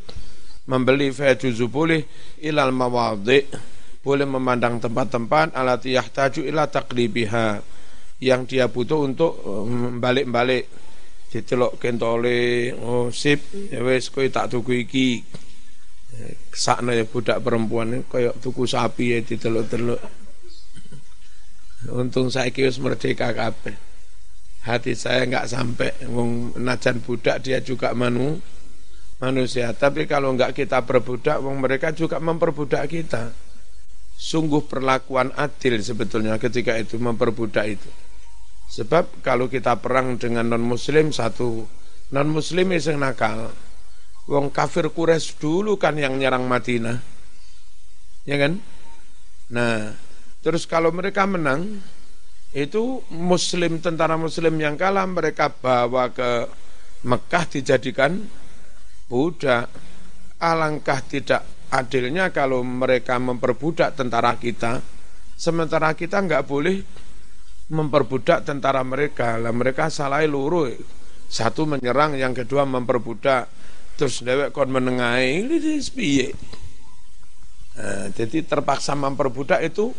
membeli 0.66 1.14
fajuzu 1.14 1.70
boleh 1.70 2.02
ilal 2.42 2.74
mawadhi 2.74 3.46
boleh 4.02 4.26
memandang 4.26 4.82
tempat-tempat 4.82 5.54
alati 5.54 5.94
yahtaju 5.94 6.42
ila 6.50 6.66
taqlibiha 6.66 7.62
yang 8.18 8.42
dia 8.50 8.66
butuh 8.66 9.06
untuk 9.06 9.38
eh, 9.38 9.94
balik-balik 10.02 10.66
dicelok 11.32 11.80
kentole 11.80 12.76
oh 12.76 13.08
sip 13.08 13.40
ya 13.72 13.80
wis 13.80 14.12
kowe 14.12 14.28
tak 14.28 14.52
tuku 14.52 14.84
iki. 14.84 15.24
Sakno 16.52 16.92
ya 16.92 17.08
budak 17.08 17.40
perempuan 17.40 18.04
kaya 18.04 18.36
tuku 18.36 18.68
sapi 18.68 19.16
ya 19.16 19.18
diteluk-teluk 19.24 19.96
untung 21.88 22.28
saya 22.28 22.52
wis 22.52 22.76
merdeka 22.76 23.32
kabeh. 23.32 23.72
Hati 24.62 24.92
saya 24.92 25.24
nggak 25.24 25.48
sampai 25.48 25.90
wong 26.12 26.60
najan 26.60 27.00
budak 27.00 27.40
dia 27.40 27.64
juga 27.64 27.96
manu 27.96 28.36
manusia. 29.18 29.72
Tapi 29.72 30.04
kalau 30.04 30.36
nggak 30.36 30.52
kita 30.52 30.84
perbudak 30.84 31.40
wong 31.40 31.64
mereka 31.64 31.96
juga 31.96 32.20
memperbudak 32.20 32.84
kita. 32.92 33.32
Sungguh 34.20 34.68
perlakuan 34.68 35.32
adil 35.34 35.80
sebetulnya 35.82 36.38
ketika 36.38 36.76
itu 36.78 36.94
memperbudak 37.00 37.66
itu 37.66 37.90
Sebab 38.72 39.20
kalau 39.20 39.52
kita 39.52 39.76
perang 39.76 40.16
dengan 40.16 40.48
non 40.48 40.64
muslim 40.64 41.12
satu 41.12 41.68
non 42.08 42.28
muslim 42.32 42.72
yang 42.72 42.96
nakal. 42.96 43.52
Wong 44.24 44.48
kafir 44.48 44.88
Quraisy 44.88 45.36
dulu 45.36 45.76
kan 45.76 45.98
yang 46.00 46.16
nyerang 46.16 46.48
Madinah. 46.48 46.96
Ya 48.24 48.40
kan? 48.40 48.64
Nah, 49.52 49.92
terus 50.40 50.64
kalau 50.64 50.88
mereka 50.88 51.28
menang 51.28 51.84
itu 52.56 53.04
muslim 53.12 53.82
tentara 53.84 54.16
muslim 54.16 54.56
yang 54.56 54.80
kalah 54.80 55.04
mereka 55.04 55.52
bawa 55.52 56.08
ke 56.08 56.48
Mekah 57.04 57.44
dijadikan 57.52 58.24
budak. 59.10 59.68
Alangkah 60.42 61.04
tidak 61.04 61.44
adilnya 61.68 62.32
kalau 62.32 62.64
mereka 62.66 63.20
memperbudak 63.20 63.94
tentara 63.94 64.34
kita, 64.40 64.82
sementara 65.38 65.94
kita 65.94 66.18
nggak 66.18 66.44
boleh 66.48 66.82
memperbudak 67.70 68.42
tentara 68.48 68.82
mereka. 68.82 69.38
Lah 69.38 69.54
mereka 69.54 69.92
salah 69.92 70.24
luru. 70.26 70.72
Satu 71.28 71.64
menyerang, 71.68 72.18
yang 72.18 72.34
kedua 72.34 72.66
memperbudak. 72.66 73.48
Terus 73.96 74.24
dewek 74.24 74.50
kon 74.56 74.72
menengahi, 74.72 75.44
ini 75.44 75.78
piye. 75.92 76.32
Nah, 77.72 78.08
jadi 78.12 78.44
terpaksa 78.44 78.92
memperbudak 78.92 79.60
itu 79.64 79.92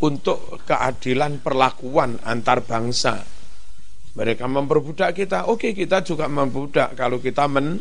untuk 0.00 0.60
keadilan 0.64 1.40
perlakuan 1.44 2.16
antar 2.24 2.64
bangsa. 2.64 3.20
Mereka 4.12 4.44
memperbudak 4.44 5.16
kita, 5.16 5.48
oke 5.48 5.72
kita 5.72 6.04
juga 6.04 6.28
memperbudak 6.28 6.96
kalau 6.96 7.20
kita 7.20 7.48
men, 7.48 7.80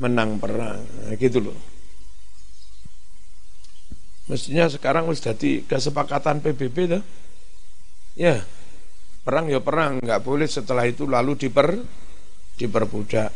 menang 0.00 0.40
perang. 0.40 0.80
Nah, 0.80 1.14
gitu 1.16 1.40
loh. 1.44 1.58
Mestinya 4.30 4.70
sekarang 4.70 5.10
sudah 5.10 5.34
jadi 5.34 5.66
kesepakatan 5.66 6.38
PBB 6.40 6.76
tuh. 6.86 7.02
Ya, 8.18 8.42
perang 9.22 9.46
ya 9.46 9.62
perang, 9.62 10.02
nggak 10.02 10.22
boleh 10.24 10.48
setelah 10.50 10.86
itu 10.86 11.06
lalu 11.06 11.38
diper 11.38 11.78
diperbudak. 12.58 13.32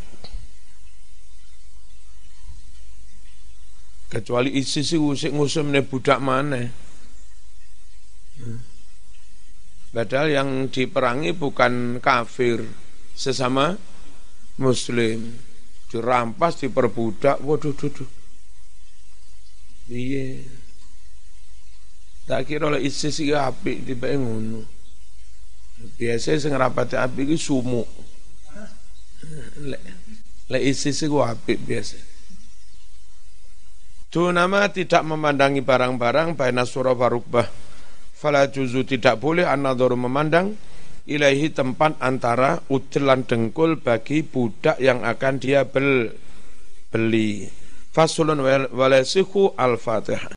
Kecuali 4.10 4.54
isi 4.54 4.86
sih 4.86 5.00
usik 5.00 5.34
ngusum 5.34 5.74
nih 5.74 5.82
budak 5.82 6.22
mana. 6.22 6.62
Padahal 9.94 10.28
yang 10.30 10.50
diperangi 10.70 11.34
bukan 11.34 12.02
kafir, 12.02 12.66
sesama 13.14 13.78
muslim. 14.58 15.38
Dirampas, 15.90 16.58
diperbudak, 16.58 17.38
waduh, 17.38 17.70
waduh. 17.70 18.10
Iya. 19.86 20.42
Tak 22.24 22.48
kira 22.48 22.72
oleh 22.72 22.80
isi 22.80 23.12
sih 23.12 23.36
api 23.36 23.84
tiba 23.84 24.08
ngono. 24.16 24.64
Biasa 26.00 26.40
sing 26.40 26.56
rapati 26.56 26.96
api 26.96 27.28
iki 27.28 27.36
sumuk. 27.36 27.84
Lek 29.60 29.82
lek 30.48 30.62
isi 30.64 30.96
sih 30.96 31.12
api 31.12 31.54
biasa. 31.60 31.98
Tu 34.08 34.22
nama 34.30 34.70
tidak 34.70 35.02
memandangi 35.02 35.60
barang-barang 35.60 36.38
baina 36.38 36.62
surah 36.62 36.94
warukbah. 36.94 37.50
Fala 38.14 38.46
juzu 38.46 38.86
tidak 38.86 39.18
boleh 39.18 39.44
anadharu 39.44 39.98
memandang 39.98 40.54
ilahi 41.04 41.52
tempat 41.52 42.00
antara 42.00 42.62
udelan 42.72 43.26
dengkul 43.28 43.76
bagi 43.76 44.24
budak 44.24 44.80
yang 44.80 45.04
akan 45.04 45.42
dia 45.42 45.68
bel, 45.68 46.14
beli. 46.88 47.50
Fasulun 47.92 48.38
walasihu 48.72 49.52
al-fatihah. 49.58 50.30